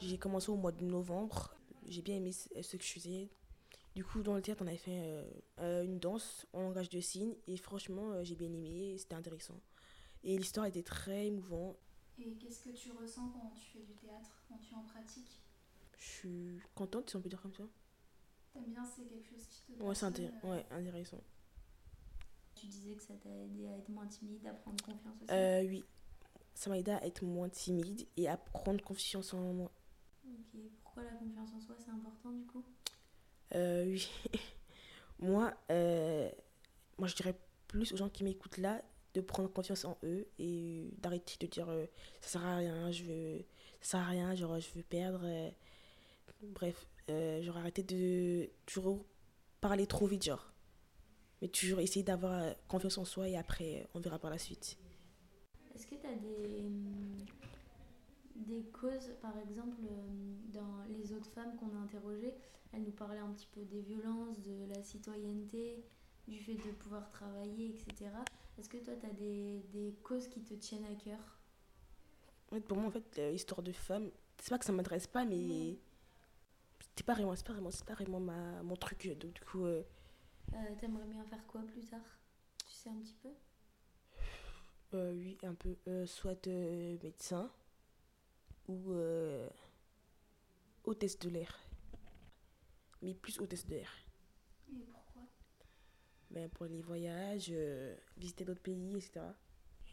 J'ai 0.00 0.18
commencé 0.18 0.50
au 0.50 0.56
mois 0.56 0.72
de 0.72 0.84
novembre. 0.84 1.54
J'ai 1.86 2.02
bien 2.02 2.16
aimé 2.16 2.32
ce 2.32 2.76
que 2.76 2.84
je 2.84 2.92
faisais. 2.92 3.30
Du 3.94 4.04
coup, 4.04 4.22
dans 4.22 4.34
le 4.34 4.42
théâtre, 4.42 4.62
on 4.64 4.66
avait 4.66 4.76
fait 4.76 5.24
une 5.58 5.98
danse 5.98 6.46
en 6.52 6.62
langage 6.62 6.90
de 6.90 7.00
signes. 7.00 7.36
Et 7.46 7.56
franchement, 7.56 8.22
j'ai 8.24 8.34
bien 8.34 8.52
aimé. 8.52 8.96
C'était 8.98 9.14
intéressant. 9.14 9.58
Et 10.24 10.36
l'histoire 10.36 10.66
était 10.66 10.82
très 10.82 11.28
émouvante. 11.28 11.78
Et 12.18 12.34
qu'est-ce 12.34 12.64
que 12.64 12.70
tu 12.70 12.90
ressens 12.92 13.28
quand 13.30 13.52
tu 13.54 13.64
fais 13.72 13.84
du 13.84 13.94
théâtre, 13.94 14.44
quand 14.48 14.58
tu 14.58 14.74
en 14.74 14.82
pratiques 14.82 15.42
je 16.02 16.08
suis 16.08 16.60
contente, 16.74 17.10
si 17.10 17.16
on 17.16 17.20
peut 17.20 17.28
dire 17.28 17.40
comme 17.40 17.54
ça. 17.54 17.62
T'aimes 18.52 18.64
bien, 18.72 18.84
c'est 18.84 19.04
quelque 19.04 19.28
chose 19.28 19.46
qui 19.46 19.62
te 19.62 19.82
Ouais, 19.82 19.94
c'est 19.94 20.06
ouais, 20.44 20.66
intéressant. 20.70 21.20
tu 22.54 22.66
disais 22.66 22.94
que 22.94 23.02
ça 23.02 23.14
t'a 23.14 23.28
aidé 23.30 23.66
à 23.66 23.78
être 23.78 23.88
moins 23.88 24.06
timide, 24.06 24.46
à 24.46 24.52
prendre 24.52 24.82
confiance 24.84 25.16
aussi? 25.22 25.32
Euh, 25.32 25.62
oui, 25.66 25.84
ça 26.54 26.70
m'a 26.70 26.78
aidé 26.78 26.90
à 26.92 27.04
être 27.06 27.22
moins 27.24 27.48
timide 27.48 28.06
et 28.16 28.28
à 28.28 28.36
prendre 28.36 28.82
confiance 28.84 29.34
en 29.34 29.40
moi. 29.52 29.70
Ok, 30.24 30.60
pourquoi 30.82 31.04
la 31.04 31.12
confiance 31.12 31.50
en 31.54 31.60
soi 31.60 31.74
c'est 31.78 31.90
important 31.90 32.30
du 32.32 32.44
coup? 32.46 32.64
Euh, 33.54 33.84
oui. 33.86 34.08
moi, 35.18 35.54
euh, 35.70 36.30
moi, 36.98 37.08
je 37.08 37.14
dirais 37.16 37.34
plus 37.68 37.92
aux 37.92 37.96
gens 37.96 38.08
qui 38.08 38.24
m'écoutent 38.24 38.58
là 38.58 38.82
de 39.14 39.20
prendre 39.20 39.50
confiance 39.52 39.84
en 39.84 39.98
eux 40.04 40.26
et 40.38 40.90
d'arrêter 40.98 41.36
de 41.40 41.46
dire 41.50 41.68
euh, 41.68 41.86
ça 42.20 42.28
sert 42.40 42.44
à 42.46 42.56
rien, 42.56 42.90
je 42.92 43.04
veux, 43.04 43.38
ça 43.80 43.98
sert 43.98 44.00
à 44.00 44.06
rien, 44.10 44.34
genre 44.34 44.58
je 44.58 44.70
veux 44.74 44.82
perdre. 44.82 45.20
euh. 45.24 45.50
bref, 46.42 46.86
euh, 47.10 47.42
genre 47.42 47.56
arrêter 47.56 47.82
de 47.82 48.48
toujours 48.66 49.04
parler 49.60 49.86
trop 49.86 50.06
vite, 50.06 50.24
genre. 50.24 50.52
Mais 51.40 51.48
toujours 51.48 51.80
essayer 51.80 52.04
d'avoir 52.04 52.42
euh, 52.42 52.52
confiance 52.68 52.98
en 52.98 53.04
soi 53.04 53.28
et 53.28 53.36
après, 53.36 53.82
euh, 53.82 53.86
on 53.94 54.00
verra 54.00 54.18
par 54.18 54.30
la 54.30 54.38
suite. 54.38 54.78
Est-ce 55.74 55.86
que 55.86 55.96
tu 55.96 56.06
as 56.06 56.14
des, 56.14 56.68
des 58.36 58.62
causes, 58.70 59.12
par 59.20 59.36
exemple, 59.38 59.78
hum, 59.80 60.36
dans 60.52 60.84
les 60.96 61.12
autres 61.12 61.30
femmes 61.30 61.56
qu'on 61.56 61.74
a 61.76 61.80
interrogées, 61.80 62.34
elles 62.72 62.82
nous 62.82 62.92
parlaient 62.92 63.18
un 63.18 63.32
petit 63.32 63.48
peu 63.52 63.62
des 63.64 63.80
violences, 63.80 64.40
de 64.40 64.66
la 64.72 64.82
citoyenneté, 64.82 65.84
du 66.28 66.38
fait 66.38 66.54
de 66.54 66.70
pouvoir 66.72 67.10
travailler, 67.10 67.70
etc. 67.70 68.10
Est-ce 68.58 68.68
que 68.68 68.76
toi, 68.78 68.94
tu 69.00 69.06
as 69.06 69.12
des, 69.12 69.62
des 69.72 69.94
causes 70.02 70.28
qui 70.28 70.42
te 70.42 70.54
tiennent 70.54 70.84
à 70.84 70.94
cœur? 70.94 71.40
Pour 72.68 72.76
moi, 72.76 72.86
en 72.86 72.90
fait, 72.90 73.20
l'histoire 73.32 73.62
de 73.62 73.72
femme, 73.72 74.10
c'est 74.38 74.50
pas 74.50 74.58
que 74.58 74.64
ça 74.64 74.72
m'intéresse 74.72 75.06
pas, 75.06 75.24
mais 75.24 75.78
c'est 76.96 77.04
pas 77.06 77.14
vraiment, 77.14 77.34
c'est 77.36 77.46
pas 77.46 77.52
vraiment, 77.52 77.70
c'est 77.70 77.84
pas 77.84 77.94
vraiment 77.94 78.20
ma, 78.20 78.62
mon 78.62 78.76
truc. 78.76 79.06
Donc, 79.18 79.32
du 79.34 79.40
coup, 79.42 79.64
euh, 79.66 79.82
Euh, 80.54 80.74
T'aimerais 80.78 81.06
bien 81.06 81.24
faire 81.24 81.44
quoi 81.46 81.62
plus 81.62 81.84
tard? 81.84 82.18
Tu 82.66 82.74
sais 82.74 82.90
un 82.90 83.00
petit 83.00 83.14
peu? 83.22 83.28
Euh, 84.94 85.12
oui, 85.14 85.38
un 85.42 85.54
peu, 85.54 85.76
soit 86.06 86.46
médecin 86.46 87.50
ou 88.68 88.92
hôtesse 90.84 91.18
de 91.18 91.28
l'air. 91.28 91.58
Mais 93.02 93.14
plus 93.14 93.38
hôtesse 93.38 93.66
de 93.66 93.74
l'air. 93.74 93.90
Et 94.74 94.84
pourquoi? 94.90 95.22
Ben, 96.30 96.48
pour 96.50 96.66
les 96.66 96.82
voyages, 96.82 97.52
visiter 98.16 98.44
d'autres 98.44 98.62
pays, 98.62 98.96
etc. 98.96 99.36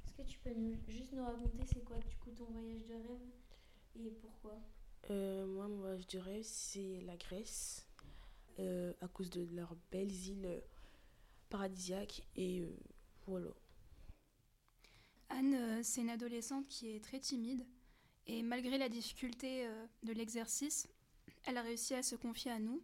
Est-ce 0.04 0.14
que 0.14 0.22
tu 0.24 0.40
peux 0.40 0.54
nous, 0.54 0.76
juste 0.88 1.14
nous 1.14 1.24
raconter 1.24 1.64
c'est 1.66 1.84
quoi 1.84 1.98
du 2.00 2.16
coup 2.18 2.32
ton 2.32 2.46
voyage 2.46 2.86
de 2.88 2.94
rêve 2.96 3.30
et 3.96 4.10
pourquoi? 4.12 4.60
Euh, 5.10 5.46
moi, 5.48 5.68
voyage 5.68 6.08
de 6.08 6.20
rêve, 6.20 6.44
c'est 6.44 7.02
la 7.02 7.18
Grèce, 7.18 7.88
euh, 8.60 8.94
à 9.02 9.08
cause 9.08 9.30
de 9.30 9.48
leurs 9.56 9.76
belles 9.92 10.12
îles 10.12 10.46
euh, 10.46 10.60
paradisiaques. 11.50 12.24
Et 12.36 12.62
euh, 12.62 12.78
voilà. 13.26 13.50
Anne, 15.30 15.84
c'est 15.84 16.02
une 16.02 16.10
adolescente 16.10 16.68
qui 16.68 16.90
est 16.90 17.04
très 17.04 17.20
timide 17.20 17.66
et 18.28 18.44
malgré 18.44 18.78
la 18.78 18.90
difficulté 18.90 19.68
de 20.04 20.12
l'exercice, 20.12 20.88
elle 21.46 21.58
a 21.58 21.62
réussi 21.62 21.94
à 21.94 22.02
se 22.02 22.16
confier 22.16 22.52
à 22.52 22.60
nous. 22.60 22.82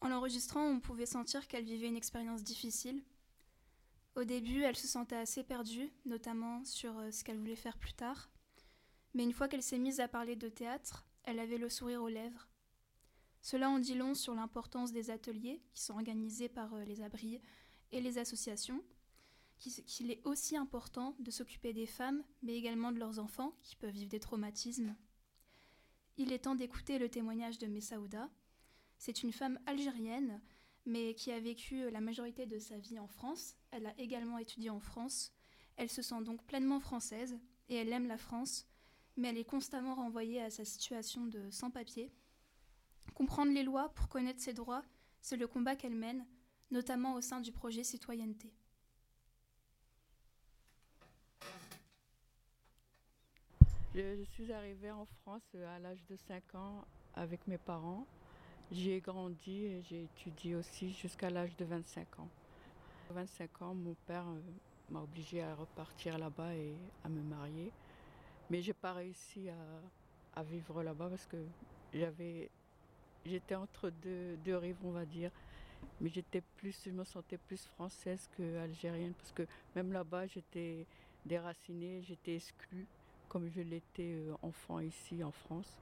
En 0.00 0.08
l'enregistrant, 0.08 0.64
on 0.66 0.80
pouvait 0.80 1.06
sentir 1.06 1.46
qu'elle 1.46 1.64
vivait 1.64 1.88
une 1.88 1.96
expérience 1.96 2.42
difficile. 2.42 3.02
Au 4.16 4.24
début, 4.24 4.62
elle 4.62 4.76
se 4.76 4.88
sentait 4.88 5.16
assez 5.16 5.44
perdue, 5.44 5.92
notamment 6.06 6.64
sur 6.64 6.94
ce 7.12 7.22
qu'elle 7.22 7.38
voulait 7.38 7.54
faire 7.54 7.78
plus 7.78 7.92
tard. 7.94 8.30
Mais 9.14 9.24
une 9.24 9.32
fois 9.32 9.46
qu'elle 9.46 9.62
s'est 9.62 9.78
mise 9.78 10.00
à 10.00 10.08
parler 10.08 10.36
de 10.36 10.48
théâtre, 10.48 11.06
elle 11.24 11.38
avait 11.38 11.58
le 11.58 11.68
sourire 11.68 12.02
aux 12.02 12.08
lèvres. 12.08 12.48
Cela 13.40 13.68
en 13.70 13.78
dit 13.78 13.94
long 13.94 14.14
sur 14.14 14.34
l'importance 14.34 14.92
des 14.92 15.10
ateliers 15.10 15.62
qui 15.74 15.82
sont 15.82 15.94
organisés 15.94 16.48
par 16.48 16.74
euh, 16.74 16.84
les 16.84 17.02
abris 17.02 17.40
et 17.90 18.00
les 18.00 18.18
associations, 18.18 18.82
qu'il 19.58 19.72
qu'il 19.84 20.10
est 20.10 20.24
aussi 20.26 20.56
important 20.56 21.16
de 21.18 21.30
s'occuper 21.30 21.72
des 21.72 21.86
femmes, 21.86 22.22
mais 22.42 22.54
également 22.54 22.92
de 22.92 22.98
leurs 22.98 23.18
enfants 23.18 23.56
qui 23.62 23.76
peuvent 23.76 23.90
vivre 23.90 24.10
des 24.10 24.20
traumatismes. 24.20 24.96
Il 26.16 26.32
est 26.32 26.40
temps 26.40 26.54
d'écouter 26.54 26.98
le 26.98 27.08
témoignage 27.08 27.58
de 27.58 27.66
Messaouda. 27.66 28.30
C'est 28.98 29.22
une 29.22 29.32
femme 29.32 29.58
algérienne, 29.66 30.40
mais 30.84 31.14
qui 31.14 31.32
a 31.32 31.40
vécu 31.40 31.90
la 31.90 32.00
majorité 32.00 32.46
de 32.46 32.58
sa 32.58 32.78
vie 32.78 32.98
en 32.98 33.08
France. 33.08 33.56
Elle 33.70 33.86
a 33.86 33.98
également 33.98 34.38
étudié 34.38 34.70
en 34.70 34.80
France. 34.80 35.32
Elle 35.76 35.90
se 35.90 36.02
sent 36.02 36.22
donc 36.22 36.44
pleinement 36.44 36.80
française 36.80 37.38
et 37.68 37.76
elle 37.76 37.92
aime 37.92 38.06
la 38.06 38.18
France, 38.18 38.66
mais 39.16 39.28
elle 39.28 39.38
est 39.38 39.44
constamment 39.44 39.94
renvoyée 39.94 40.40
à 40.40 40.50
sa 40.50 40.64
situation 40.64 41.26
de 41.26 41.50
sans-papier. 41.50 42.10
Comprendre 43.14 43.52
les 43.52 43.62
lois 43.62 43.90
pour 43.94 44.08
connaître 44.08 44.40
ses 44.40 44.54
droits, 44.54 44.82
c'est 45.20 45.36
le 45.36 45.46
combat 45.46 45.76
qu'elle 45.76 45.94
mène, 45.94 46.26
notamment 46.70 47.14
au 47.14 47.20
sein 47.20 47.40
du 47.40 47.52
projet 47.52 47.84
Citoyenneté. 47.84 48.52
Je, 53.94 54.24
suis 54.30 54.50
arrivée 54.50 54.90
en 54.90 55.04
France 55.20 55.42
euh, 55.54 55.76
à 55.76 55.78
l'âge 55.78 56.02
de 56.08 56.16
5 56.16 56.54
ans 56.54 56.82
avec 57.14 57.46
mes 57.46 57.58
parents. 57.58 58.06
J'y 58.70 58.92
ai 58.92 59.00
grandi 59.00 59.66
et 59.66 59.82
j'ai 59.82 60.04
étudié 60.04 60.54
aussi 60.54 60.92
jusqu'à 60.94 61.28
l'âge 61.28 61.54
de 61.58 61.66
25 61.66 62.20
ans. 62.20 62.28
À 63.10 63.12
25 63.12 63.60
ans, 63.60 63.74
mon 63.74 63.94
père 64.06 64.24
euh, 64.26 64.40
m'a 64.88 65.00
obligée 65.00 65.42
à 65.42 65.54
repartir 65.54 66.16
là-bas 66.16 66.54
et 66.54 66.74
à 67.04 67.10
me 67.10 67.20
marier. 67.20 67.70
Mais 68.52 68.60
j'ai 68.60 68.74
pas 68.74 68.92
réussi 68.92 69.48
à, 70.36 70.42
vivre 70.42 70.82
là-bas 70.82 71.08
parce 71.08 71.24
que 71.24 71.38
j'avais, 71.94 72.50
j'étais 73.24 73.54
entre 73.54 73.88
deux, 73.88 74.36
deux 74.44 74.58
rives, 74.58 74.76
on 74.84 74.90
va 74.90 75.06
dire. 75.06 75.30
Mais 76.02 76.10
j'étais 76.10 76.42
plus, 76.58 76.78
je 76.84 76.90
me 76.90 77.02
sentais 77.02 77.38
plus 77.38 77.64
française 77.64 78.28
que 78.36 78.58
algérienne 78.58 79.14
parce 79.14 79.32
que 79.32 79.46
même 79.74 79.90
là-bas, 79.90 80.26
j'étais 80.26 80.84
déracinée, 81.24 82.02
j'étais 82.02 82.36
exclue 82.36 82.86
comme 83.30 83.48
je 83.48 83.62
l'étais 83.62 84.16
euh, 84.16 84.34
enfant 84.42 84.80
ici 84.80 85.24
en 85.24 85.32
France. 85.32 85.80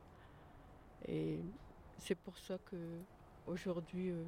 Et 1.08 1.40
c'est 1.98 2.14
pour 2.14 2.38
ça 2.38 2.56
que 2.70 2.76
aujourd'hui, 3.48 4.10
euh, 4.10 4.22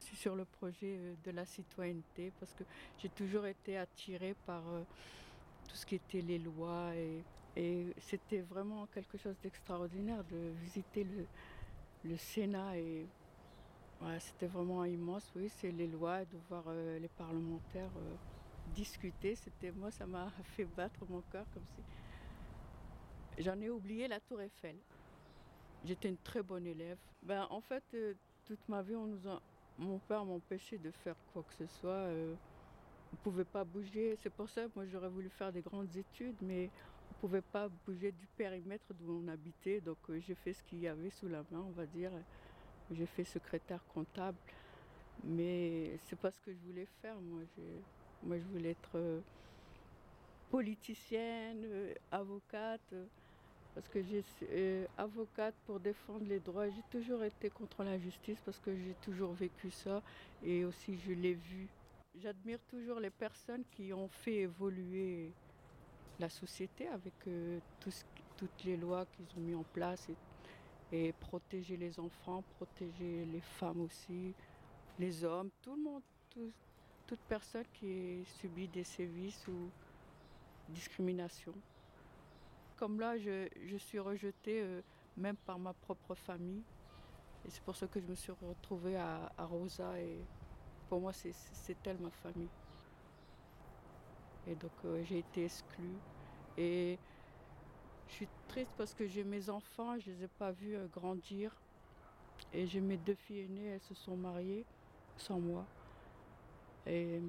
je 0.00 0.04
suis 0.08 0.16
sur 0.18 0.36
le 0.36 0.44
projet 0.44 0.98
euh, 0.98 1.14
de 1.24 1.30
la 1.30 1.46
citoyenneté 1.46 2.30
parce 2.38 2.52
que 2.52 2.64
j'ai 2.98 3.08
toujours 3.08 3.46
été 3.46 3.78
attirée 3.78 4.34
par 4.44 4.62
tout 5.66 5.76
ce 5.76 5.86
qui 5.86 5.94
était 5.94 6.20
les 6.20 6.38
lois 6.38 6.94
et, 6.94 7.24
et 7.56 7.86
c'était 7.98 8.42
vraiment 8.42 8.86
quelque 8.86 9.16
chose 9.16 9.34
d'extraordinaire 9.42 10.22
de 10.24 10.52
visiter 10.62 11.04
le, 12.04 12.16
Sénat 12.18 12.78
et 12.78 13.06
c'était 14.20 14.46
vraiment 14.46 14.84
immense. 14.84 15.32
Oui, 15.34 15.50
c'est 15.56 15.72
les 15.72 15.86
lois, 15.88 16.24
de 16.24 16.36
voir 16.48 16.64
euh, 16.68 16.98
les 16.98 17.08
parlementaires 17.08 17.90
euh, 17.96 18.14
discuter. 18.74 19.34
C'était 19.34 19.72
moi, 19.72 19.90
ça 19.90 20.06
m'a 20.06 20.30
fait 20.56 20.66
battre 20.66 21.04
mon 21.08 21.22
cœur 21.32 21.46
comme 21.52 21.64
si. 21.74 23.42
J'en 23.42 23.60
ai 23.60 23.70
oublié 23.70 24.06
la 24.06 24.20
Tour 24.20 24.40
Eiffel. 24.40 24.76
J'étais 25.84 26.10
une 26.10 26.18
très 26.18 26.42
bonne 26.42 26.66
élève. 26.66 26.98
Ben, 27.22 27.46
en 27.50 27.60
fait, 27.60 27.82
euh, 27.94 28.14
toute 28.44 28.68
ma 28.68 28.82
vie, 28.82 28.94
on 28.94 29.06
nous 29.06 29.28
a- 29.28 29.40
mon 29.78 29.98
père 29.98 30.24
m'empêchait 30.24 30.78
de 30.78 30.90
faire 30.90 31.16
quoi 31.32 31.42
que 31.42 31.54
ce 31.54 31.66
soit. 31.80 32.06
on 32.08 33.12
ne 33.12 33.18
pouvait 33.24 33.44
pas 33.44 33.64
bouger. 33.64 34.16
C'est 34.22 34.30
pour 34.30 34.48
ça 34.48 34.64
que 34.66 34.70
moi, 34.76 34.84
j'aurais 34.86 35.08
voulu 35.08 35.30
faire 35.30 35.52
des 35.52 35.62
grandes 35.62 35.94
études, 35.96 36.36
mais 36.42 36.70
ne 37.16 37.20
pouvait 37.20 37.42
pas 37.42 37.68
bouger 37.86 38.12
du 38.12 38.26
périmètre 38.36 38.92
d'où 38.94 39.22
on 39.24 39.28
habitait. 39.28 39.80
Donc, 39.80 39.98
euh, 40.10 40.20
j'ai 40.20 40.34
fait 40.34 40.52
ce 40.52 40.62
qu'il 40.64 40.80
y 40.80 40.88
avait 40.88 41.10
sous 41.10 41.28
la 41.28 41.42
main, 41.50 41.64
on 41.66 41.70
va 41.70 41.86
dire. 41.86 42.12
J'ai 42.90 43.06
fait 43.06 43.24
secrétaire 43.24 43.84
comptable. 43.92 44.38
Mais 45.24 45.98
c'est 46.04 46.18
pas 46.18 46.30
ce 46.30 46.38
que 46.40 46.52
je 46.52 46.58
voulais 46.58 46.86
faire. 47.00 47.16
Moi, 47.20 47.42
moi 48.22 48.38
je 48.38 48.44
voulais 48.44 48.70
être 48.70 48.96
euh, 48.96 49.20
politicienne, 50.50 51.62
euh, 51.64 51.94
avocate. 52.10 52.94
parce 53.74 53.88
que 53.88 54.02
j'ai 54.02 54.24
euh, 54.50 54.86
avocate 54.96 55.54
pour 55.66 55.80
défendre 55.80 56.24
les 56.26 56.40
droits. 56.40 56.68
J'ai 56.68 56.84
toujours 56.90 57.22
été 57.24 57.50
contre 57.50 57.82
l'injustice 57.82 58.38
parce 58.44 58.58
que 58.58 58.74
j'ai 58.74 58.94
toujours 59.02 59.32
vécu 59.32 59.70
ça 59.70 60.02
et 60.44 60.64
aussi 60.64 60.98
je 60.98 61.12
l'ai 61.12 61.34
vu. 61.34 61.68
J'admire 62.18 62.60
toujours 62.70 63.00
les 63.00 63.10
personnes 63.10 63.64
qui 63.72 63.92
ont 63.92 64.08
fait 64.08 64.36
évoluer 64.36 65.30
la 66.18 66.28
société 66.28 66.86
avec 66.88 67.14
euh, 67.26 67.60
toutes 68.36 68.64
les 68.64 68.76
lois 68.76 69.06
qu'ils 69.06 69.26
ont 69.36 69.40
mis 69.40 69.54
en 69.54 69.64
place 69.64 70.08
et, 70.92 71.12
protéger 71.12 71.76
les 71.76 71.98
enfants, 71.98 72.42
protéger 72.56 73.24
les 73.26 73.40
femmes 73.40 73.80
aussi, 73.82 74.34
les 74.98 75.24
hommes, 75.24 75.50
tout 75.62 75.74
le 75.76 75.82
monde, 75.82 76.02
tout- 76.30 76.52
toute 77.06 77.20
personne 77.28 77.64
qui 77.72 78.24
subit 78.24 78.68
des 78.68 78.84
sévices 78.84 79.46
ou 79.48 79.70
discrimination. 80.68 81.52
Comme 82.76 83.00
là, 83.00 83.16
je, 83.18 83.48
suis 83.76 83.98
rejetée 83.98 84.62
euh, 84.62 84.82
même 85.16 85.36
par 85.36 85.58
ma 85.58 85.72
propre 85.72 86.14
famille. 86.14 86.62
Et 87.46 87.50
c'est 87.50 87.62
pour 87.62 87.76
ça 87.76 87.86
que 87.86 88.00
je 88.00 88.06
me 88.06 88.14
suis 88.14 88.32
retrouvée 88.32 88.96
à, 88.96 89.32
à 89.36 89.44
Rosa. 89.46 89.98
Et 90.00 90.18
pour 90.88 91.00
moi, 91.00 91.12
c'est- 91.12 91.32
c'est 91.32 91.54
c'est 91.54 91.86
elle 91.86 91.98
ma 91.98 92.10
famille. 92.10 92.48
Et 94.48 94.54
donc, 94.54 94.70
euh, 94.84 95.02
j'ai 95.04 95.18
été 95.18 95.44
exclue. 95.44 95.96
Et 96.56 96.98
je 98.08 98.14
suis 98.14 98.28
triste 98.48 98.70
parce 98.78 98.94
que 98.94 99.06
j'ai 99.06 99.24
mes 99.24 99.50
enfants, 99.50 99.98
je 99.98 100.10
ne 100.10 100.16
les 100.16 100.24
ai 100.24 100.28
pas 100.38 100.52
vus 100.52 100.76
euh, 100.76 100.86
grandir. 100.94 101.50
Et 102.52 102.66
j'ai 102.66 102.80
mes 102.80 102.96
deux 102.96 103.14
filles 103.14 103.40
aînées, 103.40 103.66
elles 103.66 103.80
se 103.80 103.94
sont 103.94 104.16
mariées 104.16 104.64
sans 105.18 105.38
moi. 105.40 105.64
Et, 106.86 107.20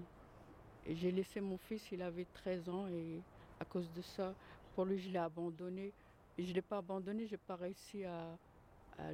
j'ai 0.89 1.11
laissé 1.11 1.41
mon 1.41 1.57
fils, 1.57 1.81
il 1.91 2.01
avait 2.01 2.25
13 2.33 2.69
ans 2.69 2.87
et 2.87 3.19
à 3.59 3.65
cause 3.65 3.89
de 3.93 4.01
ça, 4.01 4.33
pour 4.73 4.85
lui, 4.85 4.97
je 4.97 5.09
l'ai 5.09 5.17
abandonné. 5.17 5.91
Et 6.37 6.43
je 6.43 6.49
ne 6.49 6.53
l'ai 6.53 6.61
pas 6.61 6.77
abandonné, 6.77 7.25
je 7.25 7.31
n'ai 7.31 7.41
pas 7.45 7.55
réussi 7.55 8.05
à, 8.05 8.37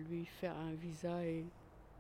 lui 0.07 0.25
faire 0.25 0.55
un 0.55 0.73
visa. 0.73 1.19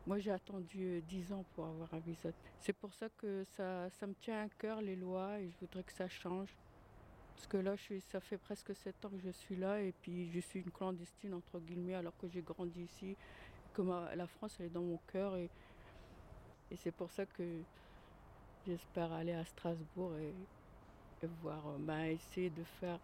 Moi, 0.05 0.19
j'ai 0.19 0.31
attendu 0.31 1.01
10 1.07 1.31
ans 1.31 1.45
pour 1.55 1.65
avoir 1.65 1.93
un 1.93 1.99
visa. 1.99 2.29
C'est 2.59 2.73
pour 2.73 2.93
ça 2.93 3.07
que 3.17 3.45
ça, 3.55 3.89
ça 3.89 4.05
me 4.05 4.13
tient 4.15 4.43
à 4.43 4.49
cœur, 4.49 4.81
les 4.81 4.95
lois, 4.95 5.39
et 5.39 5.49
je 5.49 5.57
voudrais 5.61 5.83
que 5.83 5.93
ça 5.93 6.09
change. 6.09 6.49
Parce 7.35 7.47
que 7.47 7.57
là, 7.57 7.75
je 7.75 7.81
suis, 7.81 8.01
ça 8.01 8.19
fait 8.19 8.37
presque 8.37 8.75
7 8.75 9.05
ans 9.05 9.09
que 9.09 9.19
je 9.19 9.29
suis 9.29 9.55
là, 9.55 9.81
et 9.81 9.93
puis 10.01 10.29
je 10.31 10.39
suis 10.39 10.59
une 10.59 10.71
clandestine, 10.71 11.33
entre 11.33 11.59
guillemets, 11.59 11.95
alors 11.95 12.13
que 12.17 12.27
j'ai 12.27 12.41
grandi 12.41 12.83
ici. 12.83 13.15
La 14.15 14.27
France, 14.27 14.57
elle 14.59 14.67
est 14.67 14.69
dans 14.69 14.83
mon 14.83 14.99
cœur, 15.11 15.35
et, 15.37 15.49
et 16.69 16.75
c'est 16.75 16.91
pour 16.91 17.09
ça 17.11 17.25
que 17.25 17.43
j'espère 18.67 19.11
aller 19.13 19.33
à 19.33 19.45
Strasbourg 19.45 20.15
et, 20.17 20.33
et 21.23 21.27
voir, 21.41 21.65
euh, 21.67 21.77
ben, 21.79 22.03
essayer 22.05 22.49
de 22.49 22.63
faire, 22.63 22.99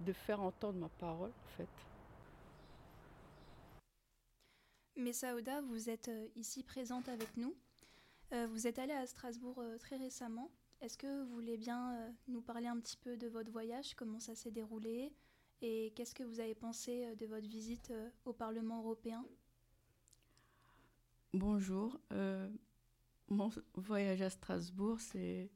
de 0.00 0.12
faire 0.12 0.40
entendre 0.40 0.78
ma 0.78 0.88
parole, 0.88 1.30
en 1.30 1.56
fait. 1.56 1.91
Messaouda, 4.96 5.62
vous 5.62 5.88
êtes 5.88 6.08
euh, 6.08 6.28
ici 6.36 6.62
présente 6.62 7.08
avec 7.08 7.36
nous. 7.36 7.54
Euh, 8.32 8.46
vous 8.46 8.66
êtes 8.66 8.78
allée 8.78 8.92
à 8.92 9.06
Strasbourg 9.06 9.58
euh, 9.58 9.78
très 9.78 9.96
récemment. 9.96 10.50
Est-ce 10.80 10.98
que 10.98 11.22
vous 11.24 11.34
voulez 11.34 11.56
bien 11.56 12.12
nous 12.26 12.42
parler 12.42 12.66
un 12.66 12.78
petit 12.80 12.96
peu 12.96 13.16
de 13.16 13.28
votre 13.28 13.52
voyage, 13.52 13.94
comment 13.94 14.18
ça 14.18 14.34
s'est 14.34 14.50
déroulé 14.50 15.12
et 15.60 15.92
qu'est-ce 15.94 16.12
que 16.12 16.24
vous 16.24 16.40
avez 16.40 16.56
pensé 16.56 17.14
de 17.14 17.26
votre 17.26 17.46
visite 17.46 17.92
au 18.24 18.32
Parlement 18.32 18.78
européen? 18.78 19.24
Bonjour. 21.32 22.00
mon 23.28 23.50
voyage 23.74 24.22
à 24.22 24.30
Strasbourg, 24.30 25.00
c'est 25.00 25.52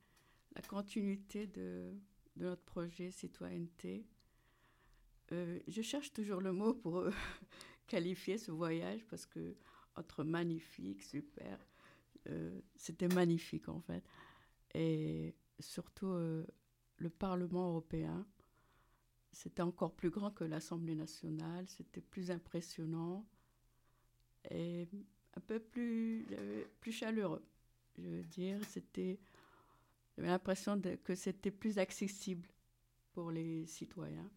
la 0.54 0.62
continuité 0.62 1.48
de, 1.48 1.92
notre 2.36 2.62
projet 2.62 3.10
citoyenneté. 3.10 4.06
Je 5.32 5.82
cherche 5.82 6.12
toujours 6.12 6.40
le 6.40 6.52
mot 6.52 6.72
pour 6.72 7.02
qualifier 7.86 8.38
ce 8.38 8.50
voyage 8.50 9.04
parce 9.06 9.26
que 9.26 9.56
entre 9.96 10.24
magnifique, 10.24 11.02
super, 11.02 11.58
euh, 12.28 12.60
c'était 12.74 13.08
magnifique 13.08 13.68
en 13.68 13.80
fait. 13.80 14.04
Et 14.74 15.34
surtout 15.60 16.08
euh, 16.08 16.46
le 16.98 17.08
Parlement 17.10 17.70
européen, 17.70 18.26
c'était 19.32 19.62
encore 19.62 19.94
plus 19.94 20.10
grand 20.10 20.30
que 20.30 20.44
l'Assemblée 20.44 20.94
nationale, 20.94 21.66
c'était 21.68 22.00
plus 22.00 22.30
impressionnant 22.30 23.26
et 24.50 24.88
un 25.36 25.40
peu 25.40 25.60
plus, 25.60 26.26
euh, 26.32 26.64
plus 26.80 26.92
chaleureux. 26.92 27.44
Je 27.98 28.08
veux 28.08 28.24
dire, 28.24 28.62
c'était, 28.64 29.18
j'avais 30.16 30.28
l'impression 30.28 30.80
que 31.04 31.14
c'était 31.14 31.50
plus 31.50 31.78
accessible 31.78 32.48
pour 33.12 33.30
les 33.30 33.66
citoyens. 33.66 34.30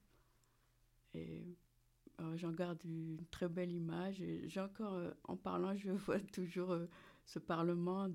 Euh, 2.22 2.38
j'en 2.38 2.52
garde 2.52 2.84
une 2.84 3.18
très 3.32 3.48
belle 3.48 3.72
image. 3.72 4.22
J'ai 4.46 4.60
encore, 4.60 4.94
euh, 4.94 5.12
en 5.24 5.38
parlant, 5.38 5.76
je 5.76 5.92
vois 6.06 6.20
toujours 6.20 6.72
euh, 6.72 6.88
ce 7.26 7.40
parlement 7.40 8.10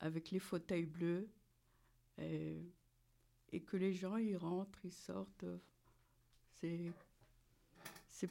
avec 0.00 0.30
les 0.30 0.38
fauteuils 0.38 0.86
bleus. 0.86 1.28
Et, 2.18 2.62
que 3.66 3.76
les 3.76 3.94
gens 3.94 4.16
y 4.16 4.36
rentrent, 4.36 4.84
ils 4.84 4.92
sortent. 4.92 5.44
C'est, 6.60 6.92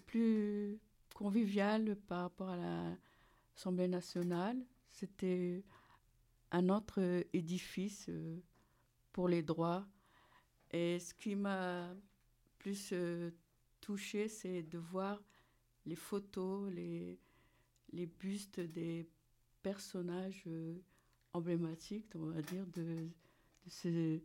plus 0.05 0.77
convivial 1.15 1.95
par 2.07 2.21
rapport 2.21 2.49
à 2.49 2.57
l'Assemblée 2.57 3.87
nationale. 3.87 4.57
C'était 4.91 5.63
un 6.51 6.69
autre 6.69 7.23
édifice 7.33 8.09
pour 9.11 9.27
les 9.27 9.41
droits. 9.41 9.87
Et 10.71 10.99
ce 10.99 11.13
qui 11.15 11.35
m'a 11.35 11.95
plus 12.59 12.93
touchée, 13.81 14.27
c'est 14.27 14.63
de 14.63 14.77
voir 14.77 15.21
les 15.85 15.95
photos, 15.95 16.71
les, 16.71 17.19
les 17.91 18.05
bustes 18.05 18.59
des 18.59 19.07
personnages 19.61 20.43
euh, 20.47 20.75
emblématiques, 21.33 22.11
on 22.15 22.31
va 22.31 22.41
dire, 22.41 22.65
de, 22.67 23.07
de, 23.65 23.69
ces, 23.69 24.23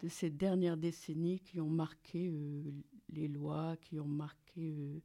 de 0.00 0.08
ces 0.08 0.30
dernières 0.30 0.76
décennies 0.76 1.40
qui 1.40 1.60
ont 1.60 1.70
marqué 1.70 2.28
euh, 2.28 2.62
les 3.10 3.28
lois, 3.28 3.76
qui 3.80 3.98
ont 4.00 4.08
marqué 4.08 4.74
euh, 4.78 5.00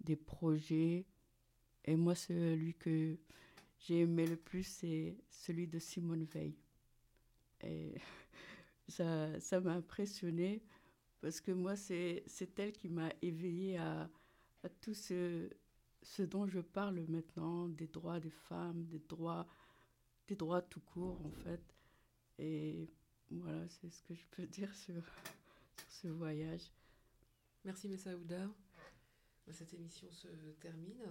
des 0.00 0.16
projets. 0.16 1.04
Et 1.84 1.96
moi, 1.96 2.14
celui 2.14 2.74
que 2.74 3.16
j'ai 3.78 4.00
aimé 4.00 4.26
le 4.26 4.36
plus, 4.36 4.64
c'est 4.64 5.16
celui 5.30 5.66
de 5.66 5.78
Simone 5.78 6.24
Veil. 6.24 6.54
Et 7.62 7.94
ça 8.88 9.60
m'a 9.60 9.72
impressionné 9.72 10.62
parce 11.20 11.40
que 11.40 11.52
moi, 11.52 11.76
c'est 11.76 12.24
elle 12.58 12.72
qui 12.72 12.88
m'a 12.88 13.10
éveillée 13.22 13.78
à, 13.78 14.10
à 14.62 14.68
tout 14.68 14.94
ce, 14.94 15.50
ce 16.02 16.22
dont 16.22 16.46
je 16.46 16.60
parle 16.60 17.04
maintenant, 17.08 17.68
des 17.68 17.86
droits 17.86 18.20
des 18.20 18.30
femmes, 18.30 18.84
des 18.86 18.98
droits, 19.00 19.46
des 20.28 20.36
droits 20.36 20.62
tout 20.62 20.80
court, 20.80 21.20
en 21.24 21.30
fait. 21.30 21.62
Et 22.38 22.88
voilà, 23.30 23.68
c'est 23.68 23.90
ce 23.90 24.02
que 24.02 24.14
je 24.14 24.24
peux 24.30 24.46
dire 24.46 24.74
sur, 24.74 25.02
sur 25.76 25.90
ce 25.90 26.08
voyage. 26.08 26.72
Merci 27.64 27.88
Messaouda. 27.88 28.48
Cette 29.52 29.74
émission 29.74 30.10
se 30.12 30.28
termine. 30.60 31.02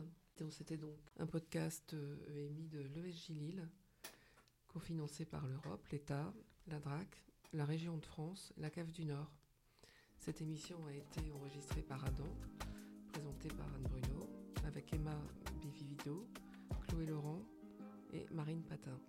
C'était 0.49 0.78
donc 0.78 0.97
un 1.18 1.28
podcast 1.28 1.93
euh, 1.93 2.47
EMI 2.47 2.70
de 2.70 2.80
l'ESJ 2.80 3.30
Lille, 3.32 3.68
cofinancé 4.70 5.26
par 5.26 5.45
l'Europe, 5.45 5.86
l'État, 5.91 6.34
la 6.68 6.80
DRAC, 6.80 7.22
la 7.51 7.66
région 7.66 7.97
de 7.97 8.05
France 8.05 8.53
la 8.55 8.70
CAF 8.70 8.93
du 8.93 9.03
Nord. 9.03 9.30
Cette 10.20 10.42
émission 10.42 10.78
a 10.86 10.94
été 10.94 11.32
enregistrée 11.32 11.82
par 11.82 12.04
Adam, 12.04 12.28
présentée 13.14 13.48
par 13.48 13.66
Anne 13.74 13.88
Bruno, 13.90 14.30
avec 14.68 14.94
Emma 14.94 15.18
Bivivido, 15.62 16.28
Chloé 16.88 17.06
Laurent 17.06 17.42
et 18.12 18.28
Marine 18.30 18.62
Patin. 18.64 19.00